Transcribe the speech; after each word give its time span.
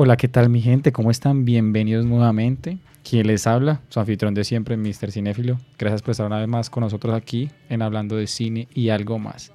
Hola, 0.00 0.16
¿qué 0.16 0.28
tal 0.28 0.48
mi 0.48 0.60
gente? 0.60 0.92
¿Cómo 0.92 1.10
están? 1.10 1.44
Bienvenidos 1.44 2.06
nuevamente. 2.06 2.78
Quien 3.02 3.26
les 3.26 3.48
habla, 3.48 3.80
su 3.88 3.98
anfitrión 3.98 4.32
de 4.32 4.44
siempre, 4.44 4.76
Mr. 4.76 5.10
Cinéfilo. 5.10 5.58
Gracias 5.76 6.02
por 6.02 6.12
estar 6.12 6.24
una 6.24 6.38
vez 6.38 6.46
más 6.46 6.70
con 6.70 6.84
nosotros 6.84 7.14
aquí 7.14 7.50
en 7.68 7.82
Hablando 7.82 8.14
de 8.14 8.28
Cine 8.28 8.68
y 8.72 8.90
algo 8.90 9.18
más. 9.18 9.50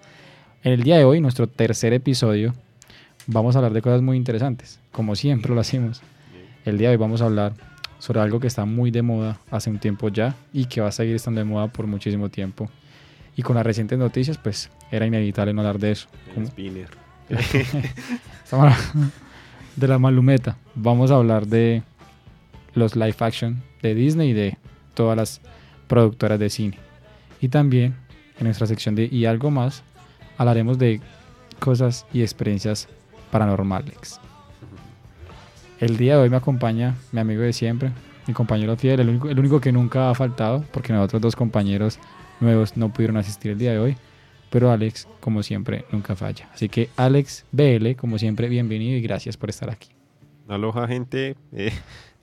En 0.62 0.74
el 0.74 0.84
día 0.84 0.98
de 0.98 1.06
hoy, 1.06 1.22
nuestro 1.22 1.48
tercer 1.48 1.94
episodio, 1.94 2.54
vamos 3.28 3.55
a 3.55 3.60
hablar 3.60 3.74
de 3.74 3.82
cosas 3.82 4.02
muy 4.02 4.18
interesantes, 4.18 4.80
como 4.92 5.16
siempre 5.16 5.54
lo 5.54 5.62
hacemos. 5.62 6.02
El 6.66 6.78
día 6.78 6.90
de 6.90 6.96
hoy 6.96 7.00
vamos 7.00 7.22
a 7.22 7.26
hablar 7.26 7.54
sobre 7.99 8.20
algo 8.20 8.40
que 8.40 8.48
está 8.48 8.66
muy 8.66 8.91
de 8.91 9.02
moda 9.02 9.40
hace 9.49 9.70
un 9.70 9.80
tiempo 9.80 10.09
ya 10.09 10.36
y 10.52 10.66
que 10.66 10.82
va 10.82 10.90
a 10.90 10.91
seguir 10.91 11.16
estando 11.16 11.40
de 11.40 11.46
moda 11.46 11.68
por 11.68 11.88
muchísimo 11.88 12.30
tiempo. 12.30 12.70
Y 13.36 13.41
con 13.41 13.55
las 13.55 13.66
recientes 13.66 13.98
noticias, 13.98 14.38
pues 14.38 14.70
era 14.91 15.05
inevitable 15.05 15.54
no 15.54 15.62
hablar 15.62 15.80
de 15.80 15.91
eso. 15.91 16.08
El 16.36 16.48
spinner. 16.48 16.90
De 19.76 19.88
la 19.88 19.98
malumeta. 19.98 20.58
Vamos 20.76 21.10
a 21.10 21.16
hablar 21.16 21.48
de 21.48 21.82
los 22.76 22.96
live 22.96 23.16
action 23.20 23.63
de 23.82 23.96
Disney 23.96 24.30
y 24.30 24.34
de 24.34 24.58
todas 24.94 25.18
las 25.18 25.41
productoras 25.88 26.38
de 26.38 26.52
cine. 26.52 26.77
Y 27.41 27.48
también 27.48 27.96
en 28.38 28.44
nuestra 28.44 28.68
sección 28.68 28.94
de 28.94 29.10
y 29.12 29.26
algo 29.26 29.49
más 29.49 29.82
hablaremos 30.38 30.77
de 30.77 31.02
cosas 31.60 32.05
y 32.13 32.21
experiencias 32.21 32.88
paranormales. 33.34 34.22
El 35.80 35.98
día 35.98 36.14
de 36.14 36.22
hoy 36.22 36.30
me 36.30 36.38
acompaña 36.38 36.96
mi 37.12 37.20
amigo 37.20 37.41
de 37.41 37.52
siempre, 37.52 37.91
mi 38.28 38.34
compañero 38.34 38.78
fiel, 38.78 39.02
el 39.02 39.10
único, 39.10 39.27
el 39.27 39.40
único 39.40 39.60
que 39.60 39.71
nunca 39.74 40.10
ha 40.10 40.16
faltado, 40.16 40.63
porque 40.71 40.94
los 40.94 41.04
otros 41.04 41.21
dos 41.21 41.35
compañeros 41.35 41.99
nuevos 42.40 42.77
no 42.77 42.94
pudieron 42.94 43.18
asistir 43.18 43.52
el 43.52 43.57
día 43.57 43.72
de 43.72 43.80
hoy 43.80 43.98
pero 44.54 44.70
Alex, 44.70 45.07
como 45.20 45.41
siempre, 45.41 45.84
nunca 45.91 46.16
falla. 46.16 46.48
Así 46.54 46.70
que 46.70 46.88
Alex 46.96 47.44
BL, 47.52 47.96
como 47.96 48.20
siempre, 48.20 48.49
bienvenido 48.49 48.96
y 48.96 49.02
gracias 49.02 49.35
por 49.35 49.50
estar 49.50 49.72
aquí. 49.72 49.90
Aloha 50.48 50.88
gente, 50.88 51.35
eh, 51.52 51.74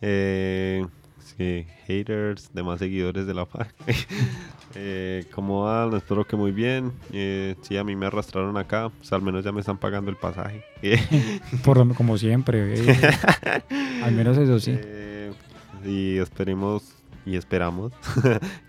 eh, 0.00 0.86
sí, 1.40 1.66
haters, 1.86 2.50
demás 2.52 2.80
seguidores 2.80 3.26
de 3.26 3.32
la 3.32 3.46
página. 3.46 3.72
eh, 4.74 5.24
¿Cómo 5.34 5.62
van? 5.64 5.94
Espero 5.94 6.26
que 6.26 6.36
muy 6.36 6.52
bien. 6.52 6.92
Eh, 7.14 7.56
sí, 7.62 7.78
a 7.78 7.84
mí 7.84 7.96
me 7.96 8.04
arrastraron 8.04 8.58
acá, 8.58 8.90
pues 8.90 9.10
al 9.14 9.22
menos 9.22 9.42
ya 9.42 9.50
me 9.50 9.60
están 9.60 9.78
pagando 9.78 10.10
el 10.10 10.18
pasaje. 10.18 10.62
por 11.64 11.94
como 11.94 12.18
siempre, 12.18 12.74
eh, 12.74 12.98
al 14.04 14.12
menos 14.12 14.36
eso 14.36 14.60
sí. 14.60 14.76
Eh, 14.76 15.32
y 15.82 16.18
esperemos 16.18 16.94
y 17.24 17.36
esperamos 17.36 17.92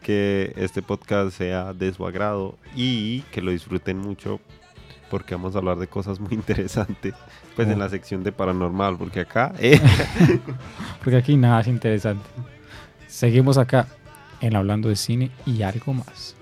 que 0.01 0.53
este 0.55 0.81
podcast 0.81 1.37
sea 1.37 1.73
de 1.73 1.91
su 1.93 2.05
agrado 2.07 2.57
y 2.73 3.21
que 3.33 3.41
lo 3.41 3.51
disfruten 3.51 3.97
mucho 3.97 4.39
porque 5.09 5.35
vamos 5.35 5.55
a 5.55 5.57
hablar 5.57 5.77
de 5.77 5.87
cosas 5.87 6.21
muy 6.21 6.33
interesantes 6.33 7.13
pues 7.55 7.67
en 7.67 7.75
Oh. 7.75 7.79
la 7.79 7.89
sección 7.89 8.23
de 8.23 8.31
paranormal 8.31 8.97
porque 8.97 9.21
acá 9.21 9.53
eh, 9.59 9.79
Porque 11.03 11.17
aquí 11.17 11.35
nada 11.35 11.59
es 11.61 11.67
interesante. 11.67 12.23
Seguimos 13.11 13.57
acá 13.57 13.87
en 14.39 14.55
Hablando 14.55 14.87
de 14.87 14.95
Cine 14.95 15.31
y 15.45 15.63
algo 15.63 15.93
más. 15.93 16.33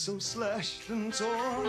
So 0.00 0.18
slashed 0.18 0.88
and 0.88 1.12
torn. 1.12 1.68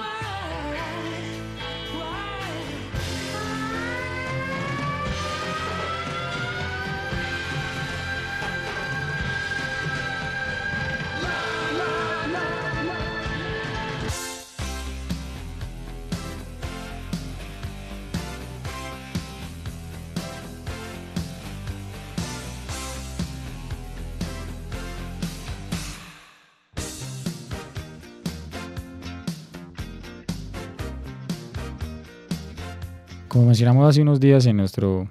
Como 33.41 33.49
mencionamos 33.49 33.89
hace 33.89 34.03
unos 34.03 34.19
días 34.19 34.45
en 34.45 34.57
nuestro 34.57 35.09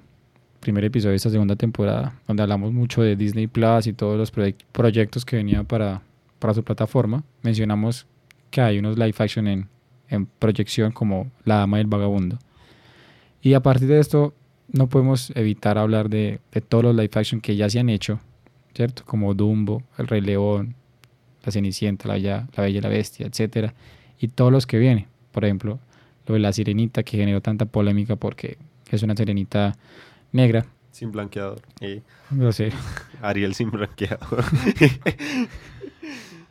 primer 0.61 0.85
episodio 0.85 1.09
de 1.09 1.17
esta 1.17 1.29
segunda 1.29 1.57
temporada, 1.57 2.17
donde 2.25 2.41
hablamos 2.41 2.71
mucho 2.71 3.01
de 3.01 3.17
Disney 3.17 3.47
Plus 3.47 3.87
y 3.87 3.91
todos 3.91 4.17
los 4.17 4.33
proye- 4.33 4.55
proyectos 4.71 5.25
que 5.25 5.35
venían 5.35 5.65
para, 5.65 6.01
para 6.39 6.53
su 6.53 6.63
plataforma, 6.63 7.25
mencionamos 7.41 8.07
que 8.49 8.61
hay 8.61 8.79
unos 8.79 8.97
live 8.97 9.15
action 9.17 9.49
en, 9.49 9.67
en 10.07 10.27
proyección 10.27 10.93
como 10.93 11.29
La 11.43 11.55
Dama 11.57 11.79
y 11.79 11.81
el 11.81 11.87
Vagabundo. 11.87 12.39
Y 13.41 13.53
a 13.53 13.59
partir 13.59 13.89
de 13.89 13.99
esto, 13.99 14.33
no 14.71 14.87
podemos 14.87 15.33
evitar 15.35 15.77
hablar 15.77 16.07
de, 16.07 16.39
de 16.53 16.61
todos 16.61 16.85
los 16.85 16.95
live 16.95 17.11
action 17.13 17.41
que 17.41 17.57
ya 17.57 17.69
se 17.69 17.81
han 17.81 17.89
hecho, 17.89 18.21
¿cierto? 18.73 19.03
Como 19.05 19.33
Dumbo, 19.33 19.83
El 19.97 20.07
Rey 20.07 20.21
León, 20.21 20.75
La 21.43 21.51
Cenicienta, 21.51 22.07
La 22.07 22.13
Bella, 22.13 22.47
la 22.55 22.63
Bella 22.63 22.77
y 22.77 22.81
la 22.81 22.87
Bestia, 22.87 23.27
etcétera, 23.27 23.73
y 24.21 24.29
todos 24.29 24.53
los 24.53 24.65
que 24.65 24.79
vienen. 24.79 25.07
Por 25.33 25.43
ejemplo, 25.43 25.79
lo 26.27 26.33
de 26.33 26.39
la 26.39 26.53
sirenita 26.53 27.03
que 27.03 27.17
generó 27.17 27.41
tanta 27.41 27.65
polémica 27.65 28.15
porque 28.15 28.57
es 28.89 29.03
una 29.03 29.15
sirenita 29.15 29.75
negra. 30.31 30.65
sin 30.91 31.11
blanqueador 31.11 31.61
eh, 31.79 32.01
No 32.29 32.51
sé. 32.51 32.71
Ariel 33.21 33.53
sin 33.53 33.71
blanqueador 33.71 34.43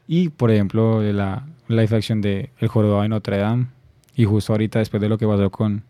Y 0.06 0.28
por 0.30 0.50
ejemplo, 0.50 1.02
la 1.02 1.46
live 1.68 1.96
action 1.96 2.20
de 2.20 2.50
El 2.58 2.66
Jorobado 2.68 3.02
de 3.02 3.08
Notre 3.08 3.38
Dame. 3.38 3.66
Y 4.16 4.24
justo 4.24 4.52
ahorita, 4.52 4.80
después 4.80 5.00
de 5.00 5.08
lo 5.08 5.18
que 5.18 5.26
pasó 5.26 5.50
con, 5.50 5.84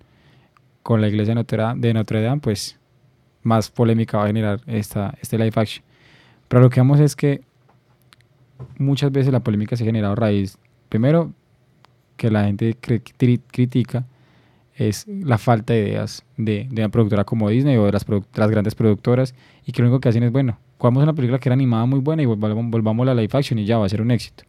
con 0.82 1.00
la 1.00 1.08
iglesia 1.08 1.30
de 1.30 1.36
Notre, 1.36 1.56
Dame, 1.56 1.80
de 1.80 1.94
Notre 1.94 2.20
Dame, 2.22 2.40
pues 2.40 2.78
más 3.42 3.70
polémica 3.70 4.18
va 4.18 4.24
a 4.24 4.26
generar 4.26 4.60
esta, 4.66 5.14
este 5.22 5.38
live 5.38 5.52
action. 5.54 5.82
Pero 6.48 6.62
lo 6.62 6.68
que 6.68 6.80
vamos 6.80 7.00
es 7.00 7.16
que 7.16 7.40
muchas 8.76 9.10
veces 9.10 9.32
la 9.32 9.40
polémica 9.40 9.74
se 9.74 9.84
ha 9.84 9.86
generado 9.86 10.12
a 10.12 10.16
raíz, 10.16 10.58
primero, 10.90 11.32
que 12.20 12.30
la 12.30 12.44
gente 12.44 12.76
cri- 12.78 13.02
cri- 13.18 13.40
critica 13.50 14.04
es 14.74 15.06
la 15.08 15.38
falta 15.38 15.72
de 15.72 15.88
ideas 15.88 16.22
de, 16.36 16.66
de 16.70 16.82
una 16.82 16.90
productora 16.90 17.24
como 17.24 17.48
Disney 17.48 17.78
o 17.78 17.86
de 17.86 17.92
las, 17.92 18.04
las 18.34 18.50
grandes 18.50 18.74
productoras 18.74 19.34
y 19.64 19.72
que 19.72 19.80
lo 19.80 19.88
único 19.88 20.00
que 20.00 20.10
hacen 20.10 20.22
es, 20.24 20.30
bueno, 20.30 20.58
cogamos 20.76 21.02
una 21.02 21.14
película 21.14 21.38
que 21.38 21.48
era 21.48 21.54
animada 21.54 21.86
muy 21.86 22.00
buena 22.00 22.22
y 22.22 22.26
volvamos, 22.26 22.70
volvamos 22.70 23.08
a 23.08 23.14
la 23.14 23.22
live 23.22 23.30
action 23.32 23.58
y 23.58 23.64
ya 23.64 23.78
va 23.78 23.86
a 23.86 23.88
ser 23.88 24.02
un 24.02 24.10
éxito. 24.10 24.44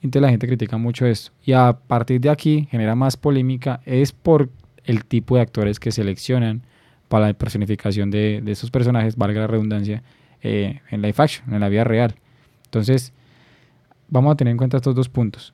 Entonces 0.00 0.22
la 0.22 0.28
gente 0.28 0.46
critica 0.46 0.76
mucho 0.76 1.06
esto. 1.06 1.32
Y 1.44 1.54
a 1.54 1.76
partir 1.76 2.20
de 2.20 2.30
aquí 2.30 2.68
genera 2.70 2.94
más 2.94 3.16
polémica 3.16 3.80
es 3.84 4.12
por 4.12 4.48
el 4.84 5.04
tipo 5.04 5.34
de 5.34 5.42
actores 5.42 5.80
que 5.80 5.90
seleccionan 5.90 6.62
para 7.08 7.26
la 7.26 7.34
personificación 7.34 8.12
de, 8.12 8.40
de 8.44 8.52
esos 8.52 8.70
personajes, 8.70 9.16
valga 9.16 9.40
la 9.40 9.48
redundancia, 9.48 10.04
eh, 10.40 10.82
en 10.92 11.02
live 11.02 11.16
action, 11.18 11.52
en 11.52 11.60
la 11.60 11.68
vida 11.68 11.82
real. 11.82 12.14
Entonces, 12.66 13.12
vamos 14.08 14.32
a 14.32 14.36
tener 14.36 14.52
en 14.52 14.58
cuenta 14.58 14.76
estos 14.76 14.94
dos 14.94 15.08
puntos. 15.08 15.52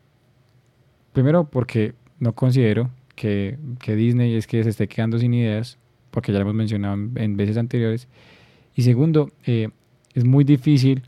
Primero, 1.12 1.44
porque 1.44 1.94
no 2.18 2.34
considero 2.34 2.90
que, 3.14 3.58
que 3.80 3.94
Disney 3.96 4.34
es 4.34 4.46
que 4.46 4.62
se 4.64 4.70
esté 4.70 4.88
quedando 4.88 5.18
sin 5.18 5.34
ideas, 5.34 5.78
porque 6.10 6.32
ya 6.32 6.38
lo 6.38 6.42
hemos 6.42 6.54
mencionado 6.54 6.94
en, 6.94 7.36
veces 7.36 7.56
anteriores. 7.56 8.08
Y 8.74 8.82
segundo, 8.82 9.30
eh, 9.44 9.68
es 10.14 10.24
muy 10.24 10.44
difícil 10.44 11.02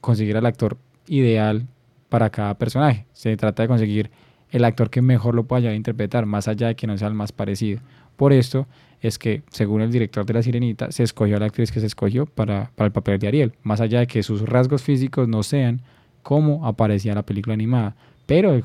conseguir 0.00 0.36
al 0.36 0.46
actor 0.46 0.78
ideal 1.06 1.66
para 2.08 2.30
cada 2.30 2.56
personaje. 2.58 3.06
Se 3.12 3.36
trata 3.36 3.62
de 3.62 3.68
conseguir 3.68 4.10
el 4.50 4.64
actor 4.64 4.90
que 4.90 5.02
mejor 5.02 5.34
lo 5.34 5.44
pueda 5.44 5.74
interpretar, 5.74 6.26
más 6.26 6.48
allá 6.48 6.68
de 6.68 6.76
que 6.76 6.86
no 6.86 6.96
sea 6.96 7.08
el 7.08 7.14
más 7.14 7.32
parecido. 7.32 7.80
Por 8.16 8.32
esto 8.32 8.66
es 9.00 9.18
que, 9.18 9.42
según 9.50 9.80
el 9.80 9.90
director 9.90 10.24
de 10.24 10.34
La 10.34 10.42
Sirenita, 10.42 10.92
se 10.92 11.02
escogió 11.02 11.36
a 11.36 11.40
la 11.40 11.46
actriz 11.46 11.72
que 11.72 11.80
se 11.80 11.86
escogió 11.86 12.26
para, 12.26 12.70
para 12.76 12.86
el 12.86 12.92
papel 12.92 13.18
de 13.18 13.28
Ariel, 13.28 13.52
más 13.62 13.80
allá 13.80 14.00
de 14.00 14.06
que 14.06 14.22
sus 14.22 14.42
rasgos 14.42 14.82
físicos 14.82 15.26
no 15.26 15.42
sean 15.42 15.82
como 16.22 16.66
aparecía 16.66 17.12
en 17.12 17.16
la 17.16 17.26
película 17.26 17.54
animada. 17.54 17.96
Pero 18.26 18.60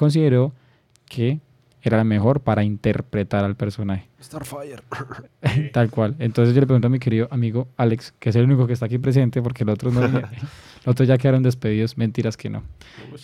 consideró 0.00 0.54
que 1.10 1.40
era 1.82 1.98
la 1.98 2.04
mejor 2.04 2.40
para 2.40 2.64
interpretar 2.64 3.44
al 3.44 3.54
personaje. 3.54 4.08
Starfire. 4.22 4.80
Tal 5.72 5.90
cual. 5.90 6.16
Entonces 6.18 6.54
yo 6.54 6.60
le 6.62 6.66
pregunto 6.66 6.86
a 6.86 6.90
mi 6.90 6.98
querido 6.98 7.28
amigo 7.30 7.68
Alex, 7.76 8.14
que 8.18 8.30
es 8.30 8.36
el 8.36 8.46
único 8.46 8.66
que 8.66 8.72
está 8.72 8.86
aquí 8.86 8.96
presente, 8.96 9.42
porque 9.42 9.62
los 9.62 9.74
otros, 9.74 9.92
no, 9.92 10.00
los 10.08 10.22
otros 10.86 11.06
ya 11.06 11.18
quedaron 11.18 11.42
despedidos. 11.42 11.98
Mentiras 11.98 12.38
que 12.38 12.48
no. 12.48 12.62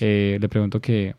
Eh, 0.00 0.36
le 0.38 0.48
pregunto 0.50 0.78
que, 0.82 1.14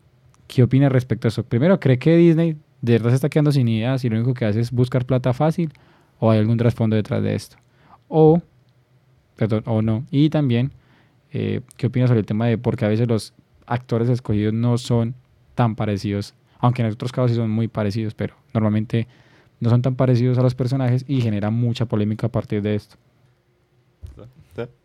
qué 0.46 0.62
opina 0.62 0.88
respecto 0.88 1.26
a 1.26 1.30
eso. 1.30 1.42
Primero, 1.42 1.80
¿cree 1.80 1.98
que 1.98 2.16
Disney 2.16 2.56
de 2.80 2.92
verdad 2.92 3.10
se 3.10 3.16
está 3.16 3.28
quedando 3.28 3.50
sin 3.50 3.66
ideas 3.66 4.04
y 4.04 4.08
lo 4.08 4.14
único 4.14 4.34
que 4.34 4.44
hace 4.44 4.60
es 4.60 4.70
buscar 4.70 5.06
plata 5.06 5.32
fácil? 5.32 5.72
¿O 6.20 6.30
hay 6.30 6.38
algún 6.38 6.56
trasfondo 6.56 6.94
detrás 6.94 7.20
de 7.24 7.34
esto? 7.34 7.56
O, 8.06 8.40
perdón, 9.34 9.64
o 9.66 9.82
no. 9.82 10.06
Y 10.12 10.30
también, 10.30 10.70
eh, 11.32 11.62
¿qué 11.76 11.88
opina 11.88 12.06
sobre 12.06 12.20
el 12.20 12.26
tema 12.26 12.46
de 12.46 12.58
por 12.58 12.76
qué 12.76 12.84
a 12.84 12.88
veces 12.88 13.08
los 13.08 13.34
actores 13.66 14.08
escogidos 14.08 14.54
no 14.54 14.78
son 14.78 15.16
tan 15.58 15.74
parecidos? 15.74 16.34
Aunque 16.60 16.82
en 16.82 16.92
otros 16.92 17.10
casos 17.10 17.32
sí 17.32 17.36
son 17.36 17.50
muy 17.50 17.66
parecidos, 17.66 18.14
pero 18.14 18.36
normalmente 18.54 19.08
no 19.58 19.70
son 19.70 19.82
tan 19.82 19.96
parecidos 19.96 20.38
a 20.38 20.42
los 20.42 20.54
personajes 20.54 21.04
y 21.08 21.20
genera 21.20 21.50
mucha 21.50 21.86
polémica 21.86 22.28
a 22.28 22.30
partir 22.30 22.62
de 22.62 22.76
esto. 22.76 22.96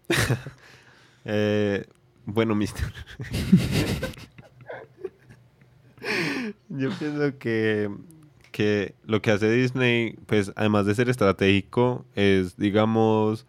Eh, 1.26 1.86
bueno, 2.26 2.54
mister. 2.54 2.84
Yo 6.68 6.90
pienso 7.00 7.38
que, 7.40 7.90
que 8.52 8.94
lo 9.06 9.22
que 9.22 9.32
hace 9.32 9.50
Disney, 9.50 10.18
pues 10.26 10.52
además 10.58 10.86
de 10.86 10.96
ser 10.96 11.08
estratégico, 11.08 12.04
es, 12.14 12.58
digamos, 12.58 13.46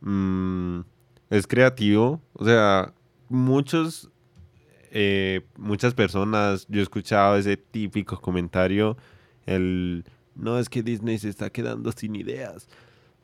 mm, 0.00 0.80
es 1.28 1.46
creativo. 1.46 2.22
O 2.32 2.46
sea, 2.46 2.94
muchos, 3.28 4.10
eh, 4.92 5.42
muchas 5.56 5.94
personas, 5.94 6.66
yo 6.68 6.80
he 6.80 6.82
escuchado 6.82 7.36
ese 7.36 7.56
típico 7.56 8.20
comentario, 8.20 8.96
el, 9.46 10.04
no 10.34 10.58
es 10.58 10.68
que 10.68 10.82
Disney 10.82 11.18
se 11.18 11.28
está 11.28 11.50
quedando 11.50 11.92
sin 11.92 12.16
ideas, 12.16 12.68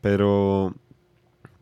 pero... 0.01 0.75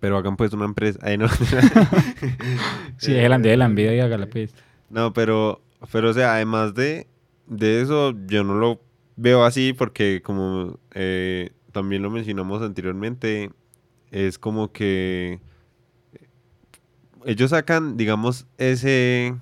Pero 0.00 0.16
hagan 0.16 0.36
pues 0.36 0.52
una 0.52 0.64
empresa. 0.64 0.98
Ay, 1.00 1.16
no. 1.16 1.28
Sí, 2.98 3.12
déjala, 3.12 3.38
déjala 3.38 3.66
en 3.66 3.74
vida 3.76 3.94
y 3.94 4.00
hágala 4.00 4.26
pues. 4.26 4.52
No, 4.90 5.12
pero, 5.12 5.62
pero 5.92 6.10
o 6.10 6.12
sea, 6.12 6.34
además 6.34 6.74
de, 6.74 7.06
de 7.46 7.82
eso, 7.82 8.12
yo 8.26 8.42
no 8.42 8.54
lo 8.54 8.80
veo 9.16 9.44
así 9.44 9.72
porque 9.72 10.20
como 10.22 10.78
eh, 10.94 11.50
también 11.70 12.02
lo 12.02 12.10
mencionamos 12.10 12.62
anteriormente, 12.62 13.50
es 14.10 14.38
como 14.38 14.72
que 14.72 15.40
ellos 17.24 17.50
sacan, 17.50 17.96
digamos, 17.96 18.46
ese, 18.58 19.34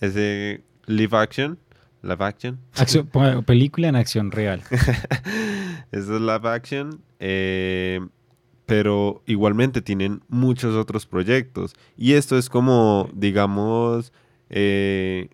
ese 0.00 0.62
live 0.86 1.16
action, 1.16 1.58
live 2.02 2.24
action, 2.24 2.58
Acción- 2.74 3.08
película 3.46 3.88
en 3.88 3.96
acción 3.96 4.30
real. 4.30 4.62
eso 5.92 6.14
es 6.16 6.20
live 6.20 6.48
action, 6.48 7.00
eh, 7.20 8.00
pero 8.66 9.22
igualmente 9.26 9.82
tienen 9.82 10.22
muchos 10.28 10.74
otros 10.74 11.06
proyectos. 11.06 11.74
Y 11.96 12.12
esto 12.14 12.38
es 12.38 12.48
como, 12.48 13.08
digamos, 13.12 14.12
eh, 14.50 15.28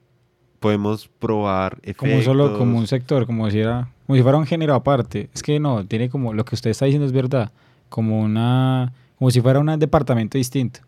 podemos 0.58 1.08
probar 1.18 1.78
efectos. 1.82 2.08
Como 2.08 2.22
solo 2.22 2.58
como 2.58 2.78
un 2.78 2.86
sector, 2.86 3.26
como 3.26 3.50
si, 3.50 3.60
era, 3.60 3.88
como 4.06 4.16
si 4.16 4.22
fuera 4.22 4.38
un 4.38 4.46
género 4.46 4.74
aparte. 4.74 5.30
Es 5.34 5.42
que 5.42 5.58
no, 5.58 5.86
tiene 5.86 6.08
como, 6.10 6.34
lo 6.34 6.44
que 6.44 6.54
usted 6.54 6.70
está 6.70 6.84
diciendo 6.86 7.06
es 7.06 7.12
verdad, 7.12 7.52
como 7.88 8.20
una, 8.20 8.92
como 9.18 9.30
si 9.30 9.40
fuera 9.40 9.58
un 9.58 9.78
departamento 9.78 10.38
distinto. 10.38 10.80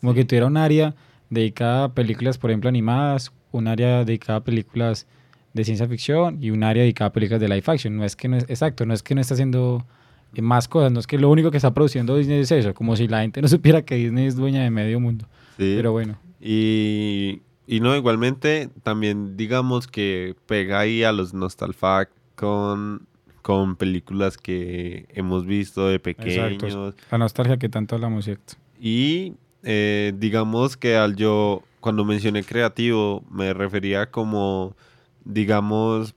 Como 0.00 0.14
que 0.14 0.24
tuviera 0.24 0.46
un 0.46 0.56
área 0.56 0.94
dedicada 1.30 1.84
a 1.84 1.94
películas, 1.94 2.38
por 2.38 2.50
ejemplo, 2.50 2.68
animadas, 2.68 3.32
un 3.52 3.68
área 3.68 4.04
dedicada 4.04 4.40
a 4.40 4.44
películas 4.44 5.06
de 5.54 5.64
ciencia 5.64 5.88
ficción 5.88 6.38
y 6.42 6.50
un 6.50 6.62
área 6.62 6.82
dedicada 6.82 7.08
a 7.08 7.12
películas 7.12 7.40
de 7.40 7.48
live 7.48 7.64
action. 7.66 7.96
No 7.96 8.04
es 8.04 8.16
que 8.16 8.28
no 8.28 8.36
es, 8.36 8.44
exacto, 8.44 8.84
no 8.86 8.94
es 8.94 9.02
que 9.02 9.14
no 9.14 9.20
está 9.20 9.34
haciendo 9.34 9.86
eh, 10.34 10.42
más 10.42 10.68
cosas, 10.68 10.92
no 10.92 11.00
es 11.00 11.06
que 11.06 11.18
lo 11.18 11.30
único 11.30 11.50
que 11.50 11.56
está 11.56 11.72
produciendo 11.72 12.16
Disney 12.16 12.40
es 12.40 12.52
eso, 12.52 12.74
como 12.74 12.96
si 12.96 13.08
la 13.08 13.22
gente 13.22 13.40
no 13.40 13.48
supiera 13.48 13.82
que 13.82 13.96
Disney 13.96 14.26
es 14.26 14.36
dueña 14.36 14.62
de 14.62 14.70
medio 14.70 15.00
mundo. 15.00 15.26
Sí. 15.56 15.74
Pero 15.76 15.92
bueno, 15.92 16.18
Y, 16.40 17.42
y 17.66 17.80
no, 17.80 17.94
igualmente, 17.96 18.70
también 18.82 19.36
digamos 19.36 19.86
que 19.86 20.34
pega 20.46 20.80
ahí 20.80 21.02
a 21.04 21.12
los 21.12 21.34
Nostalfact 21.34 22.12
con, 22.34 23.06
con 23.42 23.76
películas 23.76 24.38
que 24.38 25.06
hemos 25.10 25.46
visto 25.46 25.88
de 25.88 25.98
pequeños. 25.98 26.52
exacto. 26.52 26.94
La 27.10 27.18
nostalgia 27.18 27.58
que 27.58 27.68
tanto 27.68 27.96
hablamos, 27.96 28.24
¿cierto? 28.24 28.54
Y 28.80 29.34
eh, 29.62 30.12
digamos 30.16 30.76
que 30.76 30.96
al 30.96 31.16
yo, 31.16 31.62
cuando 31.80 32.04
mencioné 32.04 32.44
creativo, 32.44 33.24
me 33.30 33.52
refería 33.54 34.10
como, 34.10 34.76
digamos, 35.24 36.14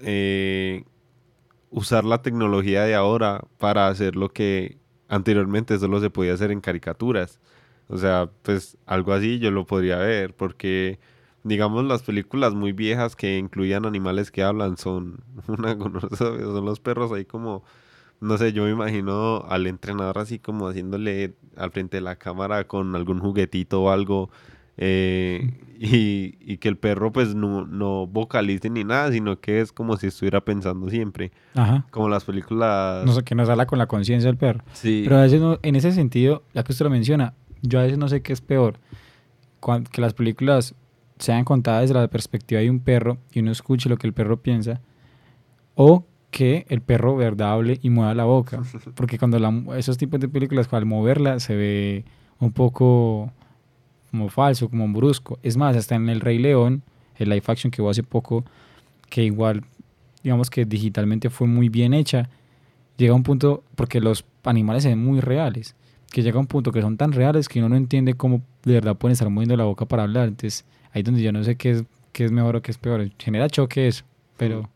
eh, 0.00 0.84
usar 1.70 2.04
la 2.04 2.22
tecnología 2.22 2.84
de 2.84 2.94
ahora 2.94 3.44
para 3.58 3.88
hacer 3.88 4.16
lo 4.16 4.30
que 4.30 4.78
anteriormente 5.08 5.78
solo 5.78 6.00
se 6.00 6.10
podía 6.10 6.34
hacer 6.34 6.50
en 6.50 6.60
caricaturas. 6.60 7.40
O 7.88 7.98
sea, 7.98 8.30
pues 8.42 8.78
algo 8.86 9.12
así 9.12 9.38
yo 9.38 9.50
lo 9.50 9.66
podría 9.66 9.98
ver, 9.98 10.34
porque 10.34 10.98
digamos 11.42 11.84
las 11.84 12.02
películas 12.02 12.54
muy 12.54 12.72
viejas 12.72 13.16
que 13.16 13.38
incluían 13.38 13.84
animales 13.86 14.30
que 14.30 14.42
hablan 14.42 14.78
son 14.78 15.22
una 15.48 15.76
son 16.16 16.64
los 16.64 16.80
perros 16.80 17.12
ahí 17.12 17.24
como 17.26 17.64
no 18.20 18.38
sé, 18.38 18.52
yo 18.52 18.64
me 18.64 18.70
imagino 18.70 19.44
al 19.48 19.66
entrenador 19.66 20.18
así 20.18 20.38
como 20.38 20.68
haciéndole 20.68 21.34
al 21.56 21.70
frente 21.70 21.98
de 21.98 22.00
la 22.00 22.16
cámara 22.16 22.64
con 22.64 22.94
algún 22.96 23.18
juguetito 23.20 23.82
o 23.82 23.90
algo 23.90 24.30
eh, 24.76 25.52
y, 25.78 26.34
y 26.40 26.56
que 26.58 26.68
el 26.68 26.76
perro 26.76 27.12
pues 27.12 27.34
no, 27.34 27.66
no 27.66 28.06
vocalice 28.06 28.70
ni 28.70 28.82
nada, 28.84 29.12
sino 29.12 29.38
que 29.40 29.60
es 29.60 29.72
como 29.72 29.96
si 29.96 30.06
estuviera 30.08 30.40
pensando 30.40 30.88
siempre, 30.88 31.32
Ajá. 31.54 31.86
como 31.90 32.08
las 32.08 32.24
películas... 32.24 33.04
No 33.04 33.12
sé, 33.12 33.22
que 33.22 33.34
nos 33.34 33.48
habla 33.48 33.66
con 33.66 33.78
la 33.78 33.86
conciencia 33.86 34.28
del 34.28 34.36
perro. 34.38 34.64
Sí. 34.72 35.02
Pero 35.04 35.18
a 35.18 35.22
veces, 35.22 35.40
no- 35.40 35.58
en 35.62 35.76
ese 35.76 35.92
sentido, 35.92 36.42
ya 36.54 36.64
que 36.64 36.72
usted 36.72 36.84
lo 36.84 36.90
menciona, 36.90 37.34
yo 37.62 37.78
a 37.78 37.82
veces 37.82 37.98
no 37.98 38.08
sé 38.08 38.22
qué 38.22 38.32
es 38.32 38.40
peor. 38.40 38.78
que 39.92 40.00
las 40.00 40.14
películas 40.14 40.74
sean 41.18 41.44
contadas 41.44 41.82
desde 41.82 41.94
la 41.94 42.08
perspectiva 42.08 42.60
de 42.60 42.68
un 42.70 42.80
perro 42.80 43.18
y 43.32 43.40
uno 43.40 43.50
escuche 43.52 43.88
lo 43.88 43.96
que 43.96 44.06
el 44.06 44.12
perro 44.12 44.42
piensa, 44.42 44.80
o 45.74 46.04
que 46.34 46.66
el 46.68 46.80
perro 46.80 47.14
verdad 47.14 47.52
hable 47.52 47.78
y 47.80 47.90
mueva 47.90 48.12
la 48.12 48.24
boca. 48.24 48.60
Porque 48.96 49.18
cuando 49.18 49.38
la, 49.38 49.54
esos 49.78 49.96
tipos 49.96 50.18
de 50.18 50.28
películas, 50.28 50.66
al 50.72 50.84
moverla, 50.84 51.38
se 51.38 51.54
ve 51.54 52.04
un 52.40 52.50
poco 52.50 53.30
como 54.10 54.28
falso, 54.28 54.68
como 54.68 54.88
brusco. 54.88 55.38
Es 55.44 55.56
más, 55.56 55.76
hasta 55.76 55.94
en 55.94 56.08
El 56.08 56.20
Rey 56.20 56.38
León, 56.38 56.82
el 57.18 57.28
live 57.28 57.44
action 57.46 57.70
que 57.70 57.80
hubo 57.80 57.90
hace 57.90 58.02
poco, 58.02 58.44
que 59.08 59.22
igual, 59.22 59.62
digamos 60.24 60.50
que 60.50 60.64
digitalmente 60.64 61.30
fue 61.30 61.46
muy 61.46 61.68
bien 61.68 61.94
hecha, 61.94 62.28
llega 62.96 63.12
a 63.12 63.16
un 63.16 63.22
punto, 63.22 63.62
porque 63.76 64.00
los 64.00 64.24
animales 64.42 64.82
se 64.82 64.88
ven 64.88 65.04
muy 65.04 65.20
reales, 65.20 65.76
que 66.10 66.24
llega 66.24 66.38
a 66.38 66.40
un 66.40 66.48
punto 66.48 66.72
que 66.72 66.82
son 66.82 66.96
tan 66.96 67.12
reales 67.12 67.48
que 67.48 67.60
uno 67.60 67.68
no 67.68 67.76
entiende 67.76 68.14
cómo 68.14 68.42
de 68.64 68.72
verdad 68.72 68.96
pueden 68.96 69.12
estar 69.12 69.30
moviendo 69.30 69.56
la 69.56 69.64
boca 69.64 69.86
para 69.86 70.02
hablar. 70.02 70.26
Entonces, 70.26 70.64
ahí 70.90 71.02
es 71.02 71.04
donde 71.04 71.22
yo 71.22 71.30
no 71.30 71.44
sé 71.44 71.54
qué 71.54 71.70
es, 71.70 71.84
qué 72.10 72.24
es 72.24 72.32
mejor 72.32 72.56
o 72.56 72.62
qué 72.62 72.72
es 72.72 72.78
peor. 72.78 73.08
Genera 73.20 73.48
choque 73.48 73.86
eso, 73.86 74.04
pero... 74.36 74.68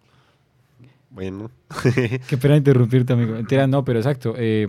Bueno. 1.10 1.50
Qué 2.28 2.36
pena 2.36 2.56
interrumpirte, 2.56 3.12
amigo. 3.12 3.32
Mentira, 3.34 3.66
no, 3.66 3.84
pero 3.84 3.98
exacto. 3.98 4.34
eh, 4.36 4.68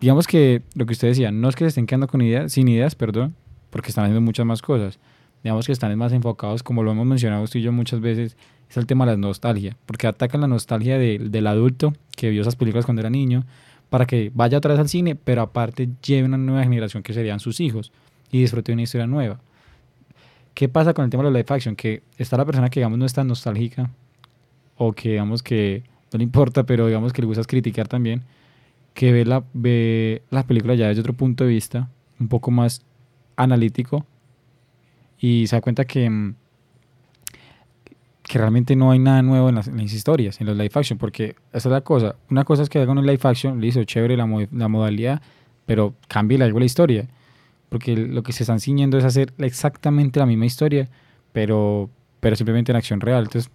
digamos 0.00 0.26
que 0.26 0.62
lo 0.74 0.86
que 0.86 0.92
usted 0.92 1.08
decía, 1.08 1.30
no 1.30 1.48
es 1.48 1.56
que 1.56 1.64
se 1.64 1.68
estén 1.68 1.86
quedando 1.86 2.08
con 2.08 2.22
ideas, 2.22 2.52
sin 2.52 2.68
ideas, 2.68 2.94
perdón, 2.94 3.34
porque 3.70 3.88
están 3.90 4.04
haciendo 4.04 4.20
muchas 4.20 4.46
más 4.46 4.62
cosas. 4.62 4.98
Digamos 5.42 5.66
que 5.66 5.72
están 5.72 5.96
más 5.98 6.12
enfocados, 6.12 6.62
como 6.62 6.82
lo 6.82 6.90
hemos 6.92 7.06
mencionado 7.06 7.42
usted 7.42 7.60
y 7.60 7.62
yo 7.62 7.72
muchas 7.72 8.00
veces, 8.00 8.36
es 8.68 8.76
el 8.76 8.86
tema 8.86 9.04
de 9.06 9.12
la 9.12 9.18
nostalgia, 9.18 9.76
porque 9.86 10.06
atacan 10.06 10.40
la 10.40 10.48
nostalgia 10.48 10.98
de- 10.98 11.18
del 11.18 11.46
adulto 11.46 11.92
que 12.16 12.30
vio 12.30 12.40
esas 12.42 12.56
películas 12.56 12.84
cuando 12.84 13.00
era 13.00 13.10
niño, 13.10 13.44
para 13.90 14.06
que 14.06 14.32
vaya 14.34 14.58
otra 14.58 14.72
vez 14.72 14.80
al 14.80 14.88
cine, 14.88 15.14
pero 15.14 15.42
aparte 15.42 15.88
lleve 16.04 16.26
una 16.26 16.38
nueva 16.38 16.64
generación 16.64 17.02
que 17.04 17.12
serían 17.12 17.38
sus 17.38 17.60
hijos 17.60 17.92
y 18.32 18.40
disfrute 18.40 18.72
de 18.72 18.74
una 18.74 18.82
historia 18.82 19.06
nueva. 19.06 19.38
¿Qué 20.54 20.68
pasa 20.68 20.94
con 20.94 21.04
el 21.04 21.10
tema 21.10 21.22
de 21.22 21.30
la 21.30 21.38
live 21.38 21.46
action? 21.54 21.76
Que 21.76 22.02
está 22.18 22.36
la 22.36 22.44
persona 22.44 22.68
que, 22.70 22.80
digamos, 22.80 22.98
no 22.98 23.04
es 23.06 23.12
tan 23.12 23.28
nostálgica 23.28 23.90
o 24.76 24.92
que, 24.92 25.10
digamos, 25.10 25.42
que 25.42 25.82
no 26.12 26.18
le 26.18 26.24
importa, 26.24 26.64
pero 26.64 26.86
digamos 26.86 27.12
que 27.12 27.22
le 27.22 27.26
gusta 27.26 27.42
criticar 27.44 27.88
también, 27.88 28.22
que 28.94 29.12
ve 29.12 29.24
la, 29.24 29.44
ve 29.52 30.22
las 30.30 30.44
películas 30.44 30.78
ya 30.78 30.88
desde 30.88 31.00
otro 31.00 31.12
punto 31.12 31.44
de 31.44 31.50
vista, 31.50 31.88
un 32.18 32.28
poco 32.28 32.50
más 32.50 32.82
analítico, 33.36 34.06
y 35.18 35.46
se 35.46 35.56
da 35.56 35.62
cuenta 35.62 35.84
que, 35.84 36.08
mm, 36.08 36.34
que 38.22 38.38
realmente 38.38 38.74
no 38.74 38.90
hay 38.90 38.98
nada 38.98 39.22
nuevo 39.22 39.48
en 39.48 39.54
las, 39.54 39.68
en 39.68 39.76
las 39.76 39.92
historias, 39.92 40.40
en 40.40 40.46
los 40.46 40.56
live 40.56 40.70
action, 40.74 40.98
porque 40.98 41.36
esa 41.52 41.68
es 41.68 41.72
la 41.72 41.80
cosa. 41.82 42.16
Una 42.30 42.44
cosa 42.44 42.62
es 42.62 42.68
que 42.68 42.78
hagan 42.80 42.98
un 42.98 43.06
live 43.06 43.20
action, 43.22 43.62
hizo 43.62 43.84
chévere 43.84 44.16
la, 44.16 44.26
la 44.52 44.68
modalidad, 44.68 45.22
pero 45.64 45.94
cambie 46.08 46.42
algo 46.42 46.58
la 46.58 46.64
historia, 46.64 47.08
porque 47.68 47.96
lo 47.96 48.22
que 48.22 48.32
se 48.32 48.42
están 48.42 48.60
ciñendo 48.60 48.98
es 48.98 49.04
hacer 49.04 49.32
exactamente 49.38 50.18
la 50.20 50.26
misma 50.26 50.46
historia, 50.46 50.88
pero, 51.32 51.90
pero 52.20 52.36
simplemente 52.36 52.72
en 52.72 52.76
acción 52.76 53.00
real. 53.00 53.24
Entonces, 53.24 53.50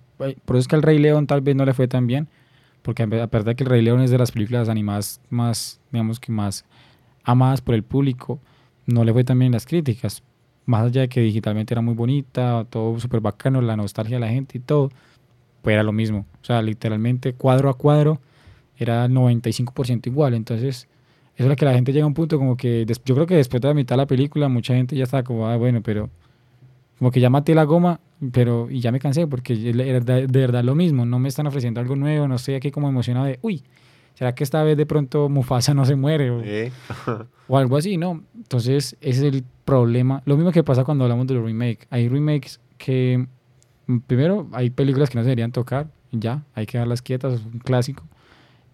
por 0.45 0.55
eso 0.55 0.61
es 0.61 0.67
que 0.67 0.75
el 0.75 0.81
Rey 0.81 0.99
León 0.99 1.27
tal 1.27 1.41
vez 1.41 1.55
no 1.55 1.65
le 1.65 1.73
fue 1.73 1.87
tan 1.87 2.07
bien, 2.07 2.27
porque 2.81 3.03
a 3.03 3.07
pe- 3.07 3.21
a 3.21 3.27
pesar 3.27 3.45
de 3.45 3.55
que 3.55 3.63
el 3.63 3.69
Rey 3.69 3.81
León 3.81 4.01
es 4.01 4.11
de 4.11 4.17
las 4.17 4.31
películas 4.31 4.69
animadas 4.69 5.21
más, 5.29 5.79
digamos 5.91 6.19
que 6.19 6.31
más 6.31 6.65
amadas 7.23 7.61
por 7.61 7.75
el 7.75 7.83
público, 7.83 8.39
no 8.87 9.03
le 9.03 9.13
fue 9.13 9.23
tan 9.23 9.39
bien 9.39 9.47
en 9.47 9.53
las 9.53 9.65
críticas. 9.65 10.23
Más 10.65 10.85
allá 10.87 11.01
de 11.01 11.09
que 11.09 11.21
digitalmente 11.21 11.73
era 11.73 11.81
muy 11.81 11.95
bonita, 11.95 12.65
todo 12.69 12.99
súper 12.99 13.21
bacano, 13.21 13.61
la 13.61 13.75
nostalgia 13.77 14.17
de 14.17 14.21
la 14.21 14.29
gente 14.29 14.57
y 14.57 14.61
todo, 14.61 14.89
pues 15.61 15.73
era 15.73 15.83
lo 15.83 15.91
mismo. 15.91 16.25
O 16.41 16.45
sea, 16.45 16.61
literalmente 16.61 17.33
cuadro 17.33 17.69
a 17.69 17.75
cuadro 17.77 18.19
era 18.77 19.07
95% 19.07 20.09
igual. 20.09 20.33
Entonces, 20.35 20.87
eso 21.35 21.43
es 21.45 21.47
lo 21.47 21.55
que 21.55 21.65
la 21.65 21.73
gente 21.73 21.93
llega 21.93 22.05
a 22.05 22.07
un 22.07 22.13
punto 22.13 22.37
como 22.39 22.57
que 22.57 22.85
yo 23.05 23.15
creo 23.15 23.27
que 23.27 23.35
después 23.35 23.61
de 23.61 23.67
la 23.69 23.73
mitad 23.73 23.95
de 23.95 24.03
la 24.03 24.07
película 24.07 24.49
mucha 24.49 24.75
gente 24.75 24.95
ya 24.95 25.03
estaba 25.05 25.23
como, 25.23 25.47
ah, 25.47 25.57
bueno, 25.57 25.81
pero 25.83 26.09
como 26.99 27.11
que 27.11 27.19
ya 27.19 27.29
maté 27.29 27.55
la 27.55 27.63
goma, 27.63 27.99
pero 28.31 28.69
y 28.69 28.79
ya 28.81 28.91
me 28.91 28.99
cansé 28.99 29.25
porque 29.27 29.69
era 29.69 29.99
de, 29.99 30.27
verdad 30.27 30.63
lo 30.63 30.75
mismo, 30.75 31.05
no 31.05 31.17
me 31.17 31.29
están 31.29 31.47
ofreciendo 31.47 31.79
algo 31.79 31.95
nuevo, 31.95 32.27
no 32.27 32.35
estoy 32.35 32.55
aquí 32.55 32.69
como 32.69 32.87
emocionado 32.87 33.25
de, 33.25 33.39
uy, 33.41 33.63
¿será 34.13 34.35
que 34.35 34.43
esta 34.43 34.63
vez 34.63 34.77
de 34.77 34.85
pronto 34.85 35.27
Mufasa 35.29 35.73
no 35.73 35.85
se 35.85 35.95
muere? 35.95 36.29
O, 36.29 36.41
Eh, 36.43 36.71
o 37.47 37.57
algo 37.57 37.77
así, 37.77 37.97
¿no? 37.97 38.23
Entonces, 38.35 38.95
ese 39.01 39.27
es 39.27 39.33
el 39.33 39.43
problema. 39.65 40.21
Lo 40.25 40.35
mismo 40.35 40.51
que 40.51 40.63
pasa 40.63 40.83
cuando 40.83 41.05
hablamos 41.05 41.25
de 41.27 41.33
los 41.33 41.43
remakes. 41.43 41.87
Hay 41.89 42.09
remakes 42.09 42.59
que, 42.77 43.25
mm, 43.87 43.97
primero, 43.99 44.47
hay 44.51 44.69
películas 44.69 45.09
que 45.09 45.17
no 45.17 45.23
se 45.23 45.29
deberían 45.29 45.51
tocar, 45.51 45.87
ya, 46.11 46.43
hay 46.53 46.65
que 46.65 46.77
dejarlas 46.77 47.01
quietas, 47.01 47.33
es 47.33 47.45
un 47.45 47.59
clásico. 47.59 48.03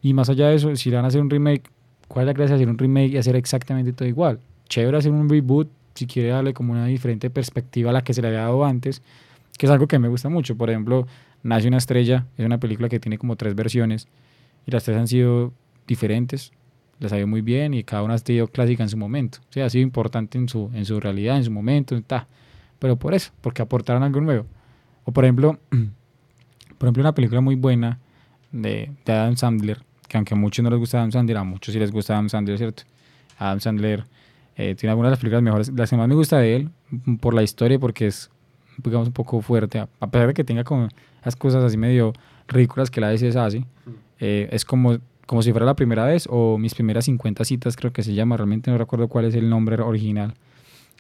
Y 0.02 0.14
más 0.14 0.30
allá 0.30 0.50
de 0.50 0.56
eso, 0.56 0.76
si 0.76 0.92
van 0.92 1.06
a 1.06 1.08
hacer 1.08 1.22
un 1.22 1.30
remake, 1.30 1.70
¿cuál 2.08 2.24
es 2.24 2.28
la 2.28 2.34
gracia 2.34 2.56
de 2.56 2.64
hacer 2.64 2.70
un 2.70 2.78
remake 2.78 3.14
y 3.14 3.18
hacer 3.18 3.36
exactamente 3.36 3.94
todo 3.94 4.08
igual? 4.08 4.40
Chévere 4.68 4.98
hacer 4.98 5.12
un 5.12 5.30
reboot 5.30 5.70
si 5.96 6.06
quiere 6.06 6.30
darle 6.30 6.54
como 6.54 6.74
una 6.74 6.86
diferente 6.86 7.30
perspectiva 7.30 7.90
a 7.90 7.94
la 7.94 8.04
que 8.04 8.14
se 8.14 8.22
le 8.22 8.28
había 8.28 8.42
dado 8.42 8.66
antes, 8.66 9.02
que 9.58 9.66
es 9.66 9.72
algo 9.72 9.88
que 9.88 10.00
me 10.00 10.08
gusta 10.08 10.30
mucho. 10.30 10.56
Por 10.56 10.70
ejemplo, 10.70 11.08
Nace 11.44 11.68
una 11.68 11.78
estrella 11.78 12.26
es 12.38 12.46
una 12.46 12.60
película 12.60 12.90
que 12.90 13.00
tiene 13.00 13.18
como 13.18 13.36
tres 13.36 13.56
versiones 13.56 14.08
y 14.66 14.72
las 14.72 14.84
tres 14.84 14.98
han 14.98 15.08
sido 15.08 15.54
diferentes, 15.88 16.52
les 17.00 17.14
ha 17.14 17.18
ido 17.18 17.28
muy 17.28 17.42
bien 17.42 17.74
y 17.74 17.84
cada 17.84 18.04
una 18.04 18.16
ha 18.16 18.18
sido 18.18 18.48
clásica 18.48 18.84
en 18.84 18.90
su 18.90 18.98
momento. 18.98 19.40
O 19.50 19.54
sea, 19.54 19.66
ha 19.66 19.70
sido 19.70 19.84
importante 19.84 20.38
en 20.38 20.50
su, 20.50 20.70
en 20.74 20.86
su 20.86 21.00
realidad, 21.00 21.38
en 21.38 21.44
su 21.44 21.52
momento, 21.52 22.00
ta. 22.02 22.28
pero 22.80 22.98
por 22.98 23.14
eso, 23.14 23.32
porque 23.42 23.62
aportaron 23.62 24.04
algo 24.04 24.20
nuevo. 24.20 24.46
O 25.06 25.12
por 25.12 25.24
ejemplo, 25.24 25.60
por 26.78 26.88
ejemplo, 26.88 27.02
una 27.02 27.14
película 27.14 27.40
muy 27.40 27.56
buena 27.56 28.00
de, 28.52 28.92
de 29.06 29.14
Adam 29.14 29.38
Sandler, 29.38 29.84
que 30.08 30.18
aunque 30.18 30.34
a 30.34 30.38
muchos 30.38 30.64
no 30.64 30.70
les 30.70 30.80
gusta 30.80 30.98
Adam 30.98 31.12
Sandler, 31.12 31.38
a 31.38 31.44
muchos 31.44 31.74
sí 31.74 31.80
les 31.80 31.92
gusta 31.92 32.14
Adam 32.14 32.30
Sandler, 32.30 32.58
¿cierto? 32.58 32.84
Adam 33.38 33.60
Sandler 33.60 34.06
eh, 34.58 34.76
tiene 34.76 34.92
algunas 34.92 35.10
de 35.10 35.12
las 35.12 35.20
películas 35.20 35.44
mejores, 35.44 35.72
las 35.74 35.90
que 35.90 35.98
más 35.98 36.08
me 36.08 36.16
gusta 36.16 36.40
de 36.40 36.56
él, 36.56 36.72
por 37.22 37.34
la 37.34 37.44
historia, 37.44 37.80
porque 37.80 38.08
es, 38.08 38.32
digamos, 38.84 39.08
un 39.08 39.14
poco 39.14 39.42
fuerte, 39.42 39.80
a 39.80 39.88
a 40.00 40.08
pesar 40.12 40.28
de 40.28 40.34
que 40.34 40.44
tenga 40.44 40.64
como 40.64 40.88
esas 41.22 41.36
cosas 41.36 41.64
así 41.64 41.78
medio 41.78 42.14
ridículas 42.48 42.90
que 42.92 43.02
la 43.02 43.10
veces 43.10 43.36
hace, 43.36 43.66
eh, 44.20 44.48
es 44.52 44.64
como, 44.66 44.98
como 45.26 45.42
si 45.42 45.52
fuera 45.52 45.66
la 45.66 45.76
primera 45.76 46.06
vez, 46.06 46.28
o 46.30 46.58
mis 46.58 46.74
primeras 46.74 47.06
50 47.06 47.44
citas 47.46 47.76
creo 47.76 47.92
que 47.92 48.04
se 48.04 48.14
llama, 48.14 48.38
realmente 48.38 48.72
no 48.72 48.78
recuerdo 48.78 49.08
cuál 49.08 49.26
es 49.26 49.36
el 49.36 49.50
nombre 49.50 49.76
original, 49.82 50.34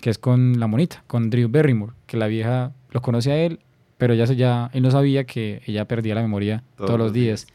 que 0.02 0.10
es 0.10 0.18
con 0.18 0.60
la 0.60 0.68
monita, 0.68 1.04
con 1.08 1.30
Drew 1.30 1.50
Barrymore, 1.50 1.94
que 2.06 2.18
la 2.18 2.28
vieja 2.28 2.72
lo 2.92 3.02
conoce 3.02 3.32
a 3.32 3.38
él, 3.38 3.60
pero 3.98 4.14
ya, 4.14 4.26
ya 4.26 4.70
él 4.74 4.84
no 4.84 4.92
sabía 4.92 5.24
que 5.24 5.62
ella 5.66 5.86
perdía 5.86 6.14
la 6.16 6.22
memoria 6.22 6.64
todos, 6.76 7.00
los 7.00 7.14
días. 7.14 7.48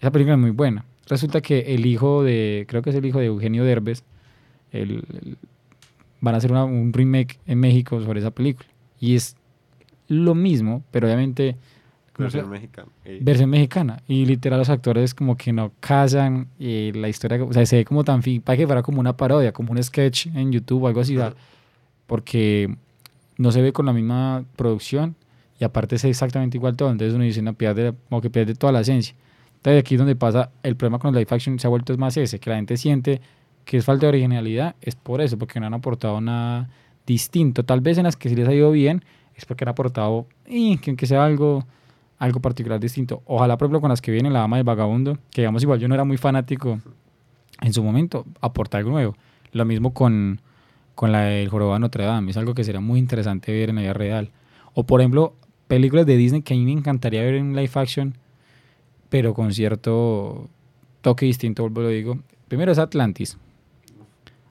Esa 0.00 0.10
película 0.10 0.34
es 0.34 0.40
muy 0.40 0.50
buena. 0.50 0.84
Resulta 1.08 1.40
que 1.40 1.74
el 1.74 1.86
hijo 1.86 2.24
de, 2.24 2.64
creo 2.68 2.82
que 2.82 2.90
es 2.90 2.96
el 2.96 3.04
hijo 3.06 3.18
de 3.20 3.26
Eugenio 3.26 3.62
Derbez, 3.64 4.02
el- 4.72 5.04
el- 5.12 5.36
van 6.20 6.34
a 6.34 6.38
hacer 6.38 6.50
una- 6.50 6.64
un 6.64 6.92
remake 6.92 7.38
en 7.46 7.60
México 7.60 8.00
sobre 8.00 8.20
esa 8.20 8.30
película. 8.30 8.68
Y 9.02 9.16
es 9.16 9.34
lo 10.06 10.36
mismo, 10.36 10.84
pero 10.92 11.08
obviamente 11.08 11.56
¿cómo 12.12 12.30
se- 12.30 12.36
versión 12.38 12.50
mexicana. 12.52 12.88
Eh, 13.04 13.18
versión 13.20 13.50
mexicana. 13.50 14.02
Y 14.06 14.24
literal 14.26 14.60
los 14.60 14.70
actores 14.70 15.12
como 15.12 15.36
que 15.36 15.52
no 15.52 15.72
casan 15.80 16.46
y 16.56 16.92
la 16.92 17.08
historia, 17.08 17.42
o 17.42 17.52
sea, 17.52 17.66
se 17.66 17.76
ve 17.78 17.84
como 17.84 18.04
tan 18.04 18.22
fin, 18.22 18.40
para 18.40 18.56
que 18.56 18.64
fuera 18.64 18.82
como 18.82 19.00
una 19.00 19.16
parodia, 19.16 19.52
como 19.52 19.72
un 19.72 19.82
sketch 19.82 20.28
en 20.28 20.52
YouTube 20.52 20.84
o 20.84 20.86
algo 20.86 21.00
así, 21.00 21.18
porque 22.06 22.74
no 23.38 23.50
se 23.50 23.60
ve 23.60 23.72
con 23.72 23.86
la 23.86 23.92
misma 23.92 24.44
producción 24.54 25.16
y 25.58 25.64
aparte 25.64 25.96
es 25.96 26.04
exactamente 26.04 26.56
igual 26.56 26.76
todo, 26.76 26.92
entonces 26.92 27.14
uno 27.14 27.24
dice, 27.24 27.42
no, 27.42 27.54
pierde, 27.54 27.92
como 28.08 28.20
que 28.20 28.30
pierde 28.30 28.54
toda 28.54 28.72
la 28.72 28.80
esencia. 28.82 29.16
Entonces 29.56 29.80
aquí 29.80 29.94
es 29.96 29.98
donde 29.98 30.14
pasa 30.14 30.50
el 30.62 30.76
problema 30.76 31.00
con 31.00 31.08
el 31.08 31.14
live 31.20 31.28
action 31.28 31.58
se 31.58 31.66
ha 31.66 31.70
vuelto 31.70 31.92
es 31.92 31.98
más 31.98 32.16
ese, 32.16 32.38
que 32.38 32.50
la 32.50 32.56
gente 32.56 32.76
siente 32.76 33.20
que 33.64 33.78
es 33.78 33.84
falta 33.84 34.06
de 34.06 34.10
originalidad, 34.10 34.76
es 34.80 34.94
por 34.94 35.20
eso, 35.20 35.38
porque 35.38 35.58
no 35.58 35.66
han 35.66 35.74
aportado 35.74 36.20
nada 36.20 36.68
distinto. 37.06 37.64
Tal 37.64 37.80
vez 37.80 37.98
en 37.98 38.04
las 38.04 38.16
que 38.16 38.28
sí 38.28 38.34
les 38.34 38.48
ha 38.48 38.54
ido 38.54 38.70
bien, 38.70 39.04
es 39.34 39.44
porque 39.44 39.64
han 39.64 39.68
aportado, 39.68 40.26
eh, 40.46 40.78
que 40.80 40.90
aunque 40.90 41.06
sea 41.06 41.24
algo, 41.24 41.64
algo 42.18 42.40
particular 42.40 42.78
distinto. 42.80 43.22
Ojalá, 43.26 43.56
por 43.56 43.66
ejemplo, 43.66 43.80
con 43.80 43.90
las 43.90 44.00
que 44.00 44.12
viene 44.12 44.30
La 44.30 44.40
Dama 44.40 44.56
del 44.56 44.64
Vagabundo, 44.64 45.18
que 45.30 45.42
digamos 45.42 45.62
igual 45.62 45.80
yo 45.80 45.88
no 45.88 45.94
era 45.94 46.04
muy 46.04 46.16
fanático 46.16 46.80
en 47.60 47.72
su 47.72 47.82
momento, 47.82 48.24
aportar 48.40 48.80
algo 48.80 48.90
nuevo. 48.90 49.16
Lo 49.52 49.64
mismo 49.64 49.92
con, 49.92 50.40
con 50.94 51.12
la 51.12 51.22
del 51.22 51.48
Jorobado 51.48 51.74
de 51.74 51.80
Notre 51.80 52.04
Dame, 52.04 52.30
es 52.30 52.36
algo 52.36 52.54
que 52.54 52.64
sería 52.64 52.80
muy 52.80 52.98
interesante 52.98 53.52
ver 53.52 53.70
en 53.70 53.76
la 53.76 53.82
vida 53.82 53.92
real. 53.92 54.30
O 54.74 54.84
por 54.84 55.00
ejemplo, 55.00 55.34
películas 55.68 56.06
de 56.06 56.16
Disney 56.16 56.42
que 56.42 56.54
a 56.54 56.56
mí 56.56 56.64
me 56.64 56.72
encantaría 56.72 57.22
ver 57.22 57.34
en 57.34 57.54
live 57.54 57.70
action, 57.74 58.14
pero 59.08 59.34
con 59.34 59.52
cierto 59.52 60.48
toque 61.00 61.26
distinto, 61.26 61.62
vuelvo 61.62 61.82
lo 61.82 61.88
digo. 61.88 62.18
Primero 62.48 62.72
es 62.72 62.78
Atlantis. 62.78 63.38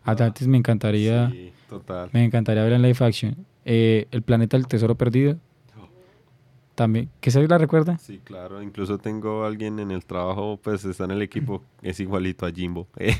Atlantis 0.03 0.47
me 0.47 0.57
encantaría, 0.57 1.29
Sí, 1.29 1.51
total. 1.71 2.09
me 2.13 2.23
encantaría 2.23 2.63
ver 2.63 2.73
en 2.73 2.81
live 2.81 2.97
action. 2.99 3.35
Eh, 3.65 4.07
El 4.11 4.21
planeta 4.21 4.57
del 4.57 4.67
tesoro 4.67 4.95
perdido. 4.95 5.37
También, 6.75 7.09
¿qué 7.19 7.29
se 7.31 7.45
la 7.47 7.57
recuerda? 7.57 7.97
Sí, 7.97 8.19
claro. 8.23 8.61
Incluso 8.61 8.97
tengo 8.97 9.43
alguien 9.43 9.77
en 9.79 9.91
el 9.91 10.05
trabajo, 10.05 10.57
pues 10.63 10.83
está 10.85 11.03
en 11.03 11.11
el 11.11 11.21
equipo, 11.21 11.61
es 11.81 11.99
igualito 11.99 12.45
a 12.45 12.51
Jimbo. 12.51 12.87
Eh, 12.97 13.13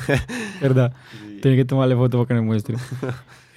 ¿Verdad? 0.60 0.92
sí. 1.12 1.38
Tiene 1.42 1.56
que 1.56 1.64
tomarle 1.64 1.94
foto 1.94 2.18
para 2.18 2.28
que 2.28 2.34
me 2.34 2.40
muestre. 2.42 2.76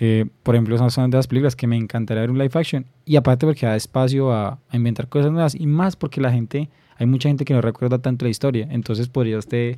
Eh, 0.01 0.25
por 0.43 0.55
ejemplo, 0.55 0.75
esas 0.75 0.93
son 0.93 1.11
de 1.11 1.17
las 1.17 1.27
películas 1.27 1.57
que 1.57 1.67
me 1.67 1.75
encantaría 1.75 2.21
ver 2.21 2.31
un 2.31 2.37
live 2.37 2.51
action. 2.53 2.85
Y 3.03 3.17
aparte 3.17 3.45
porque 3.45 3.65
da 3.65 3.75
espacio 3.75 4.31
a, 4.31 4.57
a 4.69 4.77
inventar 4.77 5.09
cosas 5.09 5.29
nuevas. 5.29 5.55
Y 5.55 5.67
más 5.67 5.97
porque 5.97 6.21
la 6.21 6.31
gente, 6.31 6.69
hay 6.95 7.05
mucha 7.05 7.27
gente 7.27 7.43
que 7.43 7.53
no 7.53 7.59
recuerda 7.59 7.99
tanto 7.99 8.23
la 8.23 8.29
historia. 8.31 8.65
Entonces 8.71 9.09
podría 9.09 9.37
usted 9.37 9.77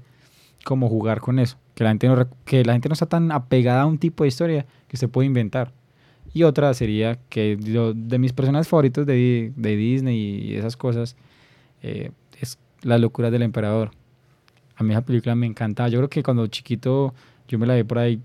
como 0.63 0.89
jugar 0.89 1.21
con 1.21 1.39
eso. 1.39 1.57
Que 1.75 1.83
la 1.83 1.91
gente 1.91 2.07
no, 2.07 2.27
que 2.45 2.63
la 2.63 2.73
gente 2.73 2.89
no 2.89 2.93
está 2.93 3.05
tan 3.05 3.31
apegada 3.31 3.81
a 3.81 3.85
un 3.85 3.97
tipo 3.97 4.23
de 4.23 4.29
historia 4.29 4.65
que 4.87 4.95
usted 4.95 5.09
puede 5.09 5.27
inventar. 5.27 5.71
Y 6.33 6.43
otra 6.43 6.73
sería 6.73 7.19
que 7.29 7.57
de 7.57 8.19
mis 8.19 8.33
personajes 8.33 8.67
favoritos 8.67 9.05
de, 9.05 9.51
de 9.55 9.75
Disney 9.75 10.17
y 10.17 10.55
esas 10.55 10.77
cosas 10.77 11.15
eh, 11.81 12.11
es 12.39 12.57
La 12.83 12.97
locura 12.97 13.31
del 13.31 13.41
emperador. 13.41 13.91
A 14.75 14.83
mí 14.83 14.91
esa 14.93 15.05
película 15.05 15.35
me 15.35 15.45
encantaba. 15.45 15.89
Yo 15.89 15.99
creo 15.99 16.09
que 16.09 16.23
cuando 16.23 16.47
chiquito 16.47 17.13
yo 17.47 17.59
me 17.59 17.67
la 17.67 17.75
vi 17.75 17.83
por 17.83 17.99
ahí 17.99 18.21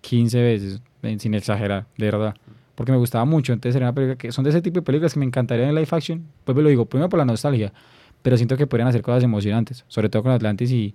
15 0.00 0.42
veces, 0.42 0.82
sin 1.18 1.34
exagerar, 1.34 1.86
de 1.96 2.06
verdad. 2.06 2.34
Porque 2.74 2.92
me 2.92 2.98
gustaba 2.98 3.24
mucho. 3.24 3.52
Entonces 3.52 3.76
era 3.76 3.86
una 3.86 3.94
película 3.94 4.16
que 4.16 4.32
son 4.32 4.44
de 4.44 4.50
ese 4.50 4.60
tipo 4.60 4.74
de 4.74 4.82
películas 4.82 5.14
que 5.14 5.20
me 5.20 5.26
encantaría 5.26 5.68
en 5.68 5.74
live 5.74 5.88
action. 5.90 6.26
Pues 6.44 6.56
me 6.56 6.62
lo 6.62 6.68
digo, 6.68 6.84
primero 6.86 7.08
por 7.08 7.18
la 7.18 7.24
nostalgia, 7.24 7.72
pero 8.22 8.36
siento 8.36 8.56
que 8.56 8.66
podrían 8.66 8.88
hacer 8.88 9.02
cosas 9.02 9.22
emocionantes, 9.22 9.84
sobre 9.88 10.08
todo 10.08 10.24
con 10.24 10.32
Atlantis 10.32 10.70
y 10.72 10.94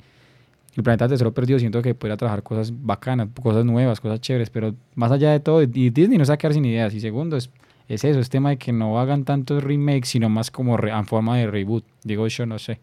el 0.75 0.83
planeta 0.83 1.05
del 1.05 1.15
tesoro 1.15 1.33
perdido. 1.33 1.59
Siento 1.59 1.81
que 1.81 1.95
podría 1.95 2.17
trabajar 2.17 2.43
cosas 2.43 2.71
bacanas, 2.73 3.29
cosas 3.41 3.65
nuevas, 3.65 3.99
cosas 3.99 4.21
chéveres, 4.21 4.49
pero 4.49 4.73
más 4.95 5.11
allá 5.11 5.31
de 5.31 5.39
todo, 5.39 5.61
y 5.61 5.67
Disney 5.89 6.17
no 6.17 6.25
se 6.25 6.31
va 6.31 6.35
a 6.35 6.37
quedar 6.37 6.53
sin 6.53 6.65
ideas. 6.65 6.93
Y 6.93 6.99
segundo, 6.99 7.37
es, 7.37 7.49
es 7.87 8.03
eso, 8.03 8.19
es 8.19 8.29
tema 8.29 8.49
de 8.49 8.57
que 8.57 8.71
no 8.71 8.99
hagan 8.99 9.25
tantos 9.25 9.63
remakes, 9.63 10.09
sino 10.09 10.29
más 10.29 10.51
como 10.51 10.77
en 10.79 11.05
forma 11.05 11.37
de 11.37 11.47
reboot. 11.47 11.85
Digo 12.03 12.27
yo, 12.27 12.45
no 12.45 12.59
sé. 12.59 12.79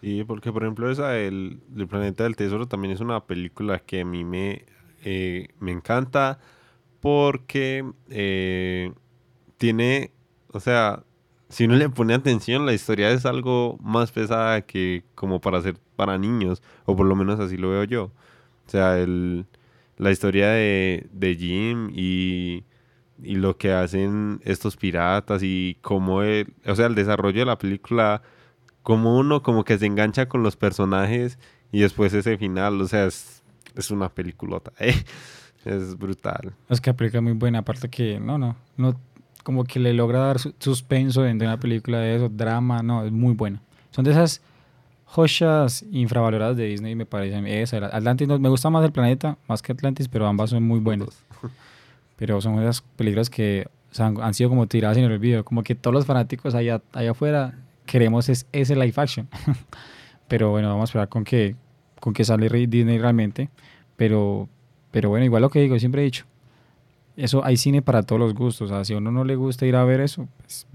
Sí, 0.00 0.24
porque 0.24 0.52
por 0.52 0.62
ejemplo 0.62 0.90
esa 0.90 1.10
del, 1.10 1.60
del 1.68 1.88
Planeta 1.88 2.22
del 2.22 2.36
Tesoro 2.36 2.66
también 2.66 2.92
es 2.92 3.00
una 3.00 3.24
película 3.24 3.80
que 3.80 4.02
a 4.02 4.04
mí 4.04 4.24
me, 4.24 4.64
eh, 5.04 5.48
me 5.58 5.72
encanta 5.72 6.38
porque 7.00 7.84
eh, 8.08 8.92
tiene, 9.56 10.12
o 10.52 10.60
sea, 10.60 11.02
si 11.48 11.64
uno 11.64 11.76
le 11.76 11.88
pone 11.88 12.14
atención, 12.14 12.66
la 12.66 12.74
historia 12.74 13.10
es 13.10 13.24
algo 13.26 13.78
más 13.82 14.12
pesada 14.12 14.62
que 14.62 15.04
como 15.14 15.40
para 15.40 15.62
ser 15.62 15.76
para 15.96 16.18
niños, 16.18 16.62
o 16.84 16.94
por 16.94 17.06
lo 17.06 17.16
menos 17.16 17.40
así 17.40 17.56
lo 17.56 17.70
veo 17.70 17.84
yo. 17.84 18.04
O 18.66 18.70
sea, 18.70 18.98
el, 18.98 19.46
la 19.96 20.10
historia 20.10 20.50
de, 20.50 21.06
de 21.12 21.34
Jim 21.34 21.90
y, 21.94 22.64
y 23.22 23.34
lo 23.36 23.56
que 23.56 23.72
hacen 23.72 24.40
estos 24.44 24.76
piratas 24.76 25.42
y 25.42 25.78
cómo 25.80 26.22
el, 26.22 26.54
o 26.66 26.74
sea, 26.74 26.86
el 26.86 26.94
desarrollo 26.94 27.40
de 27.40 27.46
la 27.46 27.58
película 27.58 28.22
como 28.82 29.18
uno 29.18 29.42
como 29.42 29.64
que 29.64 29.78
se 29.78 29.86
engancha 29.86 30.28
con 30.28 30.42
los 30.42 30.56
personajes 30.56 31.38
y 31.72 31.80
después 31.80 32.14
ese 32.14 32.38
final, 32.38 32.80
o 32.80 32.86
sea, 32.86 33.06
es, 33.06 33.42
es 33.74 33.90
una 33.90 34.08
peliculota, 34.08 34.72
¿eh? 34.78 34.94
es 35.64 35.96
brutal. 35.98 36.54
Es 36.68 36.80
que 36.80 36.90
aplica 36.90 37.20
muy 37.20 37.32
buena, 37.32 37.60
aparte 37.60 37.88
que 37.88 38.20
no, 38.20 38.38
no, 38.38 38.56
no, 38.76 38.98
como 39.48 39.64
que 39.64 39.80
le 39.80 39.94
logra 39.94 40.18
dar 40.18 40.38
su- 40.38 40.52
suspenso 40.58 41.22
dentro 41.22 41.48
de 41.48 41.54
una 41.54 41.58
película 41.58 42.00
de 42.00 42.16
eso, 42.16 42.28
drama, 42.28 42.82
no, 42.82 43.02
es 43.06 43.10
muy 43.10 43.32
buena. 43.32 43.62
Son 43.92 44.04
de 44.04 44.10
esas 44.10 44.42
joyas 45.06 45.86
infravaloradas 45.90 46.54
de 46.58 46.66
Disney, 46.66 46.94
me 46.94 47.06
parece. 47.06 47.36
a 47.36 47.40
mí. 47.40 47.50
Esa, 47.50 47.78
Atlantis, 47.78 48.28
no- 48.28 48.38
me 48.38 48.50
gusta 48.50 48.68
más 48.68 48.84
el 48.84 48.92
planeta, 48.92 49.38
más 49.48 49.62
que 49.62 49.72
Atlantis, 49.72 50.06
pero 50.06 50.26
ambas 50.26 50.50
son 50.50 50.64
muy 50.64 50.80
buenas. 50.80 51.24
Pero 52.18 52.42
son 52.42 52.60
esas 52.60 52.82
películas 52.96 53.30
que 53.30 53.68
o 53.90 53.94
sea, 53.94 54.12
han, 54.20 54.34
sido 54.34 54.50
como 54.50 54.66
tiradas 54.66 54.98
en 54.98 55.04
el 55.04 55.12
olvido, 55.12 55.42
como 55.44 55.62
que 55.62 55.74
todos 55.74 55.94
los 55.94 56.04
fanáticos 56.04 56.54
allá, 56.54 56.82
allá 56.92 57.12
afuera 57.12 57.54
queremos 57.86 58.28
es, 58.28 58.46
ese 58.52 58.74
live 58.74 58.92
action. 58.96 59.28
pero 60.28 60.50
bueno, 60.50 60.68
vamos 60.68 60.82
a 60.82 60.84
esperar 60.90 61.08
con 61.08 61.24
que, 61.24 61.56
con 62.00 62.12
que 62.12 62.22
sale 62.22 62.50
Disney 62.66 62.98
realmente. 62.98 63.48
Pero, 63.96 64.46
pero 64.90 65.08
bueno, 65.08 65.24
igual 65.24 65.40
lo 65.40 65.48
que 65.48 65.60
digo, 65.62 65.78
siempre 65.78 66.02
he 66.02 66.04
dicho, 66.04 66.26
eso 67.18 67.44
hay 67.44 67.56
cine 67.56 67.82
para 67.82 68.02
todos 68.02 68.20
los 68.20 68.34
gustos. 68.34 68.70
O 68.70 68.74
sea, 68.74 68.84
si 68.84 68.94
a 68.94 68.98
uno 68.98 69.10
no 69.10 69.24
le 69.24 69.36
gusta 69.36 69.66
ir 69.66 69.76
a 69.76 69.84
ver 69.84 70.00
eso, 70.00 70.28
pues, 70.38 70.66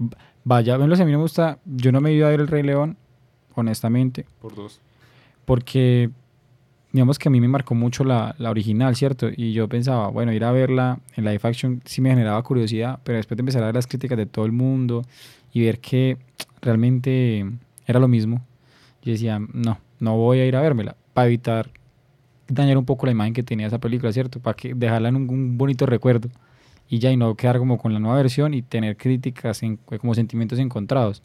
vaya, 0.44 0.76
ven, 0.76 0.92
a 0.92 0.96
mí 1.04 1.12
no 1.12 1.18
me 1.18 1.22
gusta, 1.22 1.58
yo 1.64 1.90
no 1.90 2.00
me 2.00 2.10
he 2.10 2.14
ido 2.14 2.26
a 2.26 2.30
ver 2.30 2.40
El 2.40 2.48
Rey 2.48 2.62
León, 2.62 2.96
honestamente, 3.54 4.26
Por 4.40 4.54
dos. 4.54 4.80
porque 5.44 6.10
digamos 6.92 7.18
que 7.18 7.28
a 7.28 7.30
mí 7.32 7.40
me 7.40 7.48
marcó 7.48 7.74
mucho 7.74 8.04
la, 8.04 8.34
la 8.38 8.50
original, 8.50 8.94
¿cierto? 8.94 9.28
Y 9.34 9.52
yo 9.52 9.68
pensaba, 9.68 10.08
bueno, 10.08 10.32
ir 10.32 10.44
a 10.44 10.52
verla 10.52 11.00
en 11.16 11.24
live 11.24 11.40
action 11.42 11.80
sí 11.84 12.00
me 12.00 12.10
generaba 12.10 12.40
curiosidad, 12.42 13.00
pero 13.02 13.16
después 13.16 13.36
de 13.36 13.42
empezar 13.42 13.62
a 13.62 13.66
ver 13.66 13.74
las 13.74 13.86
críticas 13.88 14.16
de 14.16 14.26
todo 14.26 14.44
el 14.44 14.52
mundo 14.52 15.02
y 15.52 15.64
ver 15.64 15.80
que 15.80 16.18
realmente 16.62 17.44
era 17.86 17.98
lo 17.98 18.06
mismo, 18.06 18.44
yo 19.02 19.12
decía, 19.12 19.40
no, 19.52 19.78
no 19.98 20.16
voy 20.16 20.38
a 20.38 20.46
ir 20.46 20.54
a 20.56 20.60
vérmela, 20.60 20.94
para 21.14 21.26
evitar 21.26 21.70
dañar 22.48 22.78
un 22.78 22.84
poco 22.84 23.06
la 23.06 23.12
imagen 23.12 23.32
que 23.32 23.42
tenía 23.42 23.66
esa 23.66 23.78
película, 23.78 24.12
¿cierto? 24.12 24.40
Para 24.40 24.56
que 24.56 24.74
dejarla 24.74 25.08
en 25.08 25.16
un, 25.16 25.28
un 25.28 25.58
bonito 25.58 25.86
recuerdo 25.86 26.28
y 26.88 26.98
ya 26.98 27.10
y 27.10 27.16
no 27.16 27.34
quedar 27.34 27.58
como 27.58 27.78
con 27.78 27.92
la 27.92 27.98
nueva 27.98 28.16
versión 28.16 28.54
y 28.54 28.62
tener 28.62 28.96
críticas 28.96 29.62
en, 29.62 29.76
como 29.76 30.14
sentimientos 30.14 30.58
encontrados. 30.58 31.22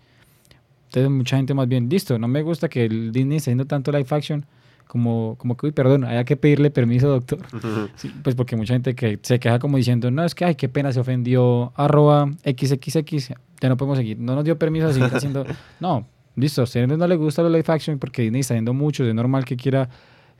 Entonces 0.85 1.11
mucha 1.11 1.37
gente 1.37 1.53
más 1.53 1.67
bien, 1.67 1.89
listo, 1.89 2.17
no 2.17 2.27
me 2.27 2.41
gusta 2.41 2.67
que 2.67 2.85
el 2.85 3.11
Disney 3.11 3.37
esté 3.37 3.51
haciendo 3.51 3.65
tanto 3.65 3.91
live 3.91 4.07
action 4.09 4.45
como, 4.87 5.35
como 5.37 5.55
que, 5.55 5.67
uy, 5.67 5.71
perdón, 5.71 6.03
haya 6.03 6.23
que 6.23 6.35
pedirle 6.35 6.71
permiso, 6.71 7.09
doctor. 7.09 7.39
Sí, 7.95 8.11
pues 8.23 8.35
porque 8.35 8.55
mucha 8.55 8.73
gente 8.73 8.95
que 8.95 9.19
se 9.21 9.39
queja 9.39 9.59
como 9.59 9.77
diciendo, 9.77 10.09
no, 10.09 10.23
es 10.25 10.33
que, 10.33 10.45
ay, 10.45 10.55
qué 10.55 10.67
pena, 10.67 10.91
se 10.91 10.99
ofendió 10.99 11.71
arroba 11.75 12.31
xxx, 12.43 13.33
ya 13.61 13.69
no 13.69 13.77
podemos 13.77 13.99
seguir, 13.99 14.17
no 14.17 14.33
nos 14.33 14.43
dio 14.43 14.57
permiso 14.57 14.87
a 14.87 14.93
seguir 14.93 15.13
haciendo, 15.13 15.45
no, 15.79 16.07
listo, 16.35 16.61
a 16.61 16.63
ustedes 16.63 16.87
no 16.87 17.07
les 17.07 17.17
gusta 17.19 17.43
los 17.43 17.51
live 17.51 17.65
action 17.67 17.99
porque 17.99 18.23
Disney 18.23 18.41
está 18.41 18.55
haciendo 18.55 18.73
mucho, 18.73 19.03
es 19.03 19.13
normal 19.13 19.45
que 19.45 19.57
quiera 19.57 19.89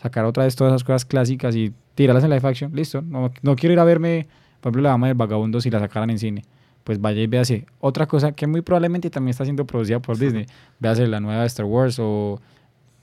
sacar 0.02 0.26
otra 0.26 0.46
vez 0.46 0.56
todas 0.56 0.72
esas 0.72 0.84
cosas 0.84 1.06
clásicas 1.06 1.56
y 1.56 1.74
tirarlas 1.96 2.24
en 2.24 2.30
live 2.30 2.48
action, 2.48 2.72
listo, 2.74 3.02
no, 3.02 3.32
no 3.42 3.56
quiero 3.56 3.74
ir 3.74 3.80
a 3.80 3.84
verme, 3.84 4.28
por 4.62 4.70
ejemplo, 4.70 4.82
la 4.84 4.90
dama 4.90 5.08
del 5.08 5.16
vagabundo 5.16 5.60
si 5.62 5.70
la 5.70 5.80
sacaran 5.80 6.10
en 6.10 6.20
cine, 6.20 6.44
pues 6.84 7.00
vaya 7.00 7.22
y 7.22 7.28
véase. 7.28 7.66
Otra 7.80 8.08
cosa 8.08 8.32
que 8.32 8.48
muy 8.48 8.62
probablemente 8.62 9.10
también 9.10 9.32
está 9.32 9.44
siendo 9.44 9.66
producida 9.66 10.00
por 10.00 10.18
Disney, 10.18 10.46
véase 10.80 11.06
la 11.08 11.20
nueva 11.20 11.42
de 11.42 11.48
Star 11.48 11.66
Wars 11.66 11.98
o 12.00 12.40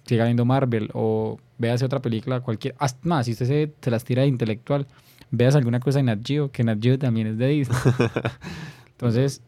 siga 0.04 0.24
viendo 0.24 0.44
Marvel 0.44 0.90
o 0.94 1.38
véase 1.58 1.84
otra 1.84 2.00
película, 2.00 2.40
cualquier, 2.40 2.74
hasta 2.78 3.06
más, 3.08 3.26
si 3.26 3.32
usted 3.32 3.46
se, 3.46 3.72
se 3.80 3.90
las 3.90 4.04
tira 4.04 4.22
de 4.22 4.28
intelectual, 4.28 4.86
veas 5.30 5.54
alguna 5.54 5.80
cosa 5.80 6.00
en 6.00 6.06
Nat 6.06 6.20
Geo, 6.24 6.50
que 6.50 6.64
Nat 6.64 6.78
Geo 6.80 6.98
también 6.98 7.26
es 7.26 7.38
de 7.38 7.48
Disney. 7.48 7.78
Entonces, 8.92 9.42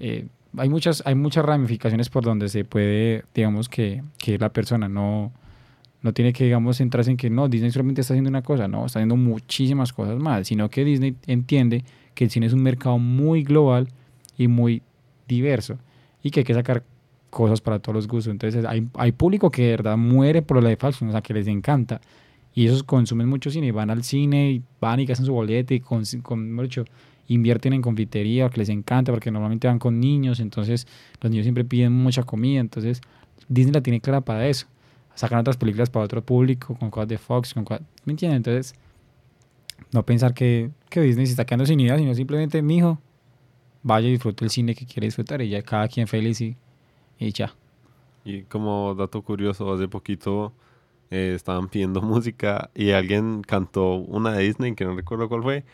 eh, 0.00 0.26
hay, 0.56 0.68
muchas, 0.68 1.02
hay 1.06 1.14
muchas 1.14 1.44
ramificaciones 1.44 2.08
por 2.08 2.24
donde 2.24 2.48
se 2.48 2.64
puede, 2.64 3.24
digamos, 3.34 3.68
que, 3.68 4.02
que 4.18 4.38
la 4.38 4.52
persona 4.52 4.88
no, 4.88 5.32
no 6.02 6.12
tiene 6.12 6.32
que, 6.32 6.44
digamos, 6.44 6.78
centrarse 6.78 7.10
en 7.10 7.16
que 7.16 7.30
no, 7.30 7.48
Disney 7.48 7.70
solamente 7.70 8.00
está 8.02 8.14
haciendo 8.14 8.30
una 8.30 8.42
cosa, 8.42 8.68
no, 8.68 8.86
está 8.86 9.00
haciendo 9.00 9.16
muchísimas 9.16 9.92
cosas 9.92 10.18
más, 10.18 10.46
sino 10.46 10.70
que 10.70 10.84
Disney 10.84 11.16
entiende 11.26 11.84
que 12.14 12.24
el 12.24 12.30
cine 12.30 12.46
es 12.46 12.52
un 12.52 12.62
mercado 12.62 12.98
muy 12.98 13.42
global 13.42 13.88
y 14.36 14.48
muy 14.48 14.82
diverso 15.26 15.78
y 16.22 16.30
que 16.30 16.40
hay 16.40 16.44
que 16.44 16.54
sacar 16.54 16.84
cosas 17.30 17.60
para 17.60 17.78
todos 17.78 17.94
los 17.94 18.08
gustos. 18.08 18.30
Entonces 18.30 18.64
hay, 18.64 18.86
hay 18.94 19.12
público 19.12 19.50
que 19.50 19.62
de 19.62 19.70
verdad 19.70 19.96
muere 19.96 20.42
por 20.42 20.62
la 20.62 20.70
action, 20.70 21.08
o 21.08 21.12
sea, 21.12 21.20
que 21.20 21.34
les 21.34 21.46
encanta. 21.46 22.00
Y 22.54 22.66
esos 22.66 22.82
consumen 22.82 23.28
mucho 23.28 23.50
cine 23.50 23.70
van 23.72 23.90
al 23.90 24.02
cine 24.02 24.50
y 24.50 24.62
van 24.80 25.00
y 25.00 25.06
gastan 25.06 25.26
su 25.26 25.32
boleta 25.32 25.74
y 25.74 25.80
con, 25.80 26.02
con 26.22 26.52
mucho, 26.52 26.84
invierten 27.28 27.72
en 27.74 27.82
confitería, 27.82 28.48
que 28.48 28.58
les 28.58 28.68
encanta 28.68 29.12
porque 29.12 29.30
normalmente 29.30 29.68
van 29.68 29.78
con 29.78 30.00
niños, 30.00 30.40
entonces 30.40 30.86
los 31.20 31.30
niños 31.30 31.44
siempre 31.44 31.64
piden 31.64 31.92
mucha 31.92 32.22
comida, 32.22 32.60
entonces 32.60 33.00
Disney 33.48 33.74
la 33.74 33.82
tiene 33.82 34.00
clara 34.00 34.22
para 34.22 34.48
eso. 34.48 34.66
Sacan 35.18 35.40
otras 35.40 35.56
películas 35.56 35.90
para 35.90 36.04
otro 36.04 36.22
público, 36.22 36.76
con 36.76 36.90
cosas 36.90 37.08
de 37.08 37.18
Fox, 37.18 37.52
con 37.52 37.64
cosas, 37.64 37.82
¿me 38.04 38.12
entienden? 38.12 38.36
Entonces, 38.36 38.72
no 39.90 40.06
pensar 40.06 40.32
que, 40.32 40.70
que 40.88 41.00
Disney 41.00 41.26
se 41.26 41.32
está 41.32 41.44
quedando 41.44 41.66
sin 41.66 41.80
ideas, 41.80 41.98
sino 41.98 42.14
simplemente, 42.14 42.62
mijo, 42.62 43.00
vaya 43.82 44.06
y 44.06 44.12
disfrute 44.12 44.44
el 44.44 44.50
cine 44.52 44.76
que 44.76 44.86
quiere 44.86 45.08
disfrutar 45.08 45.42
y 45.42 45.48
ya 45.48 45.60
cada 45.62 45.88
quien 45.88 46.06
feliz 46.06 46.40
y, 46.40 46.56
y 47.18 47.32
ya. 47.32 47.52
Y 48.24 48.42
como 48.42 48.94
dato 48.94 49.20
curioso, 49.22 49.74
hace 49.74 49.88
poquito 49.88 50.52
eh, 51.10 51.32
estaban 51.34 51.68
pidiendo 51.68 52.00
música 52.02 52.70
y 52.72 52.92
alguien 52.92 53.42
cantó 53.42 53.94
una 53.94 54.34
de 54.34 54.44
Disney, 54.44 54.76
que 54.76 54.84
no 54.84 54.94
recuerdo 54.94 55.28
cuál 55.28 55.42
fue, 55.42 55.64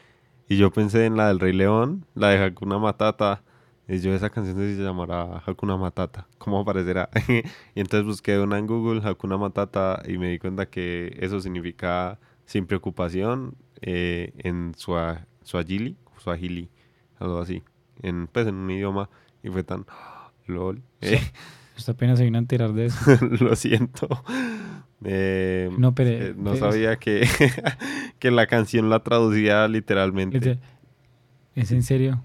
y 0.49 0.57
yo 0.57 0.71
pensé 0.71 1.05
en 1.05 1.19
la 1.19 1.29
del 1.29 1.39
Rey 1.39 1.53
León, 1.53 2.07
la 2.15 2.31
de 2.31 2.43
Hakuna 2.43 2.79
Matata, 2.79 3.43
y 3.89 3.99
yo 4.01 4.15
esa 4.15 4.31
canción 4.31 4.57
se 4.57 4.83
llamará 4.83 5.43
Hakuna 5.47 5.77
Matata, 5.77 6.27
¿cómo 6.39 6.61
aparecerá? 6.61 7.11
y 7.75 7.81
entonces 7.81 8.05
busqué 8.07 8.39
una 8.39 8.59
en 8.59 8.67
Google, 8.67 9.01
Hakuna 9.07 9.37
Matata, 9.37 10.03
y 10.09 10.19
me 10.19 10.31
di 10.31 10.39
cuenta 10.39 10.67
que 10.67 11.17
eso 11.21 11.41
significa 11.41 12.19
sin 12.47 12.67
preocupación 12.67 13.57
eh, 13.83 14.33
en 14.39 14.73
Swa- 14.75 15.27
Swahili, 15.43 15.97
Swahili, 16.19 16.71
algo 17.19 17.39
así, 17.39 17.63
en, 18.03 18.27
pues 18.27 18.47
en 18.47 18.55
un 18.55 18.71
idioma, 18.71 19.11
y 19.43 19.51
fue 19.51 19.65
tan, 19.65 19.85
lol, 20.47 20.83
eh, 21.01 21.21
Usted 21.77 21.93
apenas 21.95 22.19
se 22.19 22.25
vino 22.25 22.39
a 22.39 22.41
enterar 22.41 22.73
de 22.73 22.87
eso. 22.87 22.99
lo 23.41 23.57
siento. 23.57 24.07
Eh, 25.05 25.69
No, 25.77 25.93
pero- 25.95 26.11
eh, 26.11 26.35
no 26.37 26.53
pero- 26.53 26.71
sabía 26.71 26.97
que, 26.97 27.27
que 28.21 28.31
la 28.31 28.47
canción 28.47 28.89
la 28.89 29.01
traducía 29.03 29.67
literalmente. 29.69 30.39
Literal- 30.39 30.61
¿Es 31.57 31.73
en 31.73 31.83
serio? 31.83 32.23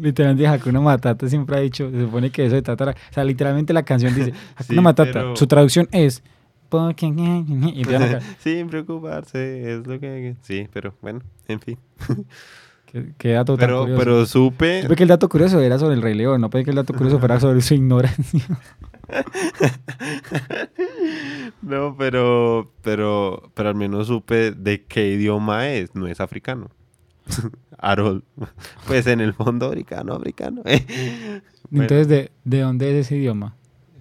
Literalmente 0.00 0.46
Hakuna 0.46 0.80
Matata 0.80 1.28
siempre 1.28 1.56
ha 1.56 1.60
dicho, 1.60 1.90
se 1.90 2.00
supone 2.00 2.30
que 2.30 2.46
eso 2.46 2.54
de 2.54 2.62
trata, 2.62 2.90
o 2.90 3.12
sea, 3.14 3.24
literalmente 3.24 3.72
la 3.72 3.82
canción 3.84 4.14
dice 4.14 4.32
Hakuna 4.56 4.64
Sí, 4.78 4.80
Matata, 4.80 5.12
pero- 5.12 5.36
su 5.36 5.46
traducción 5.46 5.88
es 5.92 6.22
y 6.76 7.84
Sin 8.38 8.66
preocuparse, 8.68 9.74
es 9.74 9.86
lo 9.86 10.00
que... 10.00 10.34
Sí, 10.42 10.66
pero 10.72 10.94
bueno, 11.00 11.20
en 11.46 11.60
fin. 11.60 11.78
qué, 12.86 13.12
qué 13.16 13.28
dato 13.32 13.56
tan 13.56 13.68
Pero, 13.68 13.80
curioso. 13.82 13.98
pero 14.00 14.26
supe... 14.26 14.82
Supe 14.82 14.96
que 14.96 15.02
el 15.04 15.08
dato 15.08 15.28
curioso 15.28 15.60
era 15.60 15.78
sobre 15.78 15.94
el 15.94 16.02
Rey 16.02 16.14
León, 16.14 16.40
no 16.40 16.50
puede 16.50 16.64
que 16.64 16.70
el 16.70 16.76
dato 16.76 16.92
curioso 16.92 17.20
fuera 17.20 17.38
sobre 17.38 17.60
su 17.60 17.74
ignorancia. 17.74 18.40
No, 21.62 21.96
pero, 21.96 22.72
pero, 22.82 23.50
pero 23.54 23.68
al 23.68 23.74
menos 23.74 24.08
supe 24.08 24.50
de 24.50 24.84
qué 24.84 25.08
idioma 25.12 25.68
es, 25.70 25.94
no 25.94 26.06
es 26.06 26.20
africano. 26.20 26.70
Harold. 27.78 28.22
Pues 28.86 29.06
en 29.06 29.20
el 29.20 29.34
fondo 29.34 29.66
africano, 29.66 30.14
africano. 30.14 30.62
Bueno, 31.70 31.84
Entonces, 31.84 32.08
¿de, 32.08 32.30
¿de 32.44 32.60
dónde 32.60 32.90
es 32.90 33.06
ese 33.06 33.16
idioma? 33.16 33.56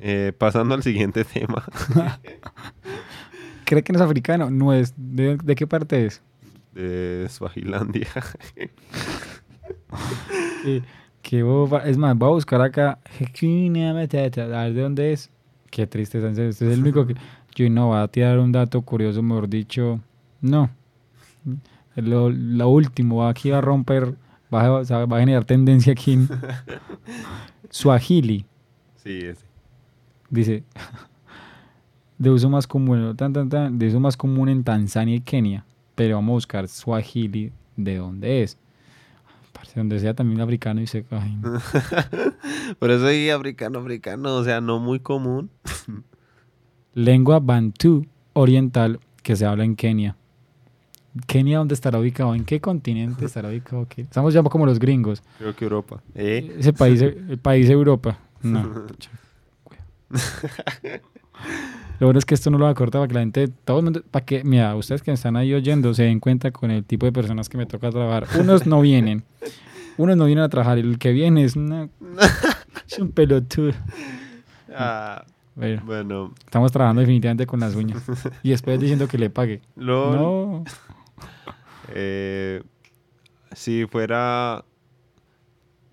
eh, 0.05 0.33
pasando 0.37 0.75
al 0.75 0.83
siguiente 0.83 1.23
tema. 1.23 1.63
¿Cree 3.65 3.83
que 3.83 3.93
no 3.93 3.99
es 3.99 4.03
africano? 4.05 4.51
No 4.51 4.73
es. 4.73 4.93
¿De, 4.97 5.37
de 5.37 5.55
qué 5.55 5.65
parte 5.65 6.05
es? 6.05 6.21
De 6.73 7.25
Swazilandia. 7.29 8.07
Boba. 11.31 11.79
Es 11.85 11.97
más, 11.97 12.17
voy 12.17 12.29
a 12.29 12.33
buscar 12.33 12.61
acá. 12.61 12.99
A 13.01 14.63
ver 14.63 14.73
de 14.73 14.81
dónde 14.81 15.13
es. 15.13 15.31
Qué 15.71 15.87
triste. 15.87 16.17
Usted 16.19 16.49
es 16.49 16.61
el 16.61 16.81
único 16.81 17.07
que. 17.07 17.15
Yo 17.55 17.69
no, 17.69 17.89
va 17.89 18.03
a 18.03 18.07
tirar 18.09 18.39
un 18.39 18.51
dato 18.51 18.81
curioso, 18.81 19.21
mejor 19.23 19.47
dicho. 19.47 20.01
No. 20.41 20.69
Lo, 21.95 22.29
lo 22.29 22.69
último, 22.69 23.17
va 23.17 23.29
aquí 23.29 23.51
a 23.51 23.61
romper. 23.61 24.15
Va 24.53 24.79
a, 24.79 24.85
sea, 24.85 25.05
va 25.05 25.17
a 25.17 25.19
generar 25.19 25.45
tendencia 25.45 25.93
aquí 25.93 26.13
en. 26.13 26.29
Swahili. 27.69 28.45
Sí, 28.97 29.19
ese. 29.19 29.45
Dice. 30.29 30.63
De 32.17 32.29
uso 32.29 32.49
más 32.49 32.67
común. 32.67 33.15
Tan, 33.15 33.33
tan, 33.33 33.49
tan, 33.49 33.79
de 33.79 33.87
uso 33.87 33.99
más 33.99 34.15
común 34.15 34.49
en 34.49 34.63
Tanzania 34.63 35.15
y 35.15 35.21
Kenia. 35.21 35.65
Pero 35.95 36.15
vamos 36.15 36.31
a 36.31 36.33
buscar 36.33 36.67
Swahili. 36.67 37.51
¿De 37.75 37.97
dónde 37.97 38.43
es? 38.43 38.57
Parce, 39.51 39.73
donde 39.75 39.99
sea 39.99 40.13
también 40.13 40.41
africano 40.41 40.81
y 40.81 40.87
se. 40.87 41.03
Por 42.79 42.91
eso 42.91 43.07
dije 43.07 43.31
africano, 43.31 43.79
africano, 43.79 44.35
o 44.35 44.43
sea, 44.43 44.61
no 44.61 44.79
muy 44.79 44.99
común. 44.99 45.49
Lengua 46.93 47.39
Bantú 47.39 48.05
oriental 48.33 48.99
que 49.23 49.35
se 49.35 49.45
habla 49.45 49.63
en 49.63 49.75
Kenia. 49.75 50.15
¿Kenia 51.27 51.59
dónde 51.59 51.73
estará 51.75 51.99
ubicado? 51.99 52.33
¿En 52.35 52.43
qué 52.45 52.59
continente 52.59 53.25
estará 53.25 53.49
ubicado? 53.49 53.85
¿Qué? 53.87 54.01
Estamos 54.01 54.33
ya 54.33 54.41
como 54.43 54.65
los 54.65 54.79
gringos. 54.79 55.21
Creo 55.37 55.55
que 55.55 55.65
Europa. 55.65 56.01
¿Eh? 56.15 56.55
Ese 56.59 56.73
país, 56.73 57.01
el 57.01 57.37
país 57.37 57.69
Europa. 57.69 58.17
No. 58.43 58.61
Lo 61.99 62.07
bueno 62.07 62.19
es 62.19 62.25
que 62.25 62.33
esto 62.35 62.49
no 62.49 62.57
lo 62.57 62.65
va 62.65 62.71
a 62.71 62.75
cortar 62.75 62.99
para 63.01 63.07
que 63.07 63.13
la 63.13 63.19
gente, 63.21 63.47
todo 63.47 63.77
el 63.79 63.83
mundo, 63.85 64.01
para 64.11 64.25
que, 64.25 64.43
mira, 64.43 64.75
ustedes 64.75 65.01
que 65.01 65.11
están 65.11 65.35
ahí 65.37 65.53
oyendo 65.53 65.93
se 65.93 66.03
den 66.03 66.19
cuenta 66.19 66.51
con 66.51 66.71
el 66.71 66.83
tipo 66.83 67.05
de 67.05 67.11
personas 67.11 67.47
que 67.47 67.57
me 67.57 67.65
toca 67.65 67.89
trabajar. 67.91 68.27
Unos 68.39 68.65
no 68.65 68.81
vienen, 68.81 69.23
unos 69.97 70.17
no 70.17 70.25
vienen 70.25 70.43
a 70.43 70.49
trabajar 70.49 70.77
el 70.79 70.97
que 70.99 71.11
viene 71.11 71.43
es, 71.45 71.55
una- 71.55 71.87
es 72.89 72.99
un 72.99 73.11
pelotudo. 73.11 73.71
Ah, 74.75 75.23
Bueno, 75.55 75.81
bueno, 75.85 76.33
estamos 76.43 76.71
trabajando 76.71 76.99
definitivamente 77.01 77.45
con 77.45 77.59
las 77.59 77.75
uñas. 77.75 78.03
Y 78.41 78.49
después 78.49 78.79
diciendo 78.79 79.07
que 79.07 79.17
le 79.17 79.29
pague. 79.29 79.61
LOL. 79.77 80.15
No, 80.17 80.63
Eh, 81.93 82.61
si 83.53 83.85
fuera. 83.85 84.65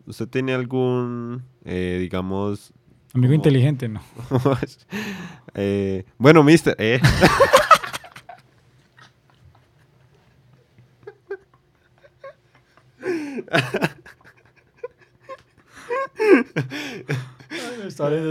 ¿Usted 0.06 0.26
tiene 0.28 0.54
algún, 0.54 1.44
eh, 1.64 1.98
digamos. 2.00 2.72
amigo 3.14 3.28
como- 3.30 3.34
inteligente, 3.34 3.88
no. 3.88 4.00
eh, 5.54 6.04
bueno, 6.18 6.42
mister. 6.42 6.74
eh. 6.78 7.00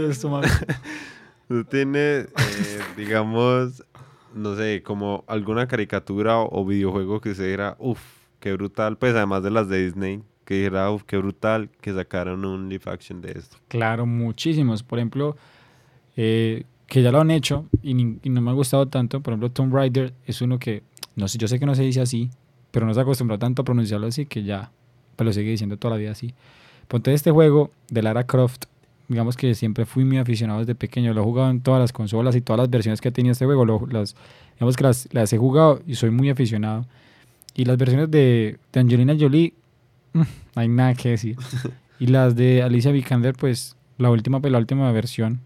Esto. 0.08 0.40
Tú 1.48 1.64
tienes, 1.64 2.26
eh, 2.26 2.80
digamos, 2.96 3.84
no 4.34 4.56
sé, 4.56 4.82
como 4.82 5.24
alguna 5.26 5.66
caricatura 5.66 6.38
o, 6.38 6.64
videojuego 6.64 7.20
que 7.20 7.34
se 7.34 7.46
diera, 7.46 7.76
uff, 7.78 8.00
qué 8.40 8.52
brutal, 8.52 8.96
pues 8.96 9.14
además 9.14 9.42
de 9.42 9.50
las 9.50 9.68
de 9.68 9.84
Disney, 9.84 10.22
que 10.44 10.54
dijera, 10.54 10.90
uff, 10.90 11.04
qué 11.04 11.16
brutal 11.16 11.68
que 11.80 11.92
sacaron 11.92 12.44
un 12.44 12.68
live 12.68 12.84
action 12.86 13.20
de 13.20 13.32
esto. 13.32 13.56
Claro, 13.68 14.06
muchísimos. 14.06 14.82
Por 14.82 14.98
ejemplo, 14.98 15.36
eh, 16.16 16.64
que 16.86 17.02
ya 17.02 17.12
lo 17.12 17.20
han 17.20 17.30
hecho 17.30 17.66
y, 17.82 17.94
no 17.94 18.40
me 18.40 18.50
ha 18.50 18.54
gustado 18.54 18.88
tanto. 18.88 19.20
Por 19.20 19.32
ejemplo, 19.32 19.50
Tomb 19.50 19.72
Raider 19.72 20.12
es 20.26 20.42
uno 20.42 20.58
que, 20.58 20.82
no 21.14 21.28
sé, 21.28 21.38
yo 21.38 21.46
sé 21.46 21.58
que 21.58 21.66
no 21.66 21.74
se 21.74 21.82
dice 21.82 22.00
así, 22.00 22.30
pero 22.72 22.84
no 22.84 22.92
se 22.92 23.00
acostumbró 23.00 23.38
tanto 23.38 23.62
a 23.62 23.64
pronunciarlo 23.64 24.08
así 24.08 24.26
que 24.26 24.42
ya, 24.42 24.72
pues 25.16 25.24
lo 25.24 25.32
sigue 25.32 25.50
diciendo 25.50 25.76
toda 25.76 25.94
la 25.94 26.00
vida 26.00 26.10
así. 26.10 26.34
Ponte 26.88 27.14
este 27.14 27.30
juego 27.30 27.70
de 27.88 28.02
Lara 28.02 28.24
Croft, 28.24 28.64
digamos 29.10 29.36
que 29.36 29.54
siempre 29.54 29.84
fui 29.84 30.04
muy 30.04 30.18
aficionado 30.18 30.60
desde 30.60 30.74
pequeño, 30.74 31.12
lo 31.12 31.20
he 31.20 31.24
jugado 31.24 31.50
en 31.50 31.60
todas 31.60 31.80
las 31.80 31.92
consolas 31.92 32.34
y 32.36 32.40
todas 32.40 32.58
las 32.60 32.70
versiones 32.70 33.00
que 33.00 33.08
ha 33.08 33.12
tenido 33.12 33.32
este 33.32 33.44
juego, 33.44 33.64
lo- 33.64 33.86
las, 33.90 34.14
digamos 34.54 34.76
que 34.76 34.84
las, 34.84 35.08
las 35.12 35.32
he 35.32 35.38
jugado 35.38 35.82
y 35.86 35.94
soy 35.96 36.10
muy 36.10 36.30
aficionado. 36.30 36.86
Y 37.54 37.64
las 37.64 37.76
versiones 37.76 38.10
de, 38.10 38.58
de 38.72 38.80
Angelina 38.80 39.14
Jolie, 39.18 39.52
mm, 40.12 40.18
no 40.20 40.26
hay 40.54 40.68
nada 40.68 40.94
que 40.94 41.10
decir. 41.10 41.36
Y 41.98 42.06
las 42.06 42.34
de 42.36 42.62
Alicia 42.62 42.92
Vikander, 42.92 43.34
pues 43.34 43.76
la 43.98 44.10
última, 44.10 44.40
pues, 44.40 44.50
la 44.52 44.58
última 44.58 44.90
versión, 44.92 45.40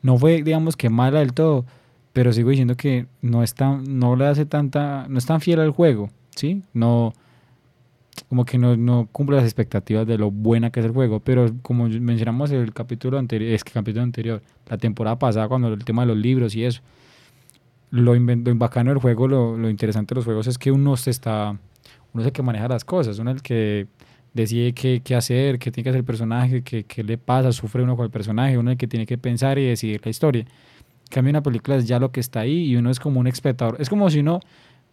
no 0.00 0.18
fue, 0.18 0.42
digamos 0.42 0.76
que 0.76 0.88
mala 0.90 1.20
del 1.20 1.32
todo, 1.34 1.64
pero 2.12 2.32
sigo 2.32 2.50
diciendo 2.50 2.76
que 2.76 3.06
no 3.20 3.42
es 3.42 3.54
tan, 3.54 3.98
no 3.98 4.16
le 4.16 4.26
hace 4.26 4.44
tanta, 4.46 5.06
no 5.08 5.18
es 5.18 5.26
tan 5.26 5.40
fiel 5.40 5.60
al 5.60 5.70
juego, 5.70 6.10
¿sí? 6.34 6.62
No, 6.74 7.12
como 8.32 8.46
que 8.46 8.56
no, 8.56 8.78
no 8.78 9.10
cumple 9.12 9.36
las 9.36 9.44
expectativas 9.44 10.06
de 10.06 10.16
lo 10.16 10.30
buena 10.30 10.70
que 10.70 10.80
es 10.80 10.86
el 10.86 10.92
juego, 10.92 11.20
pero 11.20 11.50
como 11.60 11.86
mencionamos 11.86 12.50
en 12.50 12.62
el 12.62 12.72
capítulo 12.72 13.18
anterior, 13.18 13.52
es 13.52 13.62
que 13.62 13.72
capítulo 13.72 14.02
anterior, 14.02 14.40
la 14.70 14.78
temporada 14.78 15.18
pasada, 15.18 15.48
cuando 15.48 15.68
el 15.68 15.84
tema 15.84 16.00
de 16.00 16.06
los 16.06 16.16
libros 16.16 16.54
y 16.54 16.64
eso, 16.64 16.80
lo, 17.90 18.14
lo 18.14 18.54
bacano 18.54 18.90
del 18.90 19.00
juego, 19.00 19.28
lo, 19.28 19.58
lo 19.58 19.68
interesante 19.68 20.14
de 20.14 20.20
los 20.20 20.24
juegos 20.24 20.46
es 20.46 20.56
que 20.56 20.72
uno 20.72 20.96
se 20.96 21.10
está, 21.10 21.50
uno 22.14 22.22
es 22.22 22.26
el 22.26 22.32
que 22.32 22.42
maneja 22.42 22.68
las 22.68 22.86
cosas, 22.86 23.18
uno 23.18 23.32
es 23.32 23.36
el 23.36 23.42
que 23.42 23.86
decide 24.32 24.72
qué, 24.72 25.02
qué 25.04 25.14
hacer, 25.14 25.58
qué 25.58 25.70
tiene 25.70 25.84
que 25.84 25.90
hacer 25.90 25.98
el 25.98 26.06
personaje, 26.06 26.62
qué, 26.62 26.84
qué 26.84 27.04
le 27.04 27.18
pasa, 27.18 27.52
sufre 27.52 27.82
uno 27.82 27.96
con 27.96 28.06
el 28.06 28.10
personaje, 28.10 28.56
uno 28.56 28.70
es 28.70 28.76
el 28.76 28.78
que 28.78 28.88
tiene 28.88 29.04
que 29.04 29.18
pensar 29.18 29.58
y 29.58 29.66
decidir 29.66 30.00
la 30.02 30.10
historia. 30.10 30.40
En 30.40 31.10
cambio, 31.10 31.32
una 31.32 31.42
película 31.42 31.76
es 31.76 31.86
ya 31.86 31.98
lo 31.98 32.10
que 32.12 32.20
está 32.20 32.40
ahí 32.40 32.64
y 32.64 32.76
uno 32.76 32.88
es 32.88 32.98
como 32.98 33.20
un 33.20 33.26
espectador. 33.26 33.76
Es 33.78 33.90
como 33.90 34.08
si 34.08 34.20
uno 34.20 34.40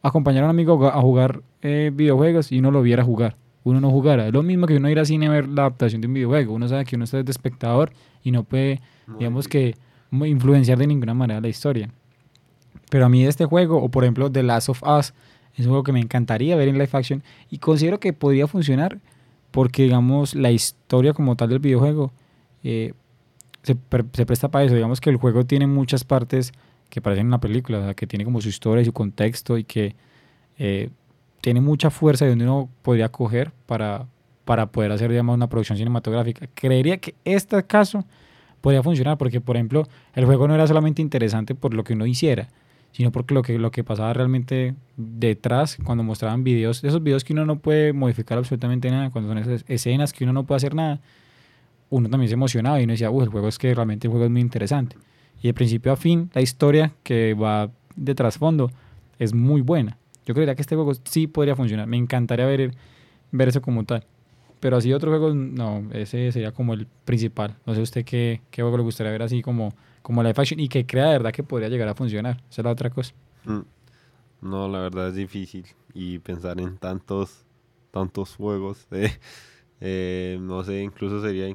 acompañara 0.01 0.45
a 0.45 0.49
un 0.49 0.55
amigo 0.55 0.87
a 0.87 1.01
jugar 1.01 1.41
eh, 1.61 1.91
videojuegos 1.93 2.51
y 2.51 2.59
uno 2.59 2.71
lo 2.71 2.81
viera 2.81 3.03
jugar. 3.03 3.35
Uno 3.63 3.81
no 3.81 3.89
jugara. 3.91 4.27
Es 4.27 4.33
lo 4.33 4.41
mismo 4.41 4.65
que 4.67 4.77
uno 4.77 4.89
ir 4.89 4.97
al 4.99 5.05
cine 5.05 5.27
a 5.27 5.31
ver 5.31 5.47
la 5.47 5.63
adaptación 5.63 6.01
de 6.01 6.07
un 6.07 6.13
videojuego. 6.13 6.53
Uno 6.53 6.67
sabe 6.67 6.85
que 6.85 6.95
uno 6.95 7.03
está 7.05 7.21
de 7.21 7.29
espectador 7.29 7.91
y 8.23 8.31
no 8.31 8.43
puede, 8.43 8.81
digamos 9.17 9.47
que, 9.47 9.75
influenciar 10.11 10.77
de 10.77 10.87
ninguna 10.87 11.13
manera 11.13 11.41
la 11.41 11.49
historia. 11.49 11.89
Pero 12.89 13.05
a 13.05 13.09
mí 13.09 13.25
este 13.25 13.45
juego, 13.45 13.77
o 13.77 13.89
por 13.89 14.03
ejemplo 14.03 14.31
The 14.31 14.43
Last 14.43 14.69
of 14.69 14.81
Us, 14.83 15.13
es 15.55 15.65
un 15.65 15.71
juego 15.71 15.83
que 15.83 15.91
me 15.91 15.99
encantaría 15.99 16.55
ver 16.55 16.69
en 16.69 16.75
live 16.75 16.89
action 16.93 17.21
y 17.49 17.57
considero 17.57 17.99
que 17.99 18.13
podría 18.13 18.47
funcionar 18.47 18.99
porque, 19.51 19.83
digamos, 19.83 20.35
la 20.35 20.51
historia 20.51 21.13
como 21.13 21.35
tal 21.35 21.49
del 21.49 21.59
videojuego 21.59 22.13
eh, 22.63 22.93
se, 23.63 23.75
pre- 23.75 24.05
se 24.13 24.25
presta 24.25 24.47
para 24.47 24.63
eso. 24.65 24.73
Digamos 24.73 25.01
que 25.01 25.09
el 25.09 25.17
juego 25.17 25.45
tiene 25.45 25.67
muchas 25.67 26.03
partes 26.05 26.53
que 26.89 27.01
parecen 27.01 27.27
una 27.27 27.39
película, 27.39 27.79
o 27.79 27.83
sea, 27.83 27.93
que 27.93 28.07
tiene 28.07 28.25
como 28.25 28.41
su 28.41 28.49
historia 28.49 28.81
y 28.81 28.85
su 28.85 28.93
contexto 28.93 29.57
y 29.57 29.63
que 29.63 29.95
eh, 30.57 30.89
tiene 31.41 31.61
mucha 31.61 31.89
fuerza 31.89 32.25
de 32.25 32.31
donde 32.31 32.45
uno 32.45 32.69
podría 32.81 33.09
coger 33.09 33.51
para, 33.65 34.07
para 34.45 34.67
poder 34.67 34.91
hacer, 34.91 35.09
digamos, 35.09 35.35
una 35.35 35.47
producción 35.47 35.77
cinematográfica. 35.77 36.47
Creería 36.53 36.97
que 36.97 37.15
este 37.23 37.63
caso 37.63 38.05
podría 38.61 38.83
funcionar 38.83 39.17
porque, 39.17 39.41
por 39.41 39.55
ejemplo, 39.55 39.87
el 40.15 40.25
juego 40.25 40.47
no 40.47 40.55
era 40.55 40.67
solamente 40.67 41.01
interesante 41.01 41.55
por 41.55 41.73
lo 41.73 41.83
que 41.83 41.93
uno 41.93 42.05
hiciera, 42.05 42.49
sino 42.91 43.11
porque 43.11 43.33
lo 43.33 43.41
que, 43.41 43.57
lo 43.57 43.71
que 43.71 43.83
pasaba 43.83 44.13
realmente 44.13 44.75
detrás 44.97 45.77
cuando 45.83 46.03
mostraban 46.03 46.43
videos, 46.43 46.83
esos 46.83 47.01
videos 47.01 47.23
que 47.23 47.33
uno 47.33 47.45
no 47.45 47.59
puede 47.59 47.93
modificar 47.93 48.37
absolutamente 48.37 48.89
nada, 48.89 49.11
cuando 49.11 49.29
son 49.29 49.37
esas 49.37 49.63
escenas 49.67 50.11
que 50.11 50.23
uno 50.23 50.33
no 50.33 50.45
puede 50.45 50.57
hacer 50.57 50.75
nada, 50.75 50.99
uno 51.89 52.09
también 52.09 52.29
se 52.29 52.33
emocionaba 52.33 52.79
y 52.81 52.83
uno 52.83 52.93
decía, 52.93 53.09
uy, 53.09 53.23
el 53.23 53.29
juego 53.29 53.47
es 53.47 53.57
que 53.57 53.73
realmente 53.73 54.07
el 54.07 54.11
juego 54.11 54.25
es 54.25 54.31
muy 54.31 54.41
interesante. 54.41 54.97
Y 55.41 55.47
de 55.47 55.53
principio 55.53 55.91
a 55.91 55.95
fin, 55.95 56.29
la 56.33 56.41
historia 56.41 56.93
que 57.03 57.33
va 57.33 57.71
de 57.95 58.15
trasfondo 58.15 58.71
es 59.17 59.33
muy 59.33 59.61
buena. 59.61 59.97
Yo 60.25 60.33
creería 60.33 60.55
que 60.55 60.61
este 60.61 60.75
juego 60.75 60.93
sí 61.03 61.27
podría 61.27 61.55
funcionar. 61.55 61.87
Me 61.87 61.97
encantaría 61.97 62.45
ver, 62.45 62.73
ver 63.31 63.47
eso 63.47 63.61
como 63.61 63.83
tal. 63.83 64.05
Pero 64.59 64.77
así 64.77 64.91
otros 64.91 65.11
juegos, 65.11 65.35
no, 65.35 65.87
ese 65.93 66.31
sería 66.31 66.51
como 66.51 66.73
el 66.73 66.85
principal. 67.05 67.55
No 67.65 67.73
sé 67.73 67.81
usted 67.81 68.03
qué, 68.03 68.41
qué 68.51 68.61
juego 68.61 68.77
le 68.77 68.83
gustaría 68.83 69.11
ver 69.11 69.23
así 69.23 69.41
como, 69.41 69.73
como 70.01 70.21
live 70.21 70.35
action 70.37 70.59
y 70.59 70.67
que 70.67 70.85
crea 70.85 71.05
de 71.05 71.11
verdad 71.13 71.31
que 71.31 71.43
podría 71.43 71.69
llegar 71.69 71.87
a 71.87 71.95
funcionar. 71.95 72.41
Esa 72.49 72.61
es 72.61 72.65
la 72.65 72.71
otra 72.71 72.89
cosa. 72.89 73.13
Mm. 73.45 73.61
No, 74.41 74.67
la 74.67 74.79
verdad 74.79 75.09
es 75.09 75.15
difícil. 75.15 75.65
Y 75.93 76.19
pensar 76.19 76.59
en 76.59 76.77
tantos, 76.77 77.45
tantos 77.91 78.35
juegos. 78.35 78.87
eh, 78.91 79.11
eh, 79.81 80.37
no 80.41 80.63
sé, 80.63 80.81
incluso 80.81 81.21
sería, 81.21 81.53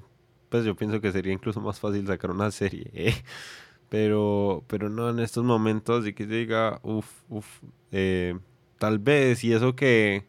pues 0.49 0.64
yo 0.64 0.75
pienso 0.75 1.01
que 1.01 1.12
sería 1.12 1.33
incluso 1.33 1.61
más 1.61 1.79
fácil 1.79 2.07
sacar 2.07 2.31
una 2.31 2.51
serie. 2.51 2.90
eh. 2.94 3.14
Pero, 3.94 4.64
pero 4.66 4.90
no 4.90 5.09
en 5.09 5.20
estos 5.20 5.44
momentos 5.44 6.04
y 6.04 6.14
que 6.14 6.26
se 6.26 6.35
diga, 6.35 6.80
uff, 6.83 7.22
uff, 7.28 7.61
tal 8.76 8.98
vez, 8.98 9.44
y 9.44 9.52
eso 9.52 9.76
que, 9.76 10.26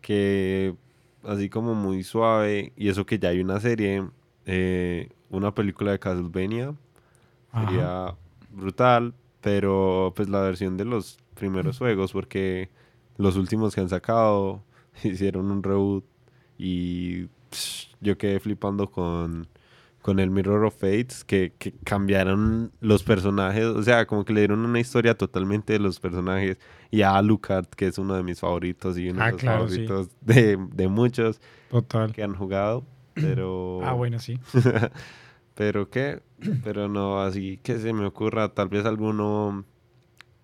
que 0.00 0.76
así 1.24 1.48
como 1.50 1.74
muy 1.74 2.04
suave, 2.04 2.72
y 2.76 2.88
eso 2.88 3.04
que 3.04 3.18
ya 3.18 3.30
hay 3.30 3.40
una 3.40 3.58
serie, 3.58 4.08
eh, 4.44 5.08
una 5.30 5.52
película 5.52 5.90
de 5.90 5.98
Castlevania, 5.98 6.76
Ajá. 7.50 7.66
sería 7.66 8.16
brutal, 8.50 9.14
pero 9.40 10.12
pues 10.14 10.28
la 10.28 10.42
versión 10.42 10.76
de 10.76 10.84
los 10.84 11.18
primeros 11.34 11.78
juegos, 11.78 12.12
porque 12.12 12.70
los 13.16 13.36
últimos 13.36 13.74
que 13.74 13.80
han 13.80 13.88
sacado 13.88 14.62
hicieron 15.02 15.50
un 15.50 15.64
reboot 15.64 16.04
y 16.56 17.26
psh, 17.50 17.96
yo 18.00 18.16
quedé 18.16 18.38
flipando 18.38 18.92
con, 18.92 19.48
con 20.06 20.20
el 20.20 20.30
Mirror 20.30 20.66
of 20.66 20.76
Fates, 20.76 21.24
que, 21.24 21.52
que 21.58 21.72
cambiaron 21.82 22.70
los 22.80 23.02
personajes, 23.02 23.64
o 23.64 23.82
sea, 23.82 24.06
como 24.06 24.24
que 24.24 24.32
le 24.32 24.42
dieron 24.42 24.60
una 24.64 24.78
historia 24.78 25.18
totalmente 25.18 25.72
de 25.72 25.80
los 25.80 25.98
personajes, 25.98 26.58
y 26.92 27.02
a 27.02 27.16
Alucard, 27.16 27.66
que 27.66 27.88
es 27.88 27.98
uno 27.98 28.14
de 28.14 28.22
mis 28.22 28.38
favoritos 28.38 28.96
y 28.98 29.08
uno 29.08 29.20
Ah, 29.20 29.26
de 29.26 29.32
los 29.32 29.40
claro, 29.40 29.68
sí. 29.68 29.84
favoritos 29.84 30.10
de, 30.20 30.58
de 30.74 30.86
muchos 30.86 31.40
Total. 31.70 32.12
que 32.12 32.22
han 32.22 32.36
jugado, 32.36 32.84
pero... 33.14 33.80
Ah, 33.82 33.94
bueno, 33.94 34.20
sí. 34.20 34.38
Pero 35.56 35.88
qué, 35.88 36.20
pero 36.62 36.86
no, 36.86 37.20
así 37.22 37.58
que 37.62 37.78
se 37.78 37.92
me 37.94 38.04
ocurra 38.04 38.52
tal 38.52 38.68
vez 38.68 38.84
alguno, 38.84 39.64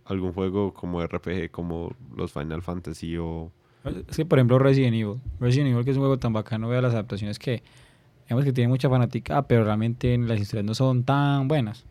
algún 0.06 0.32
juego 0.32 0.72
como 0.74 1.04
RPG, 1.06 1.50
como 1.52 1.94
los 2.16 2.32
Final 2.32 2.62
Fantasy 2.62 3.16
o... 3.18 3.52
Es 4.08 4.16
que, 4.16 4.24
por 4.24 4.38
ejemplo, 4.38 4.58
Resident 4.58 4.94
Evil. 4.94 5.20
Resident 5.38 5.70
Evil, 5.70 5.84
que 5.84 5.90
es 5.90 5.96
un 5.98 6.02
juego 6.02 6.18
tan 6.18 6.32
bacano, 6.32 6.68
vea 6.68 6.80
las 6.80 6.94
adaptaciones 6.94 7.38
que, 7.38 7.62
digamos 8.32 8.46
que 8.46 8.52
tiene 8.54 8.68
mucha 8.68 8.88
fanática, 8.88 9.46
pero 9.46 9.62
realmente 9.62 10.16
las 10.16 10.40
historias 10.40 10.64
no 10.64 10.74
son 10.74 11.04
tan 11.04 11.48
buenas. 11.48 11.84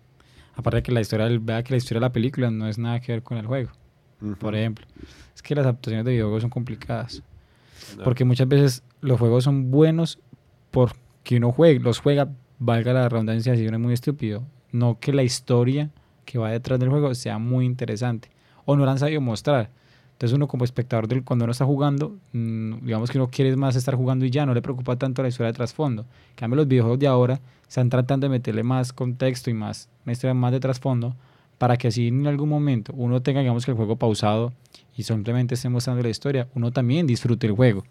Aparte 0.55 0.77
de 0.77 0.83
que 0.83 0.91
la 0.91 1.01
historia, 1.01 1.27
vea 1.39 1.61
que 1.61 1.73
la 1.73 1.77
historia 1.77 1.99
de 1.99 2.07
la 2.07 2.11
película 2.11 2.49
no 2.49 2.67
es 2.67 2.79
nada 2.79 2.99
que 2.99 3.11
ver 3.11 3.21
con 3.21 3.37
el 3.37 3.45
juego, 3.45 3.69
por 4.39 4.55
ejemplo. 4.55 4.87
Es 5.35 5.43
que 5.43 5.53
las 5.53 5.65
adaptaciones 5.65 6.03
de 6.03 6.13
videojuegos 6.13 6.41
son 6.41 6.49
complicadas. 6.49 7.21
Porque 8.03 8.25
muchas 8.25 8.47
veces 8.47 8.83
los 9.01 9.19
juegos 9.19 9.43
son 9.43 9.69
buenos 9.69 10.17
porque 10.71 11.37
uno 11.37 11.51
juega, 11.51 11.79
los 11.79 11.99
juega, 11.99 12.31
valga 12.57 12.91
la 12.93 13.07
redundancia, 13.07 13.55
si 13.55 13.67
uno 13.67 13.77
es 13.77 13.83
muy 13.83 13.93
estúpido. 13.93 14.43
No 14.71 14.99
que 14.99 15.13
la 15.13 15.21
historia 15.21 15.91
que 16.25 16.39
va 16.39 16.49
detrás 16.49 16.79
del 16.79 16.89
juego 16.89 17.13
sea 17.13 17.37
muy 17.37 17.65
interesante. 17.65 18.29
O 18.65 18.75
no 18.75 18.85
la 18.85 18.93
han 18.93 18.99
sabido 18.99 19.21
mostrar. 19.21 19.69
Entonces 20.21 20.35
uno 20.35 20.47
como 20.47 20.63
espectador, 20.65 21.07
del, 21.07 21.23
cuando 21.23 21.45
uno 21.45 21.51
está 21.51 21.65
jugando, 21.65 22.15
mm, 22.33 22.85
digamos 22.85 23.09
que 23.09 23.17
uno 23.17 23.31
quiere 23.31 23.55
más 23.55 23.75
estar 23.75 23.95
jugando 23.95 24.23
y 24.23 24.29
ya, 24.29 24.45
no 24.45 24.53
le 24.53 24.61
preocupa 24.61 24.95
tanto 24.95 25.23
la 25.23 25.29
historia 25.29 25.47
de 25.47 25.53
trasfondo. 25.53 26.03
En 26.03 26.35
cambio 26.35 26.57
los 26.57 26.67
videojuegos 26.67 26.99
de 26.99 27.07
ahora 27.07 27.39
están 27.67 27.89
tratando 27.89 28.25
de 28.25 28.29
meterle 28.29 28.61
más 28.61 28.93
contexto 28.93 29.49
y 29.49 29.55
más, 29.55 29.89
una 30.05 30.13
historia 30.13 30.35
más 30.35 30.51
de 30.51 30.59
trasfondo 30.59 31.15
para 31.57 31.75
que 31.75 31.87
así 31.87 32.09
en 32.09 32.27
algún 32.27 32.49
momento 32.49 32.93
uno 32.95 33.23
tenga, 33.23 33.39
digamos 33.39 33.65
que 33.65 33.71
el 33.71 33.77
juego 33.77 33.95
pausado 33.95 34.53
y 34.95 35.01
simplemente 35.01 35.55
esté 35.55 35.69
mostrando 35.69 36.03
la 36.03 36.09
historia, 36.09 36.47
uno 36.53 36.69
también 36.69 37.07
disfrute 37.07 37.47
el 37.47 37.53
juego. 37.53 37.83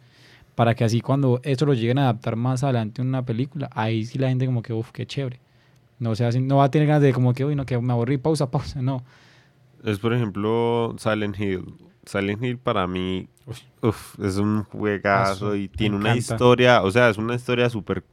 Para 0.55 0.77
que 0.77 0.85
así 0.85 1.01
cuando 1.01 1.41
eso 1.43 1.67
lo 1.67 1.75
lleguen 1.75 1.99
a 1.99 2.03
adaptar 2.03 2.37
más 2.37 2.63
adelante 2.63 3.03
en 3.03 3.09
una 3.09 3.25
película, 3.25 3.69
ahí 3.75 4.05
sí 4.07 4.19
la 4.19 4.29
gente 4.29 4.47
como 4.47 4.63
que, 4.63 4.73
uff, 4.73 4.93
qué 4.93 5.05
chévere. 5.05 5.41
No, 5.99 6.15
sea, 6.15 6.29
así- 6.29 6.39
no 6.41 6.59
va 6.59 6.65
a 6.67 6.71
tener 6.71 6.87
ganas 6.87 7.03
de 7.03 7.13
como 7.13 7.35
que, 7.35 7.45
uy, 7.45 7.57
no, 7.57 7.67
que 7.67 7.77
me 7.77 7.93
aburrí, 7.93 8.19
pausa, 8.19 8.49
pausa, 8.53 8.81
no. 8.81 9.03
Es 9.83 9.99
por 9.99 10.15
ejemplo 10.15 10.95
Silent 10.97 11.37
Hill. 11.41 11.90
Silent 12.11 12.43
Hill 12.45 12.59
para 12.59 12.87
mí 12.87 13.29
uf, 13.83 14.19
es 14.21 14.37
un 14.37 14.65
juegazo 14.65 15.47
Eso, 15.47 15.57
y 15.57 15.69
tiene 15.69 15.97
una 15.97 16.11
encanta. 16.11 16.19
historia, 16.19 16.83
o 16.83 16.91
sea, 16.91 17.11
es 17.11 17.19
una 17.19 17.35
historia 17.35 17.71
súper 17.71 18.05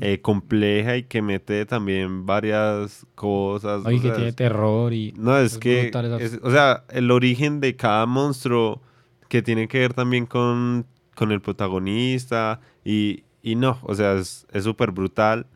eh, 0.00 0.20
compleja 0.20 0.96
y 0.96 1.04
que 1.04 1.22
mete 1.22 1.66
también 1.66 2.26
varias 2.26 3.06
cosas. 3.14 3.84
Oye, 3.86 3.96
que 4.00 4.02
sea, 4.08 4.14
tiene 4.16 4.32
terror 4.32 4.92
y... 4.92 5.12
No, 5.16 5.36
es, 5.38 5.52
Es 5.52 5.58
que, 5.58 5.90
es- 6.18 6.40
o 6.42 6.50
sea, 6.50 6.84
el 6.90 7.10
origen 7.10 7.60
de 7.60 7.76
cada 7.76 8.06
monstruo 8.06 8.80
que 9.28 9.42
tiene 9.42 9.68
que 9.68 9.78
ver 9.80 9.94
también 9.94 10.26
con, 10.26 10.86
con 11.14 11.32
el 11.32 11.40
protagonista 11.40 12.60
y, 12.84 13.24
y 13.42 13.56
no, 13.56 13.78
o 13.82 13.94
sea, 13.94 14.14
es 14.14 14.46
es 14.52 14.64
súper 14.64 14.90
brutal 14.90 15.46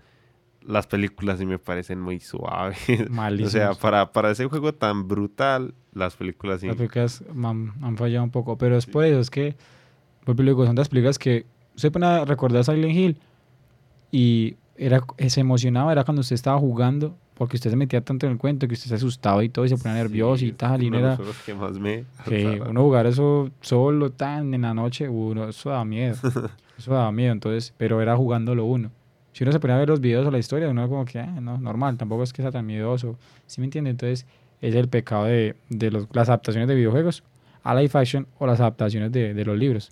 las 0.68 0.86
películas 0.86 1.38
sí 1.38 1.46
me 1.46 1.58
parecen 1.58 1.98
muy 1.98 2.20
suaves. 2.20 2.78
o 3.08 3.10
Malísimos. 3.10 3.52
sea, 3.52 3.72
para, 3.72 4.12
para 4.12 4.30
ese 4.30 4.44
juego 4.44 4.74
tan 4.74 5.08
brutal, 5.08 5.72
las 5.94 6.14
películas 6.14 6.60
sí. 6.60 6.66
Las 6.66 6.76
películas 6.76 7.24
han, 7.42 7.72
han 7.82 7.96
fallado 7.96 8.22
un 8.22 8.30
poco, 8.30 8.58
pero 8.58 8.76
es 8.76 8.84
por 8.84 9.04
eso, 9.06 9.18
es 9.18 9.30
que, 9.30 9.56
le 10.26 10.34
digo, 10.44 10.66
son 10.66 10.76
las 10.76 10.90
películas 10.90 11.18
que 11.18 11.46
usted 11.74 11.90
pone 11.90 12.04
a 12.04 12.24
recordar 12.26 12.64
Silent 12.64 12.94
Hill 12.94 13.18
y 14.12 14.56
era, 14.76 15.02
se 15.28 15.40
emocionaba, 15.40 15.90
era 15.90 16.04
cuando 16.04 16.20
usted 16.20 16.34
estaba 16.34 16.58
jugando, 16.58 17.16
porque 17.32 17.56
usted 17.56 17.70
se 17.70 17.76
metía 17.76 18.02
tanto 18.02 18.26
en 18.26 18.32
el 18.32 18.38
cuento 18.38 18.68
que 18.68 18.74
usted 18.74 18.88
se 18.88 18.94
asustaba 18.96 19.42
y 19.42 19.48
todo 19.48 19.64
y 19.64 19.70
se 19.70 19.78
ponía 19.78 19.94
nervioso 19.94 20.44
y 20.44 20.52
tal, 20.52 20.82
y 20.82 20.90
no 20.90 20.98
era 20.98 21.08
los 21.08 21.16
juegos 21.16 21.38
que 21.46 21.54
más 21.54 21.78
me 21.78 22.04
que 22.26 22.46
hartaba. 22.46 22.70
uno 22.70 22.82
jugar 22.82 23.06
eso 23.06 23.50
solo 23.62 24.10
tan 24.10 24.52
en 24.52 24.60
la 24.62 24.74
noche, 24.74 25.08
uno, 25.08 25.48
eso 25.48 25.70
daba 25.70 25.86
miedo, 25.86 26.14
eso 26.76 26.92
daba 26.92 27.10
miedo, 27.10 27.32
entonces, 27.32 27.72
pero 27.78 28.02
era 28.02 28.14
jugándolo 28.14 28.66
uno. 28.66 28.90
Si 29.32 29.44
uno 29.44 29.52
se 29.52 29.60
ponía 29.60 29.76
a 29.76 29.78
ver 29.80 29.88
los 29.88 30.00
videos 30.00 30.26
o 30.26 30.30
la 30.30 30.38
historia, 30.38 30.68
uno 30.68 30.88
como 30.88 31.04
que, 31.04 31.18
ah, 31.20 31.26
no, 31.40 31.58
normal, 31.58 31.96
tampoco 31.96 32.22
es 32.24 32.32
que 32.32 32.42
sea 32.42 32.50
tan 32.50 32.66
miedoso, 32.66 33.16
¿sí 33.46 33.60
me 33.60 33.66
entiende? 33.66 33.90
Entonces, 33.90 34.26
es 34.60 34.74
el 34.74 34.88
pecado 34.88 35.24
de, 35.26 35.54
de 35.68 35.90
los- 35.90 36.08
las 36.12 36.28
adaptaciones 36.28 36.68
de 36.68 36.74
videojuegos 36.74 37.22
a 37.62 37.74
live 37.74 37.90
action 37.94 38.26
o 38.38 38.46
las 38.46 38.58
adaptaciones 38.60 39.12
de, 39.12 39.34
de 39.34 39.44
los 39.44 39.56
libros. 39.56 39.90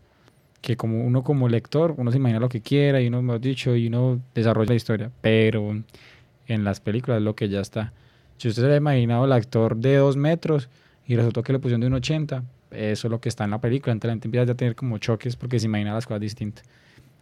Que 0.62 0.76
como 0.76 1.04
uno 1.04 1.22
como 1.22 1.48
lector, 1.48 1.94
uno 1.96 2.10
se 2.10 2.16
imagina 2.16 2.40
lo 2.40 2.48
que 2.48 2.60
quiera 2.60 3.00
y 3.00 3.06
uno, 3.06 3.22
mejor 3.22 3.40
dicho, 3.40 3.76
y 3.76 3.86
uno 3.86 4.20
desarrolla 4.34 4.70
la 4.70 4.74
historia. 4.74 5.10
Pero 5.20 5.80
en 6.48 6.64
las 6.64 6.80
películas 6.80 7.22
lo 7.22 7.36
que 7.36 7.48
ya 7.48 7.60
está. 7.60 7.92
Si 8.38 8.48
usted 8.48 8.62
se 8.62 8.72
ha 8.72 8.76
imaginado 8.76 9.24
el 9.26 9.32
actor 9.32 9.76
de 9.76 9.96
dos 9.96 10.16
metros 10.16 10.68
y 11.06 11.14
resultó 11.14 11.42
que 11.42 11.52
le 11.52 11.58
pusieron 11.60 11.82
de 11.82 11.86
un 11.86 11.94
80, 11.94 12.42
eso 12.72 13.06
es 13.06 13.10
lo 13.10 13.20
que 13.20 13.28
está 13.28 13.44
en 13.44 13.50
la 13.52 13.60
película. 13.60 13.92
Entonces 13.92 14.08
la 14.08 14.12
gente 14.14 14.26
empieza 14.28 14.46
ya 14.46 14.52
a 14.52 14.56
tener 14.56 14.74
como 14.74 14.98
choques 14.98 15.36
porque 15.36 15.60
se 15.60 15.66
imagina 15.66 15.94
las 15.94 16.06
cosas 16.06 16.20
distintas. 16.20 16.64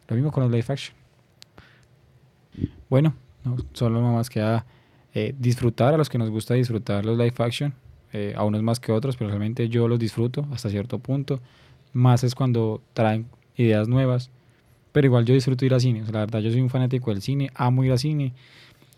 Lo 0.09 0.16
mismo 0.16 0.33
con 0.33 0.42
los 0.44 0.53
live 0.53 0.64
action. 0.68 0.96
Bueno, 2.88 3.14
no, 3.44 3.56
solo 3.72 4.00
nomás 4.00 4.30
queda 4.30 4.64
eh, 5.14 5.34
disfrutar 5.38 5.94
a 5.94 5.96
los 5.96 6.08
que 6.08 6.18
nos 6.18 6.30
gusta 6.30 6.54
disfrutar 6.54 7.04
los 7.04 7.16
live 7.16 7.34
action, 7.38 7.74
eh, 8.12 8.34
a 8.36 8.44
unos 8.44 8.62
más 8.62 8.80
que 8.80 8.92
otros, 8.92 9.16
pero 9.16 9.30
realmente 9.30 9.68
yo 9.68 9.88
los 9.88 9.98
disfruto 9.98 10.46
hasta 10.52 10.70
cierto 10.70 10.98
punto. 10.98 11.40
Más 11.92 12.24
es 12.24 12.34
cuando 12.34 12.82
traen 12.92 13.26
ideas 13.56 13.88
nuevas, 13.88 14.30
pero 14.92 15.06
igual 15.06 15.24
yo 15.24 15.34
disfruto 15.34 15.64
ir 15.64 15.74
al 15.74 15.80
cine. 15.80 16.02
O 16.02 16.12
la 16.12 16.20
verdad, 16.20 16.40
yo 16.40 16.50
soy 16.50 16.60
un 16.60 16.70
fanático 16.70 17.10
del 17.10 17.22
cine, 17.22 17.50
amo 17.54 17.84
ir 17.84 17.92
al 17.92 17.98
cine 17.98 18.32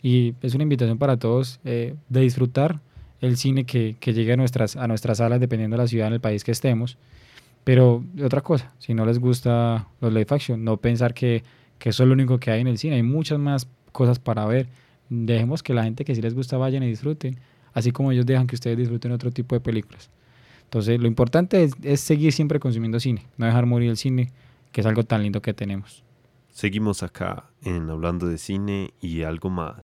y 0.02 0.34
es 0.42 0.54
una 0.54 0.62
invitación 0.62 0.98
para 0.98 1.16
todos 1.16 1.60
eh, 1.64 1.94
de 2.08 2.20
disfrutar 2.20 2.80
el 3.20 3.36
cine 3.36 3.64
que, 3.64 3.96
que 3.98 4.12
llegue 4.12 4.34
a 4.34 4.36
nuestras, 4.36 4.76
a 4.76 4.86
nuestras 4.86 5.18
salas, 5.18 5.40
dependiendo 5.40 5.76
de 5.76 5.82
la 5.82 5.88
ciudad, 5.88 6.08
en 6.08 6.14
el 6.14 6.20
país 6.20 6.44
que 6.44 6.52
estemos. 6.52 6.98
Pero 7.64 8.04
otra 8.22 8.42
cosa, 8.42 8.72
si 8.78 8.94
no 8.94 9.04
les 9.04 9.18
gusta 9.18 9.88
los 10.00 10.12
live 10.12 10.26
action, 10.28 10.62
no 10.62 10.76
pensar 10.76 11.14
que, 11.14 11.42
que 11.78 11.90
eso 11.90 12.02
es 12.02 12.06
lo 12.08 12.12
único 12.14 12.38
que 12.38 12.50
hay 12.50 12.60
en 12.60 12.66
el 12.66 12.78
cine. 12.78 12.96
Hay 12.96 13.02
muchas 13.02 13.38
más 13.38 13.68
cosas 13.92 14.18
para 14.18 14.44
ver. 14.46 14.68
Dejemos 15.08 15.62
que 15.62 15.74
la 15.74 15.84
gente 15.84 16.04
que 16.04 16.14
sí 16.14 16.22
les 16.22 16.34
gusta 16.34 16.56
vayan 16.56 16.82
y 16.82 16.88
disfruten, 16.88 17.38
así 17.72 17.92
como 17.92 18.12
ellos 18.12 18.26
dejan 18.26 18.46
que 18.46 18.56
ustedes 18.56 18.76
disfruten 18.76 19.12
otro 19.12 19.30
tipo 19.30 19.54
de 19.54 19.60
películas. 19.60 20.10
Entonces, 20.64 21.00
lo 21.00 21.06
importante 21.06 21.62
es, 21.62 21.72
es 21.82 22.00
seguir 22.00 22.32
siempre 22.32 22.58
consumiendo 22.58 22.98
cine, 22.98 23.24
no 23.36 23.46
dejar 23.46 23.66
morir 23.66 23.90
el 23.90 23.96
cine, 23.96 24.32
que 24.72 24.80
es 24.80 24.86
algo 24.86 25.04
tan 25.04 25.22
lindo 25.22 25.40
que 25.40 25.54
tenemos. 25.54 26.02
Seguimos 26.50 27.02
acá 27.02 27.50
en 27.62 27.88
Hablando 27.90 28.26
de 28.26 28.38
Cine 28.38 28.94
y 29.00 29.22
algo 29.22 29.50
más. 29.50 29.85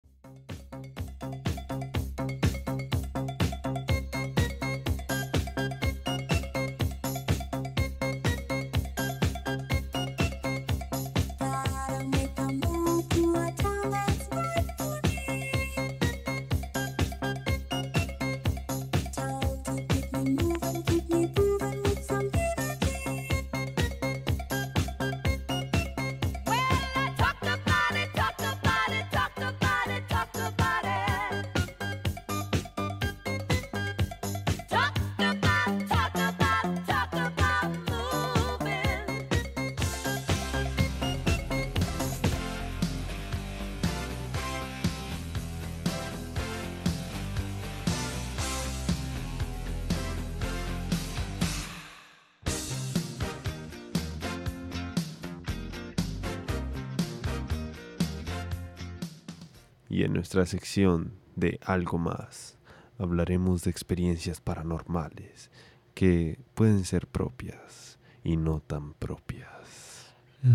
Y 59.97 60.03
en 60.03 60.13
nuestra 60.13 60.45
sección 60.45 61.13
de 61.35 61.59
algo 61.65 61.97
más 61.97 62.59
hablaremos 62.99 63.63
de 63.63 63.71
experiencias 63.71 64.39
paranormales 64.41 65.49
que 65.95 66.37
pueden 66.53 66.85
ser 66.85 67.07
propias 67.07 67.97
y 68.23 68.37
no 68.37 68.59
tan 68.59 68.93
propias. 68.93 70.13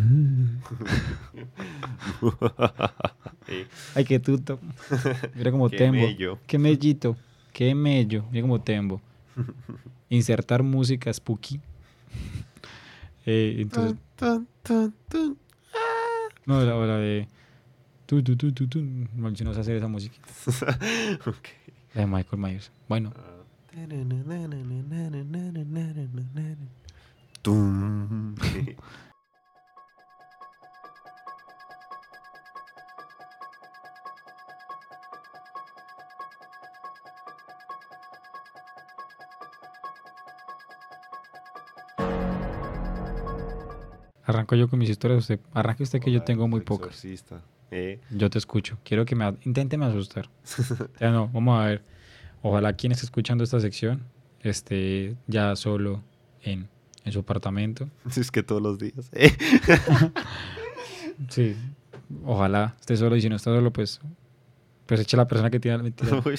Ay, 3.97 4.05
qué 4.05 4.21
tuto. 4.21 4.61
Mira 5.35 5.51
como 5.51 5.69
Qué 5.71 5.77
tembo. 5.77 6.01
mello. 6.03 6.39
Qué 6.47 6.57
mellito. 6.59 7.17
Qué 7.53 7.75
mello. 7.75 8.25
Mira 8.31 8.43
como 8.43 8.61
tembo. 8.61 9.01
Insertar 10.09 10.63
música 10.63 11.13
spooky. 11.13 11.61
Eh, 13.27 13.57
entonces, 13.59 13.97
no, 16.47 16.65
la, 16.65 16.77
o 16.77 16.87
la 16.87 16.97
de. 16.99 17.27
Tu, 18.13 18.23
tu, 18.23 18.37
tu, 18.37 18.53
tu, 18.53 18.67
tu. 18.69 18.83
No, 19.17 19.31
yo 19.31 19.43
no 19.47 19.55
sé 19.55 19.61
hacer 19.61 19.77
esa 19.77 19.89
música. 19.89 20.15
Ok. 21.27 21.49
La 21.95 22.03
de 22.03 22.07
Michael 22.07 22.43
Myers. 22.43 22.71
Bueno, 22.87 23.11
Tum. 27.41 28.35
arranco 44.27 44.55
yo 44.55 44.69
con 44.69 44.79
mis 44.79 44.91
historias. 44.91 45.21
Usted, 45.21 45.41
arranque 45.55 45.85
usted 45.85 45.99
que 45.99 46.13
yo 46.13 46.23
tengo 46.23 46.47
muy 46.47 46.61
pocas. 46.61 46.89
exorcista. 46.89 47.41
Eh, 47.73 47.99
Yo 48.11 48.29
te 48.31 48.39
escucho. 48.39 48.79
Quiero 48.85 49.05
que 49.05 49.17
me 49.17 49.35
inténteme 49.45 49.87
asustar. 49.87 50.29
ya 51.01 51.11
no, 51.11 51.29
vamos 51.29 51.61
a 51.61 51.67
ver. 51.67 51.83
Ojalá 52.43 52.73
quien 52.75 52.93
esté 52.93 53.05
escuchando 53.07 53.43
esta 53.45 53.59
sección 53.61 54.03
esté 54.41 55.17
ya 55.27 55.55
solo 55.57 56.03
en, 56.43 56.69
en 57.05 57.13
su 57.13 57.21
apartamento. 57.21 57.89
es 58.17 58.31
que 58.31 58.43
todos 58.43 58.61
los 58.63 58.79
días. 58.79 59.09
eh. 59.13 59.33
Sí. 61.29 61.55
Ojalá 62.25 62.75
esté 62.81 62.97
solo 62.97 63.17
y 63.17 63.21
si 63.23 63.29
no 63.29 63.37
está 63.37 63.51
solo, 63.55 63.73
pues 63.73 64.01
pues 64.87 65.01
eche 65.01 65.17
la 65.17 65.27
persona 65.27 65.51
que 65.51 65.61
tiene 65.61 65.79
mentira. 65.83 66.21
Uy. 66.25 66.39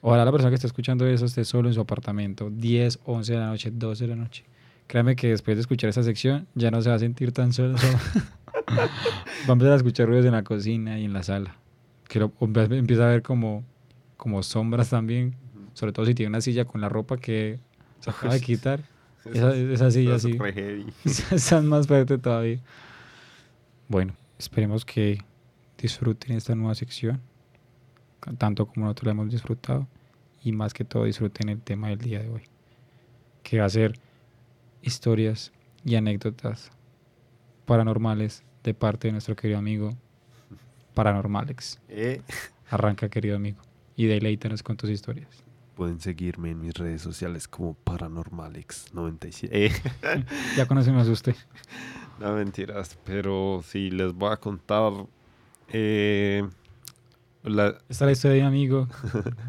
Ojalá 0.00 0.24
la 0.24 0.30
persona 0.32 0.50
que 0.50 0.56
esté 0.56 0.66
escuchando 0.66 1.06
eso 1.06 1.24
esté 1.24 1.44
solo 1.44 1.68
en 1.68 1.74
su 1.74 1.80
apartamento. 1.80 2.50
10, 2.50 3.00
11 3.04 3.32
de 3.32 3.38
la 3.38 3.46
noche, 3.46 3.70
12 3.72 4.04
de 4.04 4.08
la 4.10 4.16
noche. 4.16 4.44
Créame 4.86 5.16
que 5.16 5.28
después 5.28 5.56
de 5.56 5.60
escuchar 5.62 5.88
esta 5.90 6.02
sección 6.02 6.46
ya 6.54 6.70
no 6.70 6.80
se 6.82 6.88
va 6.90 6.96
a 6.96 6.98
sentir 6.98 7.32
tan 7.32 7.52
solo. 7.52 7.76
Va 8.76 9.48
a 9.48 9.52
empezar 9.52 9.72
a 9.72 9.76
escuchar 9.76 10.06
ruidos 10.08 10.26
en 10.26 10.32
la 10.32 10.42
cocina 10.44 10.98
y 10.98 11.04
en 11.04 11.12
la 11.12 11.22
sala. 11.22 11.56
Que 12.08 12.18
lo- 12.20 12.32
empieza 12.40 13.04
a 13.04 13.08
ver 13.08 13.22
como, 13.22 13.64
como 14.16 14.42
sombras 14.42 14.90
también. 14.90 15.34
Sobre 15.74 15.92
todo 15.92 16.06
si 16.06 16.14
tiene 16.14 16.30
una 16.30 16.40
silla 16.40 16.64
con 16.64 16.80
la 16.80 16.88
ropa 16.88 17.16
que 17.18 17.58
se 18.00 18.10
acaba 18.10 18.34
de 18.34 18.40
quitar. 18.40 18.82
Esa, 19.24 19.54
esa 19.54 19.90
silla 19.90 20.14
así. 20.14 20.38
Están 21.30 21.66
más 21.66 21.86
fuerte 21.86 22.16
todavía. 22.18 22.60
Bueno, 23.88 24.14
esperemos 24.38 24.84
que 24.84 25.18
disfruten 25.76 26.36
esta 26.36 26.54
nueva 26.54 26.74
sección, 26.74 27.20
tanto 28.38 28.66
como 28.66 28.86
nosotros 28.86 29.06
la 29.06 29.12
hemos 29.12 29.30
disfrutado, 29.30 29.86
y 30.42 30.52
más 30.52 30.72
que 30.74 30.84
todo 30.84 31.04
disfruten 31.04 31.48
el 31.48 31.60
tema 31.60 31.88
del 31.88 31.98
día 31.98 32.20
de 32.22 32.28
hoy, 32.30 32.42
que 33.42 33.60
va 33.60 33.66
a 33.66 33.70
ser 33.70 33.98
historias 34.82 35.52
y 35.84 35.94
anécdotas 35.96 36.70
paranormales 37.66 38.42
de 38.64 38.74
parte 38.74 39.08
de 39.08 39.12
nuestro 39.12 39.36
querido 39.36 39.58
amigo 39.58 39.96
Paranormalex. 40.94 41.80
Eh, 41.88 42.20
Arranca, 42.70 43.08
querido 43.08 43.36
amigo, 43.36 43.58
y 43.96 44.06
deleítanos 44.06 44.62
con 44.62 44.76
tus 44.76 44.90
historias. 44.90 45.28
Pueden 45.76 46.00
seguirme 46.00 46.50
en 46.50 46.60
mis 46.60 46.74
redes 46.74 47.02
sociales 47.02 47.46
como 47.48 47.76
Paranormalix97. 47.84 49.48
Eh, 49.52 49.72
Ya 50.56 50.66
conocemos 50.66 51.08
a 51.08 51.10
usted. 51.12 51.36
no 52.18 52.34
mentiras, 52.34 52.98
pero 53.04 53.62
sí 53.64 53.90
les 53.90 54.12
voy 54.12 54.32
a 54.32 54.36
contar. 54.36 54.92
eh, 55.72 56.42
la, 57.44 57.68
Esta 57.68 57.84
es 57.90 58.00
la 58.00 58.12
historia 58.12 58.34
de 58.34 58.40
un 58.42 58.46
amigo, 58.48 58.88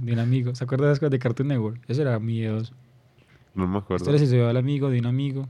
de 0.02 0.14
un 0.14 0.20
amigo. 0.20 0.54
¿Se 0.56 0.64
acuerdan 0.64 0.86
de 0.86 0.90
las 0.92 1.00
cosas 1.00 1.12
de 1.12 1.20
Cartoon 1.20 1.48
Network? 1.50 1.82
Eso 1.88 2.02
era 2.04 2.20
miedoso. 2.20 2.74
no 3.56 3.66
me 3.68 3.80
Esta 3.80 3.86
acuerdo. 3.86 4.04
historia 4.06 4.20
se 4.20 4.28
subió 4.28 4.48
al 4.50 4.58
amigo 4.58 4.90
de 4.92 5.00
un 5.00 5.08
amigo. 5.08 5.50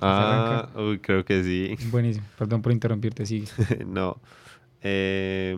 Ah, 0.00 0.68
uy, 0.76 0.98
creo 0.98 1.24
que 1.24 1.42
sí. 1.42 1.76
Buenísimo. 1.90 2.26
Perdón 2.36 2.62
por 2.62 2.72
interrumpirte, 2.72 3.26
sigue. 3.26 3.48
no. 3.86 4.20
Eh, 4.82 5.56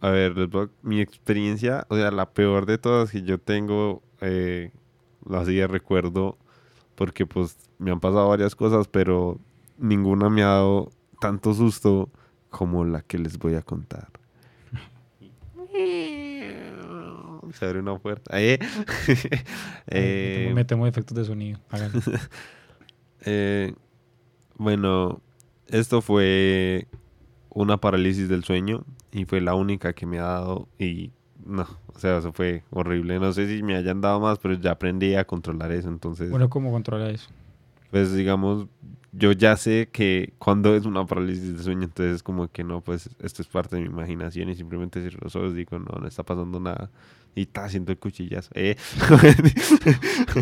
a 0.00 0.10
ver, 0.10 0.34
mi 0.82 1.00
experiencia, 1.00 1.86
o 1.88 1.96
sea, 1.96 2.10
la 2.10 2.30
peor 2.30 2.66
de 2.66 2.78
todas 2.78 3.10
que 3.10 3.22
yo 3.22 3.38
tengo, 3.38 4.02
eh, 4.20 4.70
así 5.30 5.54
de 5.54 5.66
recuerdo, 5.66 6.38
porque 6.94 7.26
pues 7.26 7.56
me 7.78 7.90
han 7.90 8.00
pasado 8.00 8.28
varias 8.28 8.54
cosas, 8.54 8.88
pero 8.88 9.38
ninguna 9.76 10.28
me 10.28 10.42
ha 10.42 10.48
dado 10.48 10.90
tanto 11.20 11.54
susto 11.54 12.10
como 12.50 12.84
la 12.84 13.02
que 13.02 13.18
les 13.18 13.38
voy 13.38 13.54
a 13.54 13.62
contar. 13.62 14.08
Se 17.52 17.64
abre 17.64 17.80
una 17.80 17.98
puerta. 17.98 18.40
Eh, 18.40 18.58
eh, 19.86 20.52
Metemos 20.54 20.88
efectos 20.88 21.16
de 21.16 21.24
sonido. 21.24 21.58
Eh, 23.24 23.74
bueno, 24.56 25.20
esto 25.66 26.00
fue 26.00 26.86
una 27.50 27.76
parálisis 27.78 28.28
del 28.28 28.44
sueño 28.44 28.84
y 29.12 29.24
fue 29.24 29.40
la 29.40 29.54
única 29.54 29.92
que 29.92 30.06
me 30.06 30.18
ha 30.18 30.24
dado 30.24 30.68
y 30.78 31.12
no, 31.44 31.66
o 31.94 31.98
sea, 31.98 32.18
eso 32.18 32.32
fue 32.32 32.62
horrible. 32.70 33.18
No 33.18 33.32
sé 33.32 33.48
si 33.48 33.62
me 33.62 33.76
hayan 33.76 34.00
dado 34.00 34.20
más, 34.20 34.38
pero 34.38 34.54
ya 34.54 34.72
aprendí 34.72 35.14
a 35.14 35.24
controlar 35.24 35.72
eso. 35.72 35.88
Entonces, 35.88 36.30
Bueno, 36.30 36.50
¿cómo 36.50 36.70
controla 36.70 37.10
eso? 37.10 37.30
Pues 37.90 38.14
digamos, 38.14 38.66
yo 39.12 39.32
ya 39.32 39.56
sé 39.56 39.88
que 39.90 40.34
cuando 40.38 40.74
es 40.74 40.84
una 40.84 41.06
parálisis 41.06 41.54
del 41.54 41.62
sueño, 41.62 41.84
entonces 41.84 42.22
como 42.22 42.48
que 42.48 42.64
no, 42.64 42.80
pues 42.80 43.10
esto 43.20 43.42
es 43.42 43.48
parte 43.48 43.76
de 43.76 43.82
mi 43.82 43.88
imaginación 43.88 44.48
y 44.50 44.54
simplemente 44.54 45.00
cierro 45.00 45.20
los 45.22 45.36
ojos 45.36 45.52
y 45.52 45.56
digo, 45.56 45.78
no, 45.78 45.98
no 46.00 46.06
está 46.06 46.22
pasando 46.22 46.60
nada. 46.60 46.90
Y 47.34 47.42
está 47.42 47.64
haciendo 47.64 47.92
el 47.92 47.98
cuchillazo. 47.98 48.50
Eh. 48.54 48.76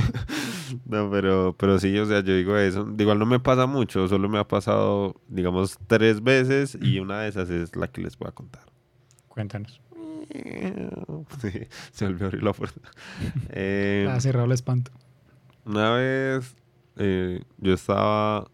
no, 0.86 1.10
pero, 1.10 1.54
pero 1.58 1.78
sí, 1.78 1.96
o 1.98 2.06
sea, 2.06 2.20
yo 2.20 2.34
digo 2.34 2.56
eso. 2.56 2.84
De 2.84 3.04
Igual 3.04 3.18
no 3.18 3.26
me 3.26 3.38
pasa 3.38 3.66
mucho, 3.66 4.08
solo 4.08 4.28
me 4.28 4.38
ha 4.38 4.48
pasado, 4.48 5.20
digamos, 5.28 5.78
tres 5.86 6.22
veces 6.22 6.78
y 6.80 6.98
una 6.98 7.20
de 7.20 7.28
esas 7.28 7.50
es 7.50 7.76
la 7.76 7.88
que 7.88 8.00
les 8.00 8.16
voy 8.16 8.28
a 8.28 8.32
contar. 8.32 8.62
Cuéntanos. 9.28 9.80
Sí, 11.40 11.50
se 11.92 12.06
volvió 12.06 12.26
a 12.26 12.28
abrir 12.28 12.42
la 12.42 12.52
puerta. 12.52 12.80
Eh, 13.50 14.06
Ha 14.10 14.20
cerrado 14.20 14.46
el 14.46 14.52
espanto. 14.52 14.90
una 15.64 15.92
vez 15.92 16.56
eh, 16.96 17.42
yo 17.58 17.74
estaba, 17.74 18.48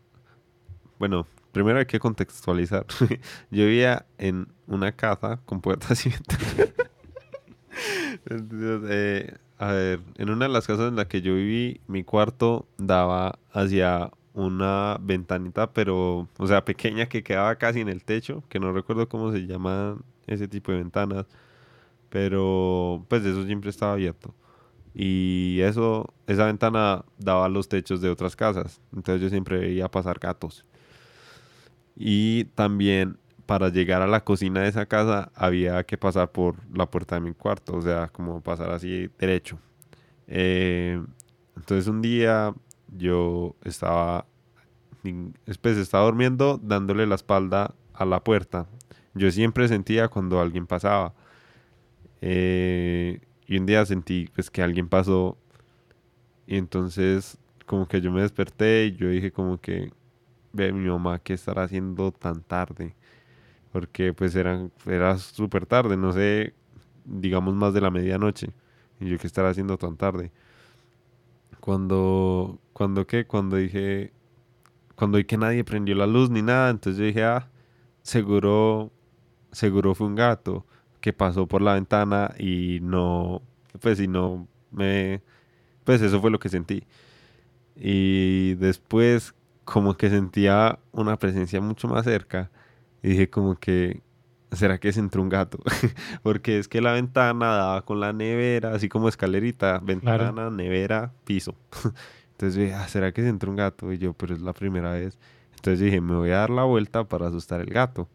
bueno, 0.98 1.26
primero 1.52 1.78
hay 1.78 1.86
que 1.86 1.98
contextualizar. 1.98 2.86
yo 3.50 3.64
vivía 3.64 4.06
en 4.18 4.48
una 4.66 4.92
casa 4.92 5.40
con 5.44 5.60
puertas 5.60 6.06
y 6.06 6.10
ventanas. 6.10 6.72
Eh, 8.28 9.34
a 9.58 9.72
ver, 9.72 10.00
en 10.16 10.30
una 10.30 10.46
de 10.46 10.52
las 10.52 10.66
casas 10.66 10.88
en 10.88 10.96
la 10.96 11.08
que 11.08 11.22
yo 11.22 11.34
viví, 11.34 11.80
mi 11.86 12.04
cuarto 12.04 12.66
daba 12.78 13.38
hacia 13.50 14.10
una 14.34 14.98
ventanita, 15.00 15.72
pero, 15.72 16.28
o 16.38 16.46
sea, 16.46 16.64
pequeña 16.64 17.06
que 17.06 17.22
quedaba 17.22 17.56
casi 17.56 17.80
en 17.80 17.88
el 17.88 18.04
techo, 18.04 18.42
que 18.48 18.60
no 18.60 18.72
recuerdo 18.72 19.08
cómo 19.08 19.32
se 19.32 19.46
llaman 19.46 20.04
ese 20.26 20.48
tipo 20.48 20.72
de 20.72 20.78
ventanas, 20.78 21.26
pero 22.10 23.04
pues 23.08 23.24
eso 23.24 23.44
siempre 23.46 23.70
estaba 23.70 23.92
abierto. 23.92 24.34
Y 24.94 25.60
eso, 25.60 26.12
esa 26.26 26.46
ventana 26.46 27.04
daba 27.18 27.46
a 27.46 27.48
los 27.48 27.68
techos 27.68 28.00
de 28.00 28.10
otras 28.10 28.36
casas. 28.36 28.80
Entonces 28.94 29.22
yo 29.22 29.28
siempre 29.30 29.58
veía 29.58 29.90
pasar 29.90 30.18
gatos. 30.18 30.64
Y 31.96 32.44
también 32.54 33.18
para 33.46 33.68
llegar 33.68 34.02
a 34.02 34.06
la 34.06 34.24
cocina 34.24 34.60
de 34.62 34.68
esa 34.68 34.86
casa 34.86 35.30
había 35.34 35.84
que 35.84 35.98
pasar 35.98 36.30
por 36.30 36.56
la 36.74 36.90
puerta 36.90 37.16
de 37.16 37.22
mi 37.22 37.32
cuarto. 37.32 37.74
O 37.76 37.82
sea, 37.82 38.08
como 38.08 38.42
pasar 38.42 38.70
así 38.70 39.08
derecho. 39.18 39.58
Eh, 40.26 41.02
entonces 41.56 41.86
un 41.88 42.02
día 42.02 42.54
yo 42.88 43.56
estaba, 43.64 44.26
pues 45.60 45.76
estaba 45.76 46.04
durmiendo 46.04 46.58
dándole 46.62 47.06
la 47.06 47.14
espalda 47.14 47.74
a 47.94 48.04
la 48.04 48.22
puerta. 48.22 48.66
Yo 49.14 49.30
siempre 49.30 49.68
sentía 49.68 50.08
cuando 50.08 50.40
alguien 50.40 50.66
pasaba. 50.66 51.14
Eh, 52.20 53.20
y 53.52 53.58
un 53.58 53.66
día 53.66 53.84
sentí 53.84 54.30
pues 54.34 54.50
que 54.50 54.62
alguien 54.62 54.88
pasó. 54.88 55.36
Y 56.46 56.56
entonces 56.56 57.38
como 57.66 57.86
que 57.86 58.00
yo 58.00 58.10
me 58.10 58.22
desperté 58.22 58.86
y 58.86 58.96
yo 58.96 59.08
dije 59.08 59.30
como 59.30 59.60
que 59.60 59.92
ve 60.52 60.72
mi 60.72 60.88
mamá 60.88 61.18
qué 61.18 61.34
estará 61.34 61.64
haciendo 61.64 62.12
tan 62.12 62.42
tarde 62.42 62.96
porque 63.72 64.12
pues 64.14 64.34
eran 64.36 64.72
era 64.86 65.18
súper 65.18 65.66
tarde 65.66 65.96
no 65.96 66.12
sé 66.12 66.54
digamos 67.04 67.54
más 67.54 67.74
de 67.74 67.82
la 67.82 67.90
medianoche. 67.90 68.48
Y 69.00 69.10
yo 69.10 69.18
qué 69.18 69.26
estará 69.26 69.50
haciendo 69.50 69.76
tan 69.76 69.98
tarde 69.98 70.32
cuando 71.60 72.58
cuando 72.72 73.06
qué 73.06 73.26
cuando 73.26 73.56
dije 73.56 74.12
cuando 74.96 75.18
vi 75.18 75.24
que 75.24 75.36
nadie 75.36 75.62
prendió 75.62 75.94
la 75.94 76.06
luz 76.06 76.30
ni 76.30 76.40
nada 76.40 76.70
entonces 76.70 76.98
yo 76.98 77.04
dije 77.04 77.24
ah 77.24 77.50
seguro 78.02 78.92
seguro 79.52 79.94
fue 79.94 80.06
un 80.06 80.14
gato 80.14 80.64
que 81.02 81.12
pasó 81.12 81.46
por 81.46 81.60
la 81.60 81.74
ventana 81.74 82.32
y 82.38 82.78
no, 82.80 83.42
pues 83.80 84.00
y 84.00 84.08
no 84.08 84.48
me, 84.70 85.20
pues 85.84 86.00
eso 86.00 86.20
fue 86.22 86.30
lo 86.30 86.38
que 86.38 86.48
sentí. 86.48 86.84
Y 87.76 88.54
después 88.54 89.34
como 89.64 89.96
que 89.96 90.08
sentía 90.08 90.78
una 90.92 91.18
presencia 91.18 91.60
mucho 91.60 91.88
más 91.88 92.04
cerca 92.04 92.50
y 93.02 93.10
dije 93.10 93.28
como 93.28 93.56
que, 93.56 94.00
¿será 94.52 94.78
que 94.78 94.92
se 94.92 95.00
entró 95.00 95.22
un 95.22 95.28
gato? 95.28 95.58
Porque 96.22 96.58
es 96.58 96.68
que 96.68 96.80
la 96.80 96.92
ventana 96.92 97.48
daba 97.48 97.82
con 97.84 98.00
la 98.00 98.12
nevera, 98.12 98.72
así 98.72 98.88
como 98.88 99.08
escalerita, 99.08 99.80
ventana, 99.80 100.50
nevera, 100.50 101.12
piso. 101.24 101.56
Entonces 102.32 102.60
dije, 102.60 102.74
ah, 102.74 102.86
¿será 102.88 103.12
que 103.12 103.22
se 103.22 103.28
entró 103.28 103.50
un 103.50 103.56
gato? 103.56 103.92
Y 103.92 103.98
yo, 103.98 104.12
pero 104.14 104.34
es 104.34 104.40
la 104.40 104.52
primera 104.52 104.92
vez. 104.92 105.18
Entonces 105.56 105.80
dije, 105.80 106.00
me 106.00 106.14
voy 106.14 106.30
a 106.30 106.38
dar 106.38 106.50
la 106.50 106.64
vuelta 106.64 107.04
para 107.04 107.26
asustar 107.26 107.60
el 107.60 107.70
gato. 107.70 108.08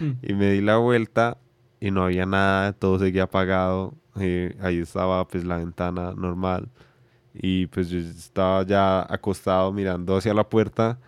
y 0.22 0.34
me 0.34 0.50
di 0.52 0.60
la 0.60 0.76
vuelta 0.76 1.38
y 1.82 1.90
no 1.90 2.04
había 2.04 2.26
nada, 2.26 2.72
todo 2.74 2.98
seguía 2.98 3.24
apagado. 3.24 3.94
eh, 4.20 4.56
ahí 4.62 4.78
estaba 4.80 5.26
pues 5.28 5.44
la 5.44 5.56
ventana 5.58 6.12
normal. 6.16 6.68
Y 7.34 7.66
pues 7.68 7.88
yo 7.90 7.98
estaba 7.98 8.64
ya 8.66 9.02
acostado 9.12 9.72
mirando 9.72 10.16
hacia 10.16 10.34
la 10.34 10.48
puerta 10.48 10.98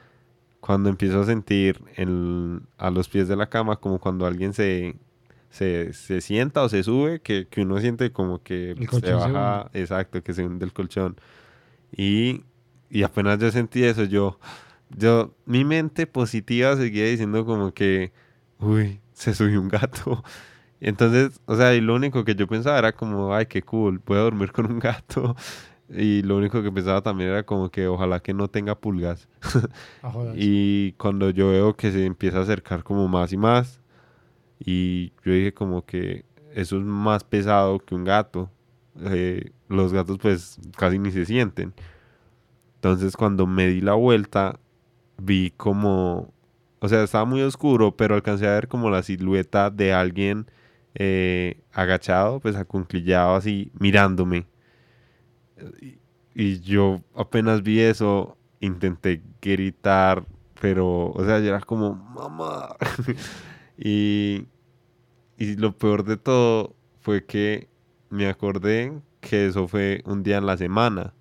cuando 0.61 0.89
empiezo 0.91 1.21
a 1.21 1.27
sentir 1.27 1.83
en- 1.97 2.63
a 2.79 2.91
los 2.91 3.09
pies 3.09 3.29
de 3.29 3.37
la 3.37 3.49
cama 3.51 3.77
como 3.77 3.99
cuando 4.01 4.27
alguien 4.27 4.55
se, 4.55 4.97
se, 5.51 5.93
se 5.93 6.21
sienta 6.23 6.63
o 6.63 6.69
se 6.71 6.83
sube, 6.83 7.21
que, 7.21 7.47
que 7.49 7.63
uno 7.63 7.79
siente 7.81 8.13
como 8.13 8.43
que 8.43 8.71
El 8.73 8.79
se 8.79 8.87
colchón 8.87 9.03
se 9.03 9.15
baja, 9.35 9.71
exacto, 9.75 10.23
que 10.23 10.33
se 10.35 10.45
hunde 10.47 10.65
el 10.67 10.73
colchón. 10.73 11.17
Y, 11.97 12.43
y 12.91 13.03
apenas 13.03 13.39
yo 13.39 13.51
sentí 13.51 13.85
eso, 13.85 14.05
yo, 14.05 14.39
yo, 14.97 15.35
mi 15.47 15.65
mente 15.65 16.07
positiva 16.07 16.77
seguía 16.77 17.07
diciendo 17.07 17.45
como 17.45 17.73
que, 17.75 18.13
uy, 18.59 19.01
se 19.13 19.35
subió 19.35 19.61
un 19.61 19.69
gato. 19.69 20.25
Entonces, 20.85 21.41
o 21.47 21.57
sea, 21.57 21.75
y 21.75 21.81
lo 21.81 21.95
único 21.95 22.25
que 22.27 22.35
yo 22.35 22.47
pensaba 22.47 22.79
era 22.79 22.93
como, 22.93 23.35
ay, 23.35 23.47
qué 23.47 23.63
cool, 23.63 24.01
puedo 24.01 24.23
dormir 24.23 24.53
con 24.53 24.71
un 24.71 24.79
gato. 24.79 25.35
Y 25.87 26.23
lo 26.23 26.39
único 26.39 26.63
que 26.63 26.73
pensaba 26.73 27.03
también 27.03 27.29
era 27.29 27.43
como 27.43 27.69
que 27.69 27.87
ojalá 27.87 28.19
que 28.19 28.33
no 28.33 28.49
tenga 28.49 28.75
pulgas. 28.75 29.29
Ah. 30.03 30.13
Y 30.35 30.93
cuando 30.93 31.29
yo 31.29 31.51
veo 31.51 31.77
que 31.77 31.93
se 31.93 32.07
empieza 32.07 32.39
a 32.39 32.43
acercar 32.43 32.83
como 32.83 33.07
más 33.07 33.35
y 33.35 33.37
más, 33.37 33.81
y 34.59 35.13
yo 35.25 35.33
dije 35.33 35.53
como 35.53 35.85
que 35.85 36.25
eso 36.55 36.79
es 36.79 36.85
más 36.85 37.23
pesado 37.23 37.79
que 37.81 37.95
un 37.95 38.05
gato. 38.05 38.51
Eh, 39.05 39.53
los 39.69 39.93
gatos 39.93 40.19
pues 40.19 40.59
casi 40.77 40.99
ni 40.99 41.11
se 41.13 41.27
sienten. 41.27 41.75
Entonces 42.77 43.15
cuando 43.15 43.47
me 43.47 43.69
di 43.69 43.83
la 43.83 43.95
vuelta, 43.95 44.59
vi 45.19 45.51
como, 45.51 46.33
o 46.81 46.89
sea, 46.89 47.03
estaba 47.03 47.27
muy 47.27 47.43
oscuro, 47.43 47.95
pero 47.95 48.15
alcancé 48.15 48.47
a 48.49 48.55
ver 48.55 48.69
como 48.69 48.89
la 48.89 49.03
silueta 49.03 49.69
de 49.71 49.93
alguien 49.93 50.47
eh, 50.95 51.63
agachado, 51.73 52.41
pues 52.41 52.57
acunclillado 52.57 53.35
así, 53.37 53.73
mirándome. 53.79 54.47
Y, 56.35 56.61
yo 56.61 57.01
apenas 57.15 57.63
vi 57.63 57.81
eso, 57.81 58.37
intenté 58.61 59.23
gritar, 59.41 60.25
pero, 60.61 61.11
o 61.13 61.25
sea, 61.25 61.39
yo 61.41 61.47
era 61.49 61.61
como, 61.61 61.95
mamá. 61.95 62.77
y, 63.79 64.47
y 65.39 65.57
lo 65.57 65.77
peor 65.77 66.05
de 66.05 66.17
todo 66.17 66.75
fue 67.01 67.25
que 67.25 67.69
me 68.11 68.29
acordé 68.29 68.93
que 69.21 69.47
eso 69.47 69.69
fue 69.69 70.03
un 70.07 70.23
día 70.23 70.39
en 70.39 70.47
la 70.47 70.57
semana. 70.57 71.15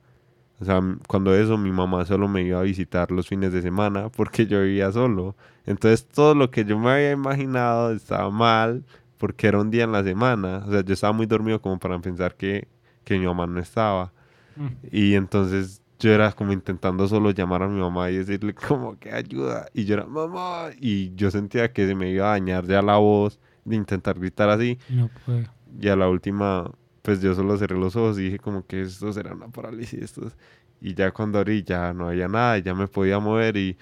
O 0.60 0.66
sea, 0.66 0.82
cuando 1.08 1.36
eso 1.36 1.58
mi 1.58 1.72
mamá 1.72 2.06
solo 2.06 2.28
me 2.28 2.44
iba 2.44 2.60
a 2.60 2.64
visitar 2.64 3.12
los 3.12 3.28
fines 3.28 3.52
de 3.52 3.62
semana 3.62 4.10
porque 4.10 4.46
yo 4.46 4.62
vivía 4.62 4.92
solo. 4.92 5.36
Entonces 5.66 6.08
todo 6.08 6.36
lo 6.36 6.52
que 6.52 6.64
yo 6.64 6.80
me 6.80 6.92
había 6.92 7.12
imaginado 7.12 7.92
estaba 7.92 8.30
mal 8.30 8.86
porque 9.18 9.48
era 9.48 9.60
un 9.60 9.72
día 9.72 9.84
en 9.86 9.92
la 9.92 10.04
semana. 10.04 10.64
O 10.68 10.72
sea, 10.72 10.82
yo 10.84 10.94
estaba 10.94 11.14
muy 11.14 11.26
dormido 11.26 11.62
como 11.62 11.80
para 11.80 12.00
pensar 12.00 12.36
que, 12.36 12.68
que 13.04 13.18
mi 13.18 13.26
mamá 13.26 13.48
no 13.48 13.60
estaba. 13.60 14.12
Mm. 14.56 14.68
Y 14.92 15.16
entonces 15.16 15.82
yo 16.00 16.12
era 16.12 16.32
como 16.34 16.52
intentando 16.54 17.08
solo 17.08 17.32
llamar 17.32 17.64
a 17.64 17.68
mi 17.68 17.80
mamá 17.80 18.10
y 18.12 18.18
decirle 18.18 18.54
como 18.54 19.00
que 19.00 19.12
ayuda. 19.12 19.68
Y 19.74 19.86
yo 19.86 19.96
era 19.96 20.06
mamá. 20.06 20.70
Y 20.80 21.14
yo 21.16 21.32
sentía 21.32 21.72
que 21.72 21.88
se 21.88 21.96
me 21.96 22.10
iba 22.12 22.28
a 22.28 22.32
dañar 22.32 22.66
ya 22.66 22.82
la 22.82 22.98
voz. 22.98 23.40
intentar 23.66 24.20
gritar 24.20 24.50
así. 24.50 24.78
No 24.90 25.10
puedo. 25.26 25.46
Y 25.80 25.88
a 25.88 25.96
la 25.96 26.10
última, 26.10 26.70
pues 27.02 27.22
yo 27.22 27.34
solo 27.34 27.58
cerré 27.58 27.78
los 27.78 27.96
ojos 27.96 28.20
y 28.20 28.24
dije 28.26 28.40
como 28.40 28.66
que 28.68 28.82
esto 28.82 29.12
será 29.14 29.34
una 29.34 29.48
parálisis. 29.48 30.02
Esto 30.02 30.28
es- 30.28 30.36
Y 30.82 30.94
ya 30.96 31.12
cuando 31.12 31.40
abrí 31.40 31.64
ya 31.64 31.94
no 31.94 32.10
había 32.10 32.28
nada, 32.28 32.58
ya 32.58 32.74
me 32.76 32.88
podía 32.88 33.20
mover 33.20 33.56
y 33.56 33.78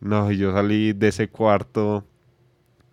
no, 0.00 0.30
y 0.30 0.36
yo 0.38 0.52
salí 0.52 0.92
de 0.92 1.08
ese 1.08 1.28
cuarto 1.28 2.04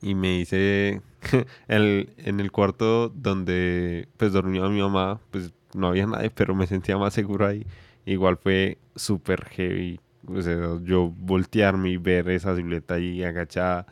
y 0.02 0.16
me 0.16 0.40
hice 0.40 1.02
el, 1.68 2.14
en 2.18 2.40
el 2.40 2.52
cuarto 2.52 3.10
donde 3.10 4.08
pues 4.18 4.34
dormía 4.34 4.68
mi 4.70 4.82
mamá, 4.82 5.20
pues 5.32 5.54
no 5.74 5.88
había 5.88 6.06
nadie, 6.08 6.30
pero 6.32 6.56
me 6.56 6.68
sentía 6.68 6.98
más 6.98 7.14
seguro 7.14 7.48
ahí. 7.48 7.66
Igual 8.06 8.38
fue 8.38 8.78
súper 8.96 9.46
heavy. 9.46 10.00
O 10.28 10.42
sea, 10.42 10.80
yo 10.84 11.10
voltearme 11.18 11.90
y 11.92 11.98
ver 11.98 12.30
esa 12.30 12.56
silueta 12.56 12.96
ahí 12.96 13.24
agachada. 13.24 13.88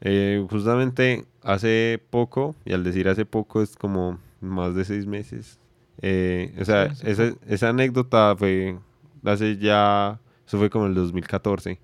Eh, 0.00 0.44
justamente 0.50 1.26
hace 1.42 2.00
poco, 2.10 2.54
y 2.64 2.72
al 2.72 2.84
decir 2.84 3.08
hace 3.08 3.24
poco 3.26 3.62
es 3.62 3.76
como 3.76 4.18
más 4.40 4.74
de 4.74 4.84
seis 4.84 5.06
meses. 5.06 5.58
eh, 6.02 6.54
o 6.60 6.64
sea, 6.64 6.94
Sí, 6.94 7.06
esa, 7.08 7.34
esa 7.48 7.68
anécdota 7.70 8.36
fue 8.36 8.78
hace 9.24 9.56
ya, 9.58 10.20
eso 10.46 10.58
fue 10.58 10.70
como 10.70 10.86
el 10.86 10.94
2014. 10.94 11.80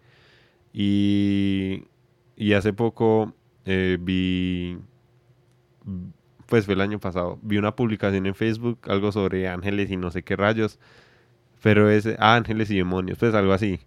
Y, 0.73 1.85
y 2.37 2.53
hace 2.55 2.73
poco 2.73 3.35
eh, 3.65 3.99
vi, 4.01 4.79
pues 6.47 6.67
fue 6.67 6.75
el 6.75 6.81
año 6.81 6.99
pasado, 6.99 7.39
vi 7.43 7.59
una 7.59 7.75
publicación 7.75 8.27
en 8.27 8.35
Facebook, 8.35 8.79
algo 8.89 9.13
sobre 9.13 9.49
ángeles 9.49 9.91
y 9.91 9.97
no 9.97 10.11
sé 10.11 10.23
qué 10.23 10.37
rayos. 10.37 10.79
Pero 11.63 11.91
es 11.91 12.07
ah, 12.19 12.35
ángeles 12.37 12.71
y 12.71 12.77
demonios, 12.77 13.19
pues 13.19 13.35
algo 13.35 13.53
así. 13.53 13.81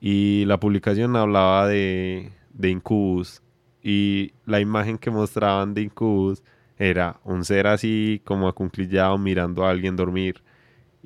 Y 0.00 0.44
la 0.46 0.58
publicación 0.58 1.16
hablaba 1.16 1.66
de, 1.68 2.32
de 2.54 2.70
Incubus. 2.70 3.42
Y 3.82 4.32
la 4.46 4.60
imagen 4.60 4.98
que 4.98 5.10
mostraban 5.10 5.74
de 5.74 5.82
Incubus 5.82 6.42
era 6.78 7.20
un 7.24 7.44
ser 7.44 7.66
así 7.66 8.22
como 8.24 8.48
acunclillado 8.48 9.18
mirando 9.18 9.64
a 9.66 9.70
alguien 9.70 9.96
dormir. 9.96 10.42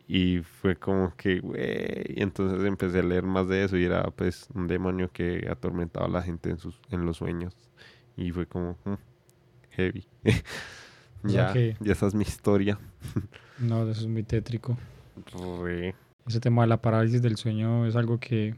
Y 0.07 0.39
fue 0.39 0.77
como 0.77 1.15
que, 1.17 1.41
güey. 1.41 1.61
Entonces 2.17 2.65
empecé 2.65 3.01
a 3.01 3.03
leer 3.03 3.25
más 3.25 3.49
de 3.49 3.65
eso 3.65 3.77
y 3.77 3.85
era 3.85 4.05
pues 4.11 4.49
un 4.55 4.69
demonio 4.69 5.11
que 5.11 5.49
atormentaba 5.51 6.07
a 6.07 6.11
la 6.11 6.23
gente 6.23 6.51
en, 6.51 6.59
sus, 6.59 6.81
en 6.91 7.05
los 7.07 7.17
sueños. 7.17 7.57
Y 8.17 8.31
fue 8.31 8.47
como, 8.47 8.77
mm, 8.85 8.95
heavy. 9.71 10.05
Ya, 11.27 11.53
que- 11.55 11.75
ya 11.81 11.93
esa 11.93 12.07
es 12.07 12.15
mi 12.15 12.23
historia. 12.23 12.79
No, 13.59 13.89
eso 13.89 14.01
es 14.03 14.07
muy 14.09 14.25
tétrico. 14.25 14.77
Re. 15.63 15.95
Ese 16.27 16.41
tema 16.41 16.63
de 16.63 16.69
la 16.69 16.83
parálisis 16.83 17.23
del 17.23 17.37
sueño 17.37 17.87
es 17.87 17.95
algo 17.97 18.19
que 18.19 18.57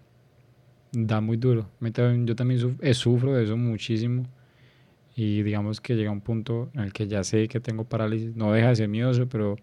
da 0.92 1.20
muy 1.20 1.36
duro. 1.36 1.68
Yo 1.80 2.34
también 2.34 2.78
eh, 2.80 2.94
sufro 2.94 3.34
de 3.34 3.44
eso 3.44 3.56
muchísimo. 3.56 4.26
Y 5.14 5.42
digamos 5.42 5.80
que 5.80 5.94
llega 5.96 6.10
un 6.10 6.22
punto 6.22 6.70
en 6.74 6.80
el 6.80 6.92
que 6.92 7.06
ya 7.08 7.22
sé 7.24 7.46
que 7.46 7.60
tengo 7.60 7.84
parálisis. 7.84 8.34
No 8.36 8.52
deja 8.52 8.68
de 8.68 8.76
ser 8.76 8.88
miedoso, 8.88 9.28
pero 9.28 9.56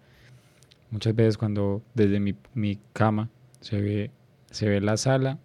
muchas 0.91 1.15
veces 1.15 1.37
cuando 1.37 1.81
desde 1.93 2.19
mi, 2.19 2.35
mi 2.53 2.79
cama 2.93 3.29
se 3.59 3.81
ve, 3.81 4.11
se 4.51 4.69
ve 4.69 4.81
la 4.81 4.97
sala 4.97 5.39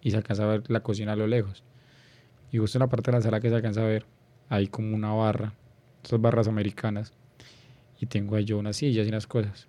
y 0.00 0.10
se 0.10 0.16
alcanza 0.16 0.44
a 0.44 0.46
ver 0.46 0.62
la 0.70 0.80
cocina 0.80 1.12
a 1.12 1.16
lo 1.16 1.26
lejos. 1.26 1.62
Y 2.54 2.58
justo 2.58 2.78
en 2.78 2.82
la 2.82 2.86
parte 2.86 3.10
de 3.10 3.16
la 3.16 3.20
sala 3.20 3.40
que 3.40 3.48
se 3.48 3.56
alcanza 3.56 3.80
a 3.80 3.86
ver, 3.86 4.06
hay 4.48 4.68
como 4.68 4.94
una 4.94 5.12
barra, 5.12 5.54
esas 6.04 6.20
barras 6.20 6.46
americanas. 6.46 7.12
Y 7.98 8.06
tengo 8.06 8.36
ahí 8.36 8.44
yo 8.44 8.58
unas 8.58 8.76
sillas 8.76 9.04
y 9.04 9.08
unas 9.08 9.26
cosas. 9.26 9.66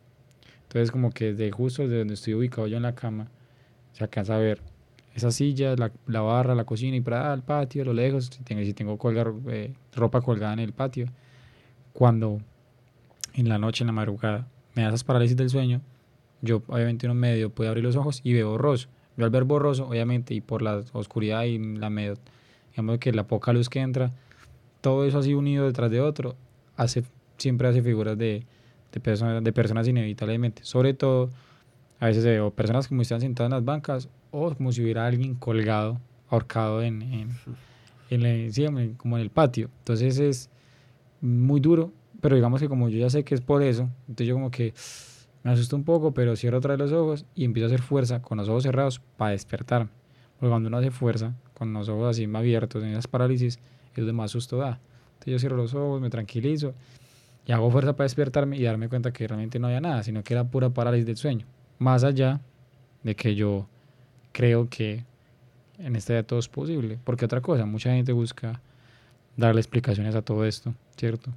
Entonces 0.61 0.91
como 0.91 1.09
que 1.09 1.33
desde 1.33 1.49
justo 1.49 1.81
desde 1.81 1.97
donde 1.97 2.13
estoy 2.13 2.35
ubicado 2.35 2.67
yo 2.67 2.77
en 2.77 2.83
la 2.83 2.93
cama, 2.93 3.31
se 3.93 4.03
alcanza 4.03 4.35
a 4.35 4.37
ver 4.37 4.61
esa 5.15 5.31
silla, 5.31 5.75
la, 5.75 5.91
la 6.05 6.21
barra, 6.21 6.53
la 6.53 6.65
cocina 6.65 6.95
y 6.95 7.01
para 7.01 7.33
el 7.33 7.41
patio, 7.41 7.83
lo 7.85 7.93
lejos, 7.93 8.27
si 8.27 8.43
tengo, 8.43 8.63
si 8.63 8.75
tengo 8.75 8.99
colgar, 8.99 9.33
eh, 9.47 9.73
ropa 9.95 10.21
colgada 10.21 10.53
en 10.53 10.59
el 10.59 10.71
patio. 10.71 11.07
Cuando 11.91 12.39
en 13.33 13.49
la 13.49 13.57
noche, 13.57 13.81
en 13.81 13.87
la 13.87 13.93
madrugada, 13.93 14.47
me 14.75 14.83
da 14.83 14.89
esas 14.89 15.03
parálisis 15.03 15.35
del 15.35 15.49
sueño, 15.49 15.81
yo 16.43 16.61
obviamente 16.67 17.07
uno 17.07 17.15
medio 17.15 17.49
puede 17.49 17.67
abrir 17.67 17.83
los 17.83 17.95
ojos 17.95 18.21
y 18.23 18.33
veo 18.33 18.51
borroso. 18.51 18.89
Yo 19.17 19.25
al 19.25 19.31
ver 19.31 19.45
borroso, 19.45 19.87
obviamente, 19.87 20.35
y 20.35 20.41
por 20.41 20.61
la 20.61 20.83
oscuridad 20.93 21.45
y 21.45 21.57
la 21.57 21.89
medio, 21.89 22.19
digamos 22.75 22.99
que 22.99 23.11
la 23.13 23.25
poca 23.25 23.53
luz 23.53 23.69
que 23.69 23.79
entra, 23.79 24.11
todo 24.81 25.05
eso 25.05 25.19
así 25.19 25.33
unido 25.33 25.65
detrás 25.65 25.89
de 25.89 26.01
otro, 26.01 26.35
hace, 26.75 27.03
siempre 27.37 27.67
hace 27.67 27.81
figuras 27.81 28.17
de, 28.17 28.45
de, 28.91 28.99
personas, 28.99 29.43
de 29.43 29.53
personas 29.53 29.87
inevitablemente. 29.87 30.63
Sobre 30.65 30.93
todo, 30.93 31.29
a 31.99 32.07
veces 32.07 32.25
veo 32.25 32.51
personas 32.51 32.87
como 32.87 33.01
están 33.01 33.21
sentadas 33.21 33.49
en 33.49 33.55
las 33.55 33.65
bancas 33.65 34.09
o 34.31 34.53
como 34.53 34.71
si 34.71 34.83
hubiera 34.83 35.05
alguien 35.07 35.35
colgado, 35.35 35.99
ahorcado 36.29 36.83
en, 36.83 37.01
en, 37.01 37.29
en 38.09 38.23
la- 38.45 38.51
sí, 38.51 38.65
hombre, 38.65 38.93
como 38.97 39.15
en 39.17 39.23
el 39.23 39.29
patio. 39.29 39.69
Entonces 39.79 40.19
es 40.19 40.49
muy 41.21 41.61
duro, 41.61 41.93
pero 42.21 42.35
digamos 42.35 42.59
que 42.61 42.67
como 42.67 42.89
yo 42.89 42.99
ya 42.99 43.09
sé 43.09 43.23
que 43.23 43.35
es 43.35 43.41
por 43.41 43.63
eso, 43.63 43.89
entonces 44.07 44.27
yo 44.27 44.35
como 44.35 44.51
que 44.51 44.73
me 45.43 45.51
asusto 45.51 45.75
un 45.75 45.83
poco, 45.83 46.13
pero 46.13 46.35
cierro 46.35 46.57
otra 46.57 46.75
vez 46.75 46.79
los 46.79 46.91
ojos 46.91 47.25
y 47.35 47.45
empiezo 47.45 47.65
a 47.65 47.67
hacer 47.67 47.81
fuerza 47.81 48.21
con 48.21 48.37
los 48.37 48.49
ojos 48.49 48.63
cerrados 48.63 48.99
para 49.17 49.31
despertarme. 49.31 49.89
Porque 50.37 50.49
cuando 50.49 50.67
uno 50.67 50.77
hace 50.77 50.91
fuerza 50.91 51.33
con 51.57 51.73
los 51.73 51.89
ojos 51.89 52.11
así 52.11 52.27
más 52.27 52.41
abiertos 52.41 52.83
en 52.83 52.89
esas 52.89 53.07
parálisis, 53.07 53.59
es 53.91 53.95
donde 53.95 54.13
más 54.13 54.31
susto 54.31 54.57
da. 54.57 54.79
Entonces 55.13 55.31
yo 55.33 55.39
cierro 55.39 55.57
los 55.57 55.73
ojos, 55.73 56.01
me 56.01 56.09
tranquilizo 56.09 56.73
y 57.47 57.51
hago 57.51 57.71
fuerza 57.71 57.95
para 57.95 58.05
despertarme 58.05 58.57
y 58.57 58.63
darme 58.63 58.89
cuenta 58.89 59.11
que 59.11 59.27
realmente 59.27 59.59
no 59.59 59.67
había 59.67 59.81
nada, 59.81 60.03
sino 60.03 60.23
que 60.23 60.33
era 60.33 60.43
pura 60.43 60.69
parálisis 60.69 61.05
del 61.05 61.17
sueño. 61.17 61.45
Más 61.79 62.03
allá 62.03 62.41
de 63.03 63.15
que 63.15 63.35
yo 63.35 63.67
creo 64.31 64.67
que 64.69 65.03
en 65.79 65.95
esta 65.95 66.13
vida 66.13 66.23
todo 66.23 66.39
es 66.39 66.47
posible. 66.47 66.99
Porque 67.03 67.25
otra 67.25 67.41
cosa, 67.41 67.65
mucha 67.65 67.91
gente 67.91 68.11
busca 68.11 68.61
darle 69.37 69.61
explicaciones 69.61 70.15
a 70.15 70.21
todo 70.21 70.45
esto, 70.45 70.73
¿cierto? 70.97 71.31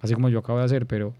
Así 0.00 0.14
como 0.14 0.28
yo 0.28 0.40
acabo 0.40 0.58
de 0.58 0.64
hacer, 0.64 0.86
pero 0.86 1.14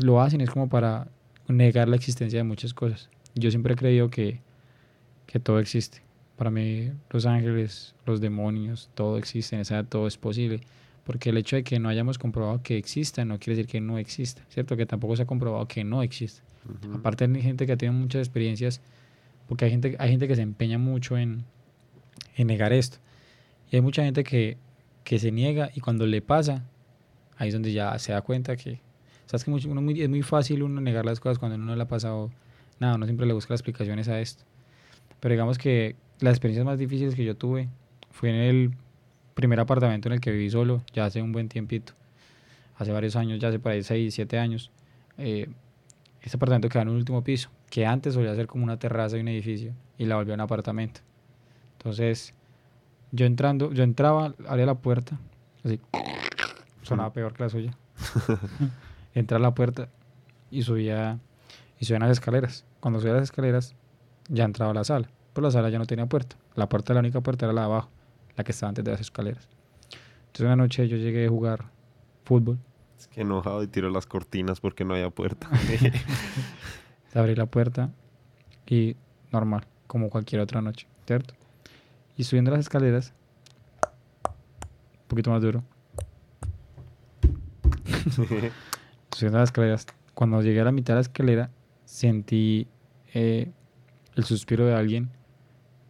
lo 0.00 0.20
hacen 0.20 0.40
es 0.40 0.50
como 0.50 0.68
para 0.68 1.08
negar 1.48 1.88
la 1.88 1.96
existencia 1.96 2.38
de 2.38 2.44
muchas 2.44 2.72
cosas. 2.72 3.10
Yo 3.34 3.50
siempre 3.50 3.74
he 3.74 3.76
creído 3.76 4.08
que, 4.08 4.40
que 5.26 5.40
todo 5.40 5.58
existe. 5.58 6.03
Para 6.36 6.50
mí, 6.50 6.90
los 7.10 7.26
ángeles, 7.26 7.94
los 8.06 8.20
demonios, 8.20 8.90
todo 8.94 9.18
existe, 9.18 9.60
esa 9.60 9.76
edad 9.76 9.86
todo 9.88 10.06
es 10.06 10.16
posible. 10.16 10.60
Porque 11.04 11.30
el 11.30 11.36
hecho 11.36 11.56
de 11.56 11.64
que 11.64 11.78
no 11.78 11.88
hayamos 11.88 12.18
comprobado 12.18 12.62
que 12.62 12.76
exista 12.78 13.24
no 13.24 13.38
quiere 13.38 13.56
decir 13.56 13.70
que 13.70 13.80
no 13.80 13.98
exista, 13.98 14.42
¿cierto? 14.48 14.76
Que 14.76 14.86
tampoco 14.86 15.14
se 15.16 15.22
ha 15.22 15.26
comprobado 15.26 15.68
que 15.68 15.84
no 15.84 16.02
existe. 16.02 16.42
Ujú. 16.64 16.96
Aparte 16.96 17.24
hay 17.24 17.42
gente 17.42 17.66
que 17.66 17.72
ha 17.72 17.76
tenido 17.76 17.92
muchas 17.98 18.20
experiencias, 18.20 18.80
porque 19.46 19.66
hay 19.66 19.70
gente, 19.70 19.96
hay 19.98 20.10
gente 20.10 20.26
que 20.26 20.34
se 20.34 20.42
empeña 20.42 20.78
mucho 20.78 21.18
en, 21.18 21.44
en 22.36 22.46
negar 22.46 22.72
esto. 22.72 22.98
Y 23.70 23.76
hay 23.76 23.82
mucha 23.82 24.02
gente 24.02 24.24
que, 24.24 24.56
que 25.04 25.18
se 25.18 25.30
niega 25.30 25.70
y 25.74 25.80
cuando 25.80 26.06
le 26.06 26.22
pasa, 26.22 26.64
ahí 27.36 27.48
es 27.48 27.54
donde 27.54 27.72
ya 27.72 27.98
se 27.98 28.12
da 28.12 28.22
cuenta 28.22 28.56
que... 28.56 28.80
Sabes 29.26 29.44
que 29.44 29.50
uno 29.50 29.82
muy- 29.82 30.00
es 30.00 30.08
muy 30.08 30.22
fácil 30.22 30.62
uno 30.62 30.80
negar 30.80 31.04
las 31.04 31.20
cosas 31.20 31.38
cuando 31.38 31.56
uno 31.56 31.66
no 31.66 31.76
le 31.76 31.82
ha 31.82 31.88
pasado 31.88 32.30
nada, 32.80 32.94
uno 32.96 33.06
siempre 33.06 33.26
le 33.26 33.32
busca 33.34 33.52
las 33.52 33.60
explicaciones 33.60 34.08
a 34.08 34.20
esto. 34.20 34.44
Pero 35.20 35.32
digamos 35.32 35.58
que 35.58 35.96
las 36.20 36.32
experiencias 36.32 36.64
más 36.64 36.78
difíciles 36.78 37.14
que 37.14 37.24
yo 37.24 37.36
tuve 37.36 37.68
fue 38.10 38.30
en 38.30 38.36
el 38.36 38.74
primer 39.34 39.60
apartamento 39.60 40.08
en 40.08 40.14
el 40.14 40.20
que 40.20 40.30
viví 40.30 40.50
solo, 40.50 40.82
ya 40.92 41.04
hace 41.04 41.20
un 41.20 41.32
buen 41.32 41.48
tiempito, 41.48 41.92
hace 42.76 42.92
varios 42.92 43.16
años, 43.16 43.40
ya 43.40 43.48
hace 43.48 43.58
por 43.58 43.72
ahí 43.72 43.82
6, 43.82 44.14
7 44.14 44.38
años. 44.38 44.70
Eh, 45.18 45.48
este 46.22 46.36
apartamento 46.36 46.68
quedaba 46.68 46.82
en 46.82 46.88
un 46.90 46.96
último 46.96 47.22
piso, 47.22 47.50
que 47.68 47.84
antes 47.84 48.14
solía 48.14 48.34
ser 48.34 48.46
como 48.46 48.64
una 48.64 48.78
terraza 48.78 49.16
y 49.16 49.20
un 49.20 49.28
edificio, 49.28 49.72
y 49.98 50.06
la 50.06 50.16
volvió 50.16 50.34
un 50.34 50.40
apartamento. 50.40 51.00
Entonces, 51.78 52.32
yo 53.12 53.26
entrando, 53.26 53.72
yo 53.72 53.82
entraba, 53.82 54.34
abría 54.48 54.66
la 54.66 54.76
puerta, 54.76 55.18
así, 55.64 55.80
sonaba 56.82 57.12
peor 57.12 57.34
que 57.34 57.42
la 57.42 57.48
suya. 57.48 57.76
Entraba 59.14 59.46
a 59.46 59.48
la 59.50 59.54
puerta 59.54 59.88
y 60.50 60.62
subía, 60.62 61.18
y 61.78 61.84
subía 61.84 62.00
las 62.00 62.10
escaleras. 62.10 62.64
Cuando 62.80 63.00
subía 63.00 63.12
las 63.14 63.24
escaleras, 63.24 63.74
ya 64.28 64.44
entraba 64.44 64.72
a 64.72 64.74
la 64.74 64.84
sala, 64.84 65.08
pero 65.34 65.48
la 65.48 65.50
sala 65.50 65.68
ya 65.68 65.78
no 65.78 65.84
tenía 65.84 66.06
puerta. 66.06 66.36
La 66.54 66.68
puerta, 66.68 66.94
la 66.94 67.00
única 67.00 67.20
puerta 67.20 67.44
era 67.46 67.52
la 67.52 67.62
de 67.62 67.66
abajo, 67.66 67.90
la 68.36 68.44
que 68.44 68.52
estaba 68.52 68.68
antes 68.68 68.84
de 68.84 68.92
las 68.92 69.00
escaleras. 69.00 69.48
Entonces, 70.26 70.46
una 70.46 70.56
noche 70.56 70.88
yo 70.88 70.96
llegué 70.96 71.26
a 71.26 71.28
jugar 71.28 71.66
fútbol 72.24 72.58
Es 72.98 73.06
que 73.08 73.20
enojado 73.20 73.62
y 73.62 73.66
tiró 73.66 73.90
las 73.90 74.06
cortinas 74.06 74.60
porque 74.60 74.84
no 74.84 74.94
había 74.94 75.10
puerta. 75.10 75.48
abrí 77.14 77.34
la 77.34 77.46
puerta 77.46 77.90
y 78.66 78.96
normal, 79.30 79.66
como 79.86 80.10
cualquier 80.10 80.40
otra 80.40 80.60
noche, 80.62 80.86
¿cierto? 81.06 81.34
Y 82.16 82.24
subiendo 82.24 82.50
las 82.50 82.60
escaleras, 82.60 83.12
un 85.02 85.08
poquito 85.08 85.30
más 85.30 85.42
duro. 85.42 85.62
subiendo 89.12 89.38
las 89.38 89.48
escaleras, 89.48 89.86
cuando 90.14 90.40
llegué 90.42 90.60
a 90.60 90.64
la 90.64 90.72
mitad 90.72 90.94
de 90.94 90.96
la 90.96 91.02
escalera, 91.02 91.50
sentí 91.84 92.66
eh, 93.12 93.50
el 94.14 94.24
suspiro 94.24 94.66
de 94.66 94.74
alguien, 94.74 95.10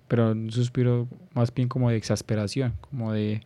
pero 0.08 0.32
un 0.32 0.50
suspiro 0.50 1.08
más 1.34 1.52
bien 1.52 1.68
como 1.68 1.90
de 1.90 1.96
exasperación, 1.96 2.74
como 2.80 3.12
de, 3.12 3.42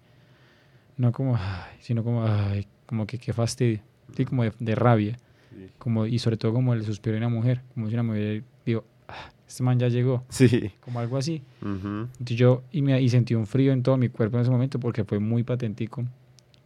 no 0.97 1.13
como, 1.13 1.37
ay, 1.37 1.77
sino 1.81 2.03
como, 2.05 2.25
ay, 2.27 2.67
como 2.87 3.07
que 3.07 3.19
qué 3.19 3.33
fastidio, 3.33 3.81
sí, 4.17 4.25
como 4.25 4.45
de- 4.45 4.53
de 4.59 4.75
rabia 4.75 5.17
Sí. 5.51 5.71
como 5.79 6.07
y 6.07 6.19
sobre 6.19 6.37
todo 6.37 6.53
como 6.53 6.75
el 6.75 6.85
suspiro 6.85 7.15
de 7.15 7.19
una 7.19 7.29
mujer, 7.29 7.63
como 7.75 7.89
si 7.89 7.95
una 7.95 8.03
mujer 8.03 8.45
digo, 8.67 8.85
"Ah, 9.09 9.31
este 9.47 9.63
man 9.63 9.79
ya 9.79 9.89
llegó, 9.89 10.25
Sí. 10.29 10.73
como 10.81 11.01
algo 11.01 11.17
así. 11.17 11.43
Ujú. 11.63 12.09
Entonces 12.19 12.37
yo 12.37 12.63
y, 12.71 12.83
me, 12.83 13.01
y 13.01 13.09
sentí 13.09 13.35
un 13.35 13.47
frío 13.47 13.73
en 13.73 13.83
todo 13.83 13.97
mi 13.97 14.09
cuerpo 14.09 14.37
en 14.37 14.43
ese 14.43 14.51
momento 14.51 14.79
porque 14.79 15.05
fue 15.05 15.19
muy 15.21 15.43
patentico 15.45 16.05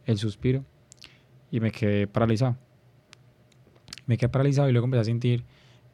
el 0.05 0.17
suspiro 0.17 0.65
y 1.49 1.59
me 1.61 1.71
quedé 1.71 2.07
paralizado. 2.07 2.57
Me 4.05 4.17
quedé 4.17 4.29
paralizado 4.29 4.67
y 4.69 4.73
luego 4.73 4.85
empecé 4.85 5.01
a 5.01 5.05
sentir 5.05 5.43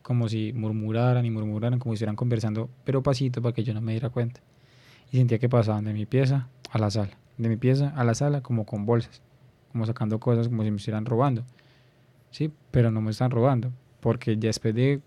como 0.09 0.27
si 0.27 0.53
murmuraran 0.53 1.23
y 1.23 1.29
murmuraran, 1.29 1.77
como 1.77 1.93
si 1.93 1.97
estuvieran 1.97 2.15
conversando, 2.15 2.67
pero 2.83 3.03
pasito 3.03 3.43
para 3.43 3.53
que 3.53 3.63
yo 3.63 3.75
no 3.75 3.81
me 3.81 3.91
diera 3.91 4.09
cuenta. 4.09 4.41
Y 5.11 5.17
sentía 5.17 5.37
que 5.37 5.47
pasaban 5.47 5.85
de 5.85 5.93
mi 5.93 6.07
pieza 6.07 6.47
a 6.71 6.79
la 6.79 6.89
sala, 6.89 7.11
de 7.37 7.47
mi 7.47 7.57
pieza 7.57 7.93
a 7.95 8.03
la 8.03 8.15
sala 8.15 8.41
como 8.41 8.65
con 8.65 8.87
bolsas, 8.87 9.21
como 9.71 9.85
sacando 9.85 10.19
cosas 10.19 10.47
como 10.47 10.63
si 10.63 10.71
me 10.71 10.77
estuvieran 10.77 11.05
robando. 11.05 11.43
Sí, 12.31 12.51
pero 12.71 12.89
no 12.89 13.01
me 13.01 13.11
están 13.11 13.29
robando, 13.29 13.71
porque 13.99 14.35
ya 14.35 14.47
después 14.47 14.73
de 14.73 14.99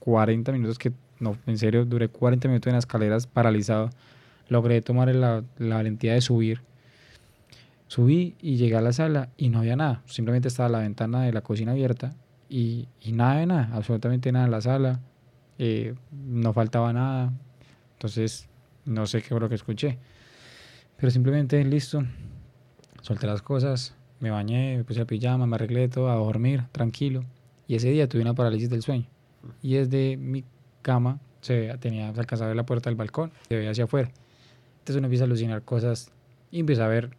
40 0.00 0.52
minutos 0.52 0.78
que, 0.78 0.92
no, 1.18 1.38
en 1.46 1.56
serio, 1.56 1.86
duré 1.86 2.08
40 2.08 2.46
minutos 2.46 2.66
en 2.66 2.74
las 2.74 2.82
escaleras 2.82 3.26
paralizado, 3.26 3.88
logré 4.50 4.82
tomar 4.82 5.14
la, 5.14 5.44
la 5.56 5.76
valentía 5.76 6.12
de 6.12 6.20
subir. 6.20 6.60
Subí 7.86 8.34
y 8.42 8.56
llegué 8.56 8.76
a 8.76 8.82
la 8.82 8.92
sala 8.92 9.30
y 9.38 9.48
no 9.48 9.60
había 9.60 9.76
nada, 9.76 10.02
simplemente 10.04 10.48
estaba 10.48 10.68
la 10.68 10.80
ventana 10.80 11.22
de 11.22 11.32
la 11.32 11.40
cocina 11.40 11.72
abierta 11.72 12.14
y, 12.48 12.88
y 13.00 13.12
nada 13.12 13.36
de 13.36 13.46
nada, 13.46 13.70
absolutamente 13.72 14.30
nada 14.32 14.44
en 14.46 14.50
la 14.50 14.60
sala, 14.60 15.00
eh, 15.58 15.94
no 16.12 16.52
faltaba 16.52 16.92
nada, 16.92 17.32
entonces 17.94 18.48
no 18.84 19.06
sé 19.06 19.22
qué 19.22 19.28
fue 19.28 19.40
lo 19.40 19.48
que 19.48 19.54
escuché, 19.54 19.98
pero 20.96 21.10
simplemente 21.10 21.62
listo, 21.64 22.02
solté 23.00 23.26
las 23.26 23.42
cosas, 23.42 23.94
me 24.20 24.30
bañé, 24.30 24.76
me 24.76 24.84
puse 24.84 25.00
el 25.00 25.06
pijama, 25.06 25.46
me 25.46 25.56
arreglé 25.56 25.88
todo, 25.88 26.10
a 26.10 26.14
dormir 26.14 26.64
tranquilo, 26.72 27.24
y 27.66 27.74
ese 27.74 27.90
día 27.90 28.08
tuve 28.08 28.22
una 28.22 28.34
parálisis 28.34 28.70
del 28.70 28.82
sueño, 28.82 29.06
y 29.62 29.74
desde 29.74 30.16
mi 30.16 30.44
cama 30.82 31.20
se 31.40 31.76
tenía 31.78 32.12
se 32.12 32.20
alcanzaba 32.20 32.54
la 32.54 32.66
puerta 32.66 32.90
del 32.90 32.96
balcón, 32.96 33.32
se 33.48 33.56
veía 33.56 33.70
hacia 33.70 33.84
afuera, 33.84 34.10
entonces 34.78 34.96
uno 34.96 35.06
empieza 35.06 35.24
a 35.24 35.26
alucinar 35.26 35.62
cosas 35.62 36.12
y 36.50 36.60
empieza 36.60 36.84
a 36.84 36.88
ver 36.88 37.10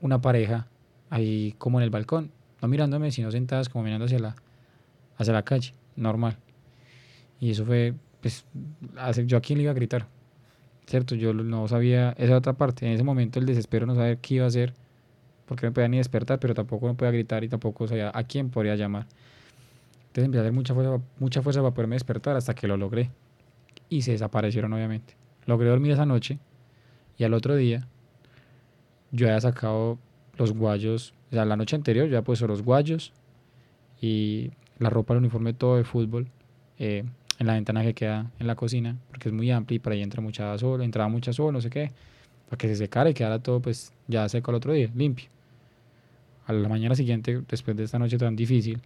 una 0.00 0.22
pareja 0.22 0.68
ahí 1.10 1.54
como 1.58 1.80
en 1.80 1.84
el 1.84 1.90
balcón, 1.90 2.30
no 2.62 2.68
mirándome, 2.68 3.10
sino 3.10 3.30
sentadas 3.30 3.68
como 3.68 3.84
mirando 3.84 4.06
hacia 4.06 4.18
la, 4.18 4.36
hacia 5.20 5.34
la 5.34 5.42
calle, 5.42 5.74
normal. 5.96 6.36
Y 7.38 7.50
eso 7.50 7.64
fue, 7.64 7.94
pues, 8.20 8.44
yo 9.26 9.36
a 9.36 9.40
quién 9.40 9.58
le 9.58 9.64
iba 9.64 9.72
a 9.72 9.74
gritar, 9.74 10.06
¿cierto? 10.86 11.14
Yo 11.14 11.32
no 11.34 11.68
sabía 11.68 12.14
esa 12.18 12.36
otra 12.36 12.54
parte, 12.54 12.86
en 12.86 12.92
ese 12.92 13.04
momento 13.04 13.38
el 13.38 13.46
desespero 13.46 13.86
no 13.86 13.94
saber 13.94 14.18
qué 14.18 14.36
iba 14.36 14.44
a 14.44 14.48
hacer, 14.48 14.74
porque 15.46 15.66
no 15.66 15.72
podía 15.72 15.88
ni 15.88 15.98
despertar, 15.98 16.38
pero 16.40 16.54
tampoco 16.54 16.86
no 16.86 16.96
podía 16.96 17.12
gritar 17.12 17.44
y 17.44 17.48
tampoco 17.48 17.86
sabía 17.86 18.10
a 18.14 18.24
quién 18.24 18.50
podría 18.50 18.76
llamar. 18.76 19.06
Entonces 20.08 20.24
empecé 20.24 20.38
a 20.38 20.42
hacer 20.42 20.52
mucha 20.52 20.74
fuerza, 20.74 21.04
mucha 21.18 21.42
fuerza 21.42 21.60
para 21.60 21.74
poderme 21.74 21.96
despertar 21.96 22.36
hasta 22.36 22.54
que 22.54 22.66
lo 22.66 22.76
logré. 22.76 23.10
Y 23.88 24.02
se 24.02 24.12
desaparecieron, 24.12 24.72
obviamente. 24.72 25.16
Logré 25.46 25.68
dormir 25.68 25.92
esa 25.92 26.06
noche 26.06 26.38
y 27.18 27.24
al 27.24 27.34
otro 27.34 27.56
día 27.56 27.86
yo 29.10 29.26
había 29.26 29.40
sacado 29.40 29.98
los 30.36 30.52
guayos, 30.52 31.14
o 31.30 31.34
sea, 31.34 31.44
la 31.44 31.56
noche 31.56 31.76
anterior 31.76 32.06
yo 32.06 32.16
había 32.16 32.24
puesto 32.24 32.46
los 32.46 32.62
guayos 32.62 33.12
y 34.00 34.52
la 34.80 34.90
ropa, 34.90 35.14
el 35.14 35.18
uniforme 35.18 35.52
todo 35.52 35.76
de 35.76 35.84
fútbol 35.84 36.26
eh, 36.78 37.04
en 37.38 37.46
la 37.46 37.54
ventana 37.54 37.82
que 37.82 37.94
queda 37.94 38.30
en 38.38 38.46
la 38.46 38.56
cocina, 38.56 38.96
porque 39.08 39.28
es 39.28 39.34
muy 39.34 39.50
amplia 39.50 39.76
y 39.76 39.78
por 39.78 39.92
ahí 39.92 40.02
entra 40.02 40.20
mucha 40.20 40.56
sol, 40.58 40.82
entraba 40.82 41.08
mucha 41.08 41.32
sol, 41.32 41.52
no 41.52 41.60
sé 41.60 41.70
qué, 41.70 41.92
para 42.46 42.58
que 42.58 42.68
se 42.68 42.76
secara 42.76 43.08
y 43.10 43.14
quedara 43.14 43.38
todo 43.38 43.60
pues 43.60 43.92
ya 44.08 44.28
seco 44.28 44.50
al 44.50 44.56
otro 44.56 44.72
día, 44.72 44.90
limpio. 44.94 45.28
A 46.46 46.52
la 46.52 46.68
mañana 46.68 46.94
siguiente, 46.94 47.42
después 47.48 47.76
de 47.76 47.84
esta 47.84 47.98
noche 47.98 48.18
tan 48.18 48.34
difícil, 48.34 48.80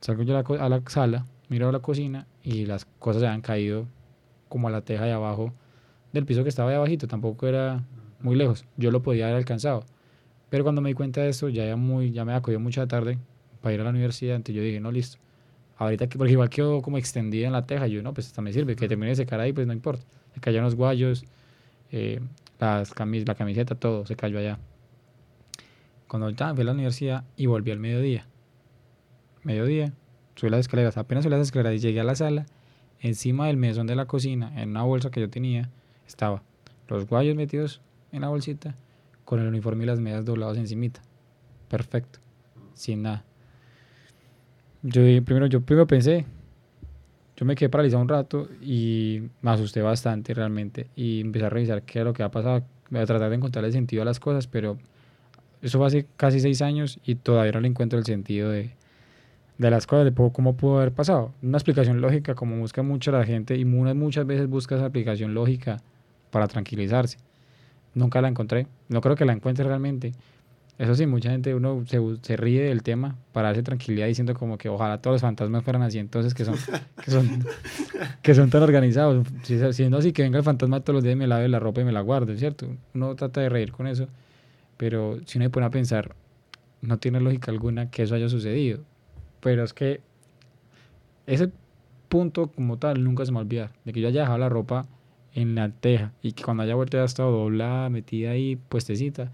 salgo 0.00 0.24
yo 0.24 0.36
a 0.36 0.68
la, 0.68 0.82
sala, 0.86 1.24
miro 1.48 1.68
a 1.68 1.72
la 1.72 1.78
cocina 1.78 2.26
y 2.42 2.66
las 2.66 2.84
cosas 2.98 3.20
se 3.20 3.26
habían 3.28 3.40
caído 3.40 3.86
como 4.48 4.68
a 4.68 4.70
la 4.70 4.82
teja 4.82 5.04
de 5.04 5.12
abajo 5.12 5.52
del 6.12 6.26
piso 6.26 6.42
que 6.42 6.48
estaba 6.48 6.70
de 6.70 6.76
abajito, 6.76 7.06
tampoco 7.06 7.46
era 7.46 7.84
muy 8.20 8.36
lejos, 8.36 8.64
yo 8.76 8.90
lo 8.90 9.02
podía 9.02 9.26
haber 9.26 9.38
alcanzado. 9.38 9.84
Pero 10.50 10.64
cuando 10.64 10.80
me 10.80 10.88
di 10.88 10.94
cuenta 10.94 11.20
de 11.20 11.28
esto, 11.28 11.48
ya, 11.48 11.64
ya 11.66 11.76
me 12.24 12.42
cogido 12.42 12.60
mucha 12.60 12.86
tarde 12.86 13.18
para 13.60 13.74
ir 13.74 13.80
a 13.80 13.84
la 13.84 13.90
universidad, 13.90 14.36
entonces 14.36 14.56
yo 14.56 14.62
dije, 14.62 14.80
no, 14.80 14.90
listo. 14.90 15.18
Ahorita, 15.78 16.08
que, 16.08 16.18
porque 16.18 16.32
igual 16.32 16.50
quedó 16.50 16.82
como 16.82 16.98
extendida 16.98 17.46
en 17.46 17.52
la 17.52 17.64
teja, 17.64 17.86
yo, 17.86 18.02
no, 18.02 18.12
pues 18.12 18.26
hasta 18.26 18.42
me 18.42 18.52
sirve, 18.52 18.74
que 18.74 18.88
termine 18.88 19.10
de 19.10 19.16
secar 19.16 19.40
ahí, 19.40 19.52
pues 19.52 19.66
no 19.66 19.72
importa. 19.72 20.04
Se 20.34 20.40
cayeron 20.40 20.64
los 20.64 20.74
guayos, 20.74 21.24
eh, 21.92 22.20
las 22.58 22.92
camis, 22.92 23.26
la 23.26 23.36
camiseta, 23.36 23.76
todo 23.76 24.04
se 24.04 24.16
cayó 24.16 24.38
allá. 24.38 24.58
Cuando 26.08 26.30
ya 26.30 26.52
fui 26.52 26.62
a 26.62 26.64
la 26.64 26.72
universidad 26.72 27.24
y 27.36 27.46
volví 27.46 27.70
al 27.70 27.78
mediodía. 27.78 28.26
Mediodía, 29.44 29.92
subí 30.34 30.50
las 30.50 30.60
escaleras, 30.60 30.96
apenas 30.96 31.22
subí 31.22 31.30
las 31.30 31.42
escaleras 31.42 31.74
y 31.74 31.78
llegué 31.78 32.00
a 32.00 32.04
la 32.04 32.16
sala, 32.16 32.46
encima 32.98 33.46
del 33.46 33.56
mesón 33.56 33.86
de 33.86 33.94
la 33.94 34.06
cocina, 34.06 34.52
en 34.60 34.70
una 34.70 34.82
bolsa 34.82 35.10
que 35.10 35.20
yo 35.20 35.30
tenía, 35.30 35.70
estaba 36.08 36.42
los 36.88 37.06
guayos 37.06 37.36
metidos 37.36 37.80
en 38.10 38.22
la 38.22 38.28
bolsita, 38.28 38.74
con 39.24 39.38
el 39.38 39.46
uniforme 39.46 39.84
y 39.84 39.86
las 39.86 40.00
medias 40.00 40.24
doblados 40.24 40.58
encimita. 40.58 41.02
Perfecto, 41.68 42.18
sin 42.74 43.02
nada. 43.02 43.27
Yo 44.82 45.02
primero, 45.24 45.46
yo 45.46 45.60
primero 45.60 45.86
pensé, 45.86 46.24
yo 47.36 47.44
me 47.44 47.56
quedé 47.56 47.68
paralizado 47.68 48.00
un 48.02 48.08
rato 48.08 48.48
y 48.62 49.22
me 49.42 49.50
asusté 49.50 49.82
bastante 49.82 50.34
realmente 50.34 50.86
y 50.94 51.20
empecé 51.20 51.46
a 51.46 51.50
revisar 51.50 51.82
qué 51.82 51.98
era 51.98 52.04
lo 52.06 52.12
que 52.12 52.22
había 52.22 52.30
pasado, 52.30 52.64
a 52.92 53.06
tratar 53.06 53.28
de 53.28 53.36
encontrarle 53.36 53.72
sentido 53.72 54.02
a 54.02 54.04
las 54.04 54.20
cosas, 54.20 54.46
pero 54.46 54.78
eso 55.62 55.78
fue 55.78 55.86
hace 55.88 56.06
casi 56.16 56.38
seis 56.38 56.62
años 56.62 57.00
y 57.04 57.16
todavía 57.16 57.52
no 57.52 57.60
le 57.60 57.68
encuentro 57.68 57.98
el 57.98 58.04
sentido 58.04 58.50
de, 58.50 58.70
de 59.58 59.70
las 59.70 59.88
cosas, 59.88 60.04
de 60.04 60.12
cómo 60.12 60.56
pudo 60.56 60.78
haber 60.78 60.92
pasado. 60.92 61.32
Una 61.42 61.58
explicación 61.58 62.00
lógica, 62.00 62.36
como 62.36 62.56
busca 62.58 62.82
mucha 62.82 63.10
la 63.10 63.24
gente 63.24 63.56
y 63.56 63.64
muchas, 63.64 63.96
muchas 63.96 64.26
veces 64.26 64.48
busca 64.48 64.76
esa 64.76 64.84
explicación 64.84 65.34
lógica 65.34 65.78
para 66.30 66.46
tranquilizarse. 66.46 67.18
Nunca 67.94 68.20
la 68.20 68.28
encontré, 68.28 68.68
no 68.88 69.00
creo 69.00 69.16
que 69.16 69.24
la 69.24 69.32
encuentre 69.32 69.64
realmente. 69.64 70.12
Eso 70.78 70.94
sí, 70.94 71.06
mucha 71.06 71.30
gente, 71.30 71.56
uno 71.56 71.84
se, 71.86 71.98
se 72.22 72.36
ríe 72.36 72.62
del 72.62 72.84
tema 72.84 73.16
para 73.32 73.48
darse 73.48 73.64
tranquilidad 73.64 74.06
diciendo 74.06 74.32
como 74.34 74.58
que 74.58 74.68
ojalá 74.68 75.02
todos 75.02 75.16
los 75.16 75.22
fantasmas 75.22 75.64
fueran 75.64 75.82
así, 75.82 75.98
entonces 75.98 76.34
que 76.34 76.44
son, 76.44 76.54
que 77.04 77.10
son, 77.10 77.44
que 78.22 78.34
son 78.34 78.48
tan 78.48 78.62
organizados. 78.62 79.26
Si, 79.42 79.58
si 79.72 79.88
no, 79.90 79.96
así 79.96 80.12
que 80.12 80.22
venga 80.22 80.38
el 80.38 80.44
fantasma 80.44 80.80
todos 80.80 80.94
los 80.94 81.02
días 81.02 81.14
y 81.14 81.16
me 81.16 81.26
lave 81.26 81.48
la 81.48 81.58
ropa 81.58 81.80
y 81.80 81.84
me 81.84 81.90
la 81.90 82.00
guarde, 82.00 82.36
¿cierto? 82.36 82.68
Uno 82.94 83.16
trata 83.16 83.40
de 83.40 83.48
reír 83.48 83.72
con 83.72 83.88
eso, 83.88 84.06
pero 84.76 85.18
si 85.26 85.38
uno 85.38 85.46
se 85.46 85.50
pone 85.50 85.66
a 85.66 85.70
pensar, 85.70 86.14
no 86.80 86.98
tiene 86.98 87.20
lógica 87.20 87.50
alguna 87.50 87.90
que 87.90 88.04
eso 88.04 88.14
haya 88.14 88.28
sucedido. 88.28 88.78
Pero 89.40 89.64
es 89.64 89.72
que 89.72 90.00
ese 91.26 91.50
punto 92.08 92.52
como 92.52 92.78
tal 92.78 93.02
nunca 93.02 93.24
se 93.26 93.32
me 93.32 93.36
va 93.36 93.40
a 93.40 93.44
olvidar, 93.44 93.72
de 93.84 93.92
que 93.92 94.00
yo 94.00 94.06
haya 94.08 94.20
dejado 94.20 94.38
la 94.38 94.48
ropa 94.48 94.86
en 95.34 95.56
la 95.56 95.70
teja 95.70 96.12
y 96.22 96.32
que 96.32 96.44
cuando 96.44 96.62
haya 96.62 96.76
vuelto 96.76 96.96
haya 96.96 97.04
estado 97.04 97.32
doblada, 97.32 97.88
metida 97.88 98.30
ahí, 98.30 98.56
puestecita. 98.56 99.32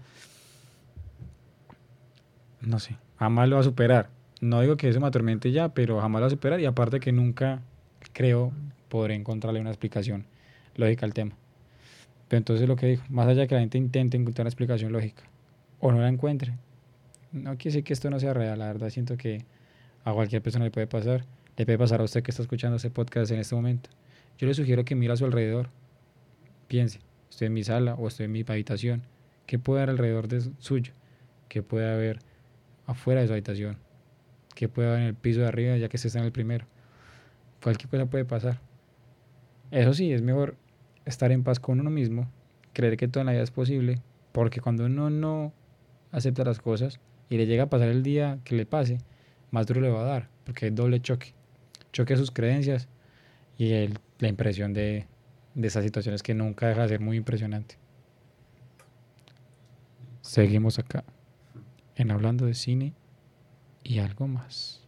No 2.65 2.79
sé, 2.79 2.97
jamás 3.17 3.47
lo 3.49 3.55
va 3.55 3.61
a 3.61 3.63
superar. 3.63 4.09
No 4.41 4.61
digo 4.61 4.75
que 4.77 4.89
eso 4.89 4.99
me 4.99 5.07
atormente 5.07 5.51
ya, 5.51 5.69
pero 5.69 5.99
jamás 6.01 6.19
lo 6.19 6.23
va 6.23 6.27
a 6.27 6.31
superar 6.31 6.59
y 6.59 6.65
aparte 6.65 6.99
que 6.99 7.11
nunca 7.11 7.61
creo 8.13 8.51
podré 8.89 9.15
encontrarle 9.15 9.59
una 9.59 9.69
explicación 9.69 10.25
lógica 10.75 11.05
al 11.05 11.13
tema. 11.13 11.35
Pero 12.27 12.37
entonces 12.39 12.67
lo 12.67 12.75
que 12.75 12.87
dijo, 12.87 13.03
más 13.09 13.27
allá 13.27 13.41
de 13.41 13.47
que 13.47 13.55
la 13.55 13.61
gente 13.61 13.77
intente 13.77 14.17
encontrar 14.17 14.43
una 14.45 14.49
explicación 14.49 14.91
lógica 14.91 15.23
o 15.79 15.91
no 15.91 15.99
la 15.99 16.09
encuentre, 16.09 16.53
no 17.31 17.51
quiere 17.57 17.65
decir 17.75 17.83
que 17.83 17.93
esto 17.93 18.09
no 18.09 18.19
sea 18.19 18.33
real, 18.33 18.57
la 18.59 18.67
verdad 18.67 18.89
siento 18.89 19.15
que 19.17 19.45
a 20.03 20.13
cualquier 20.13 20.41
persona 20.41 20.65
le 20.65 20.71
puede 20.71 20.87
pasar, 20.87 21.25
le 21.57 21.65
puede 21.65 21.77
pasar 21.77 22.01
a 22.01 22.03
usted 22.03 22.23
que 22.23 22.31
está 22.31 22.41
escuchando 22.41 22.77
este 22.77 22.89
podcast 22.89 23.31
en 23.31 23.39
este 23.39 23.55
momento. 23.55 23.89
Yo 24.37 24.47
le 24.47 24.53
sugiero 24.53 24.83
que 24.85 24.95
mire 24.95 25.13
a 25.13 25.17
su 25.17 25.25
alrededor, 25.25 25.69
piense, 26.67 26.99
estoy 27.29 27.47
en 27.47 27.53
mi 27.53 27.63
sala 27.63 27.93
o 27.95 28.07
estoy 28.07 28.25
en 28.25 28.31
mi 28.31 28.43
habitación, 28.47 29.03
¿qué 29.45 29.59
puede 29.59 29.81
haber 29.83 29.91
alrededor 29.91 30.27
de 30.27 30.41
su- 30.41 30.53
suyo? 30.59 30.93
¿Qué 31.47 31.61
puede 31.63 31.91
haber 31.91 32.19
afuera 32.85 33.21
de 33.21 33.27
su 33.27 33.33
habitación? 33.33 33.77
¿Qué 34.53 34.69
puede 34.69 34.87
haber 34.89 35.01
en 35.01 35.07
el 35.07 35.15
piso 35.15 35.41
de 35.41 35.47
arriba 35.47 35.77
ya 35.77 35.89
que 35.89 35.97
usted 35.97 36.07
está 36.07 36.19
en 36.19 36.25
el 36.25 36.31
primero? 36.31 36.65
Cualquier 37.61 37.89
cosa 37.89 38.05
puede 38.05 38.25
pasar. 38.25 38.59
Eso 39.71 39.93
sí, 39.93 40.13
es 40.13 40.21
mejor 40.21 40.55
estar 41.05 41.31
en 41.31 41.43
paz 41.43 41.59
con 41.59 41.79
uno 41.79 41.89
mismo, 41.89 42.29
creer 42.73 42.97
que 42.97 43.07
todo 43.07 43.21
en 43.21 43.25
la 43.27 43.31
vida 43.33 43.43
es 43.43 43.51
posible, 43.51 44.01
porque 44.31 44.61
cuando 44.61 44.85
uno 44.85 45.09
no 45.09 45.51
acepta 46.11 46.43
las 46.43 46.59
cosas 46.59 46.99
y 47.29 47.37
le 47.37 47.45
llega 47.47 47.63
a 47.63 47.69
pasar 47.69 47.89
el 47.89 48.03
día 48.03 48.39
que 48.43 48.55
le 48.55 48.65
pase, 48.65 48.99
más 49.51 49.65
duro 49.67 49.81
le 49.81 49.89
va 49.89 50.01
a 50.01 50.05
dar, 50.05 50.29
porque 50.45 50.67
es 50.67 50.75
doble 50.75 51.01
choque. 51.01 51.33
Choque 51.91 52.13
a 52.13 52.17
sus 52.17 52.31
creencias 52.31 52.87
y 53.57 53.71
el- 53.73 53.99
la 54.19 54.27
impresión 54.27 54.73
de, 54.73 55.07
de 55.55 55.67
esas 55.67 55.83
situaciones 55.83 56.23
que 56.23 56.33
nunca 56.33 56.67
deja 56.67 56.83
de 56.83 56.89
ser 56.89 56.99
muy 56.99 57.17
impresionante. 57.17 57.77
Seguimos 60.21 60.79
acá, 60.79 61.03
en 61.95 62.11
hablando 62.11 62.45
de 62.45 62.53
cine 62.53 62.93
y 63.83 63.99
algo 63.99 64.27
más. 64.27 64.81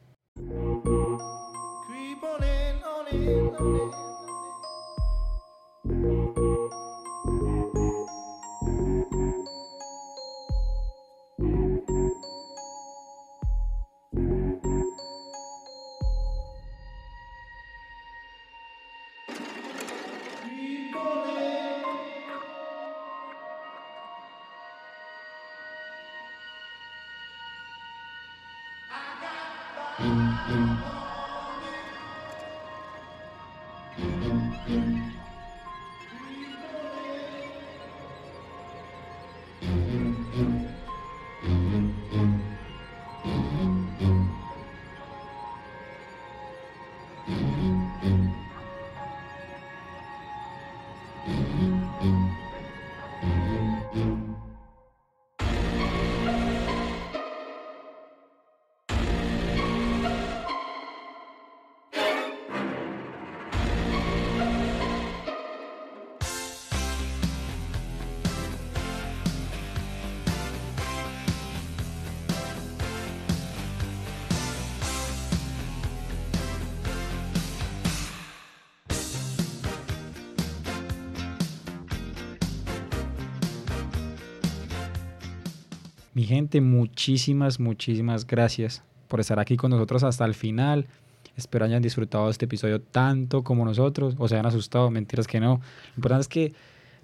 Mi 86.18 86.24
gente, 86.24 86.62
muchísimas, 86.62 87.60
muchísimas 87.60 88.26
gracias 88.26 88.82
por 89.08 89.20
estar 89.20 89.40
aquí 89.40 89.56
con 89.56 89.70
nosotros 89.70 90.02
hasta 90.04 90.26
el 90.26 90.34
final. 90.34 90.88
Espero 91.36 91.66
hayan 91.66 91.84
disfrutado 91.84 92.26
de 92.26 92.32
este 92.32 92.46
episodio 92.46 92.82
tanto 92.82 93.44
como 93.44 93.64
nosotros, 93.64 94.16
o 94.18 94.28
se 94.28 94.34
hayan 94.34 94.48
asustado, 94.48 94.90
mentiras 94.90 95.28
que 95.28 95.40
no. 95.40 95.62
Lo 95.90 95.98
importante 95.98 96.22
es 96.22 96.28
que 96.28 96.54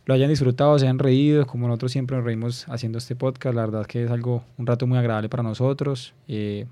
lo 0.07 0.15
hayan 0.15 0.29
disfrutado, 0.29 0.79
se 0.79 0.85
hayan 0.85 0.97
reído, 0.97 1.45
como 1.45 1.67
nosotros 1.67 1.91
siempre 1.91 2.17
nos 2.17 2.25
reímos 2.25 2.67
haciendo 2.69 2.97
este 2.97 3.15
podcast. 3.15 3.55
La 3.55 3.61
verdad 3.61 3.85
que 3.85 4.03
es 4.03 4.09
algo, 4.09 4.43
un 4.57 4.65
rato 4.65 4.87
muy 4.87 4.97
agradable 4.97 5.29
para 5.29 5.43
nosotros. 5.43 6.15
Eh, 6.27 6.65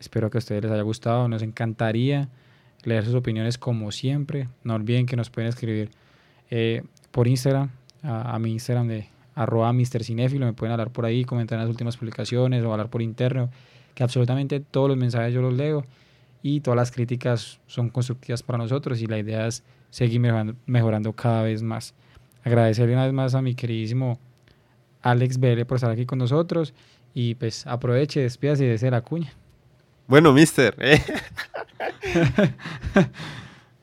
espero 0.00 0.30
que 0.30 0.38
a 0.38 0.40
ustedes 0.40 0.62
les 0.62 0.72
haya 0.72 0.80
gustado. 0.80 1.28
Nos 1.28 1.42
encantaría 1.42 2.30
leer 2.82 3.04
sus 3.04 3.14
opiniones 3.14 3.58
como 3.58 3.92
siempre. 3.92 4.48
No 4.64 4.74
olviden 4.74 5.04
que 5.04 5.16
nos 5.16 5.28
pueden 5.28 5.50
escribir 5.50 5.90
eh, 6.48 6.82
por 7.10 7.28
Instagram, 7.28 7.68
a, 8.02 8.34
a 8.34 8.38
mi 8.38 8.52
Instagram 8.52 8.88
de 8.88 9.15
arroba 9.36 9.72
Mr. 9.72 10.02
Cinéfilo, 10.02 10.46
me 10.46 10.54
pueden 10.54 10.72
hablar 10.72 10.90
por 10.90 11.04
ahí, 11.04 11.24
comentar 11.24 11.56
en 11.56 11.60
las 11.60 11.70
últimas 11.70 11.96
publicaciones 11.96 12.64
o 12.64 12.72
hablar 12.72 12.90
por 12.90 13.02
interno, 13.02 13.50
que 13.94 14.02
absolutamente 14.02 14.58
todos 14.58 14.88
los 14.88 14.96
mensajes 14.96 15.32
yo 15.32 15.42
los 15.42 15.54
leo 15.54 15.84
y 16.42 16.60
todas 16.60 16.76
las 16.76 16.90
críticas 16.90 17.60
son 17.66 17.90
constructivas 17.90 18.42
para 18.42 18.58
nosotros 18.58 19.00
y 19.00 19.06
la 19.06 19.18
idea 19.18 19.46
es 19.46 19.62
seguir 19.90 20.20
mejorando, 20.20 20.54
mejorando 20.66 21.12
cada 21.12 21.42
vez 21.42 21.62
más. 21.62 21.94
Agradecerle 22.42 22.94
una 22.94 23.04
vez 23.04 23.12
más 23.12 23.34
a 23.34 23.42
mi 23.42 23.54
queridísimo 23.54 24.18
Alex 25.02 25.38
Vélez 25.38 25.66
por 25.66 25.76
estar 25.76 25.90
aquí 25.90 26.06
con 26.06 26.18
nosotros 26.18 26.74
y 27.14 27.34
pues 27.34 27.66
aproveche, 27.66 28.20
despídase 28.20 28.64
de 28.64 28.78
ser 28.78 28.92
la 28.92 29.02
cuña. 29.02 29.32
Bueno, 30.08 30.32
mister. 30.32 30.74
eh. 30.80 31.02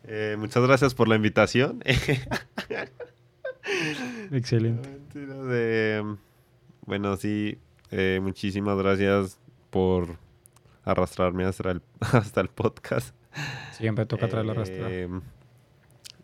Eh, 0.06 0.36
muchas 0.38 0.62
gracias 0.62 0.94
por 0.94 1.08
la 1.08 1.16
invitación. 1.16 1.82
Excelente. 4.32 4.90
Bueno, 6.86 7.16
sí, 7.16 7.58
eh, 7.92 8.20
muchísimas 8.22 8.78
gracias 8.78 9.40
por 9.70 10.18
arrastrarme 10.84 11.46
hasta 11.46 11.72
el, 11.72 11.82
hasta 12.00 12.42
el 12.42 12.50
podcast. 12.50 13.16
Siempre 13.72 14.06
toca 14.06 14.28
traerlo 14.28 14.52
arrastrado. 14.52 14.90
Eh, 14.90 15.10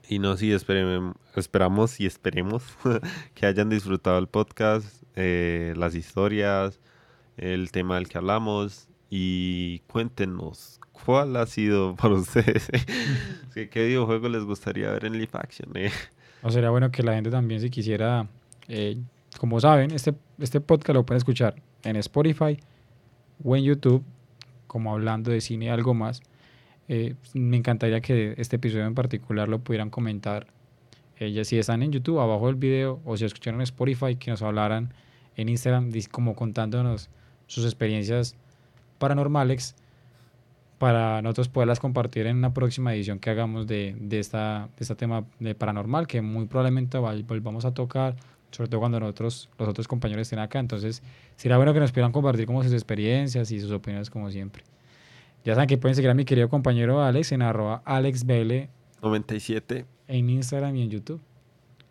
y 0.09 0.19
no, 0.19 0.35
sí, 0.37 0.51
esperamos 0.51 1.99
y 1.99 2.05
esperemos 2.05 2.63
que 3.35 3.45
hayan 3.45 3.69
disfrutado 3.69 4.17
el 4.17 4.27
podcast, 4.27 5.03
eh, 5.15 5.73
las 5.77 5.95
historias, 5.95 6.79
el 7.37 7.71
tema 7.71 7.95
del 7.95 8.09
que 8.09 8.17
hablamos 8.17 8.89
y 9.09 9.79
cuéntenos 9.87 10.79
cuál 10.91 11.35
ha 11.37 11.45
sido 11.45 11.95
para 11.95 12.13
ustedes. 12.15 12.69
¿Qué, 13.53 13.69
qué 13.69 13.85
videojuego 13.85 14.27
les 14.29 14.43
gustaría 14.43 14.91
ver 14.91 15.05
en 15.05 15.13
Live 15.13 15.31
Action? 15.33 15.71
eh? 15.75 15.91
O 16.41 16.49
sería 16.51 16.69
bueno 16.69 16.91
que 16.91 17.03
la 17.03 17.13
gente 17.13 17.29
también 17.29 17.59
si 17.59 17.69
quisiera, 17.69 18.27
eh, 18.67 18.97
como 19.37 19.59
saben, 19.59 19.91
este, 19.91 20.13
este 20.39 20.61
podcast 20.61 20.95
lo 20.95 21.05
pueden 21.05 21.17
escuchar 21.17 21.55
en 21.83 21.95
Spotify 21.97 22.57
o 23.43 23.55
en 23.55 23.63
YouTube, 23.63 24.03
como 24.67 24.91
hablando 24.93 25.31
de 25.31 25.41
cine 25.41 25.65
y 25.65 25.69
algo 25.69 25.93
más. 25.93 26.21
Eh, 26.87 27.15
me 27.33 27.57
encantaría 27.57 28.01
que 28.01 28.33
este 28.37 28.55
episodio 28.55 28.85
en 28.85 28.95
particular 28.95 29.47
lo 29.47 29.59
pudieran 29.59 29.89
comentar. 29.89 30.47
Eh, 31.17 31.43
si 31.43 31.59
están 31.59 31.83
en 31.83 31.91
YouTube, 31.91 32.19
abajo 32.19 32.47
del 32.47 32.55
video, 32.55 33.01
o 33.05 33.17
si 33.17 33.25
escucharon 33.25 33.61
Spotify, 33.61 34.15
que 34.15 34.31
nos 34.31 34.41
hablaran 34.41 34.93
en 35.35 35.49
Instagram, 35.49 35.91
como 36.11 36.35
contándonos 36.35 37.09
sus 37.47 37.65
experiencias 37.65 38.35
paranormales 38.97 39.75
para 40.79 41.21
nosotros 41.21 41.49
poderlas 41.49 41.79
compartir 41.79 42.25
en 42.25 42.37
una 42.37 42.53
próxima 42.53 42.95
edición 42.95 43.19
que 43.19 43.29
hagamos 43.29 43.67
de, 43.67 43.95
de 43.99 44.19
esta, 44.19 44.69
de 44.77 44.81
este 44.83 44.95
tema 44.95 45.25
de 45.39 45.53
paranormal, 45.53 46.07
que 46.07 46.21
muy 46.21 46.45
probablemente 46.47 46.97
vol- 46.97 47.23
volvamos 47.27 47.65
a 47.65 47.73
tocar, 47.73 48.15
sobre 48.51 48.69
todo 48.69 48.79
cuando 48.79 48.99
nosotros, 48.99 49.49
los 49.59 49.69
otros 49.69 49.87
compañeros 49.87 50.23
estén 50.23 50.39
acá. 50.39 50.57
Entonces, 50.59 51.03
sería 51.35 51.57
bueno 51.57 51.73
que 51.73 51.79
nos 51.79 51.91
pudieran 51.91 52.11
compartir 52.11 52.45
como 52.47 52.63
sus 52.63 52.73
experiencias 52.73 53.51
y 53.51 53.59
sus 53.59 53.71
opiniones 53.71 54.09
como 54.09 54.31
siempre. 54.31 54.63
Ya 55.45 55.53
saben 55.53 55.67
que 55.67 55.77
pueden 55.77 55.95
seguir 55.95 56.09
a 56.09 56.13
mi 56.15 56.25
querido 56.25 56.49
compañero 56.49 57.01
Alex 57.03 57.31
en 57.33 57.41
arroba 57.43 57.81
AlexBL 57.85 58.67
97, 59.03 59.85
en 60.07 60.29
Instagram 60.29 60.75
y 60.75 60.81
en 60.83 60.89
YouTube, 60.89 61.21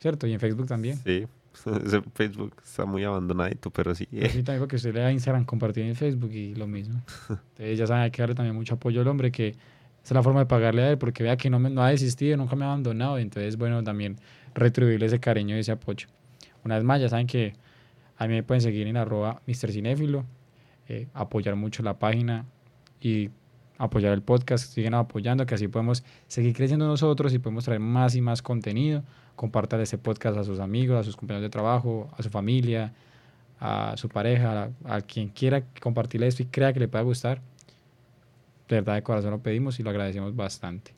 ¿cierto? 0.00 0.26
Y 0.26 0.32
en 0.32 0.40
Facebook 0.40 0.66
también. 0.66 0.96
sí. 1.04 1.26
Ese 1.84 2.02
Facebook 2.14 2.54
está 2.62 2.84
muy 2.84 3.04
abandonadito, 3.04 3.70
pero 3.70 3.94
sí. 3.94 4.08
Pero 4.10 4.30
sí, 4.30 4.42
también 4.42 4.60
porque 4.60 4.76
usted 4.76 4.94
le 4.94 5.00
da 5.00 5.12
Instagram, 5.12 5.44
compartir 5.44 5.84
en 5.84 5.94
Facebook 5.94 6.32
y 6.32 6.54
lo 6.54 6.66
mismo. 6.66 7.02
Entonces 7.28 7.78
ya 7.78 7.86
saben, 7.86 8.04
hay 8.04 8.10
que 8.10 8.22
darle 8.22 8.34
también 8.34 8.54
mucho 8.54 8.74
apoyo 8.74 9.00
al 9.00 9.08
hombre, 9.08 9.30
que 9.30 9.48
esa 9.48 9.58
es 10.02 10.12
la 10.12 10.22
forma 10.22 10.40
de 10.40 10.46
pagarle 10.46 10.82
a 10.82 10.90
él, 10.90 10.98
porque 10.98 11.22
vea 11.22 11.36
que 11.36 11.50
no, 11.50 11.58
me, 11.58 11.70
no 11.70 11.82
ha 11.82 11.90
desistido, 11.90 12.36
nunca 12.36 12.56
me 12.56 12.64
ha 12.64 12.68
abandonado. 12.68 13.18
y 13.18 13.22
Entonces, 13.22 13.56
bueno, 13.56 13.82
también 13.82 14.16
retribuirle 14.54 15.06
ese 15.06 15.20
cariño 15.20 15.56
y 15.56 15.60
ese 15.60 15.72
apoyo. 15.72 16.08
Una 16.64 16.76
vez 16.76 16.84
más, 16.84 17.00
ya 17.00 17.08
saben 17.08 17.26
que 17.26 17.54
a 18.16 18.26
mí 18.26 18.34
me 18.34 18.42
pueden 18.42 18.60
seguir 18.60 18.86
en 18.86 18.96
arroba 18.96 19.42
Mr. 19.46 19.70
Cinéfilo, 19.70 20.24
eh, 20.88 21.08
apoyar 21.14 21.56
mucho 21.56 21.82
la 21.82 21.98
página 21.98 22.46
y 23.00 23.30
apoyar 23.78 24.12
el 24.12 24.22
podcast, 24.22 24.72
siguen 24.72 24.94
apoyando, 24.94 25.46
que 25.46 25.54
así 25.54 25.68
podemos 25.68 26.04
seguir 26.26 26.54
creciendo 26.54 26.86
nosotros 26.86 27.32
y 27.32 27.38
podemos 27.38 27.64
traer 27.64 27.80
más 27.80 28.16
y 28.16 28.20
más 28.20 28.42
contenido. 28.42 29.04
Compartan 29.38 29.80
este 29.80 29.98
podcast 29.98 30.36
a 30.36 30.42
sus 30.42 30.58
amigos, 30.58 30.98
a 30.98 31.04
sus 31.04 31.16
compañeros 31.16 31.44
de 31.44 31.50
trabajo, 31.50 32.10
a 32.18 32.24
su 32.24 32.28
familia, 32.28 32.92
a 33.60 33.94
su 33.96 34.08
pareja, 34.08 34.72
a, 34.84 34.96
a 34.96 35.00
quien 35.00 35.28
quiera 35.28 35.62
compartirle 35.80 36.26
esto 36.26 36.42
y 36.42 36.46
crea 36.46 36.72
que 36.72 36.80
le 36.80 36.88
pueda 36.88 37.04
gustar. 37.04 37.40
De 38.68 38.74
verdad, 38.74 38.96
de 38.96 39.04
corazón 39.04 39.30
lo 39.30 39.38
pedimos 39.38 39.78
y 39.78 39.84
lo 39.84 39.90
agradecemos 39.90 40.34
bastante. 40.34 40.92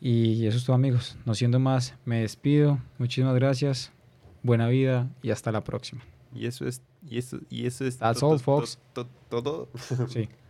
Y 0.00 0.44
eso 0.44 0.58
es 0.58 0.64
todo, 0.64 0.74
amigos. 0.74 1.16
No 1.24 1.36
siendo 1.36 1.60
más, 1.60 1.94
me 2.04 2.22
despido. 2.22 2.80
Muchísimas 2.98 3.36
gracias. 3.36 3.92
Buena 4.42 4.66
vida 4.66 5.08
y 5.22 5.30
hasta 5.30 5.52
la 5.52 5.62
próxima. 5.62 6.02
Y 6.34 6.46
eso 6.46 6.66
es, 6.66 6.82
y 7.08 7.18
eso, 7.18 7.38
y 7.48 7.64
eso 7.64 7.84
es 7.84 7.98
That's 7.98 8.24
all, 8.24 8.40
folks. 8.40 8.80
todo. 9.30 9.68
Sí. 10.08 10.28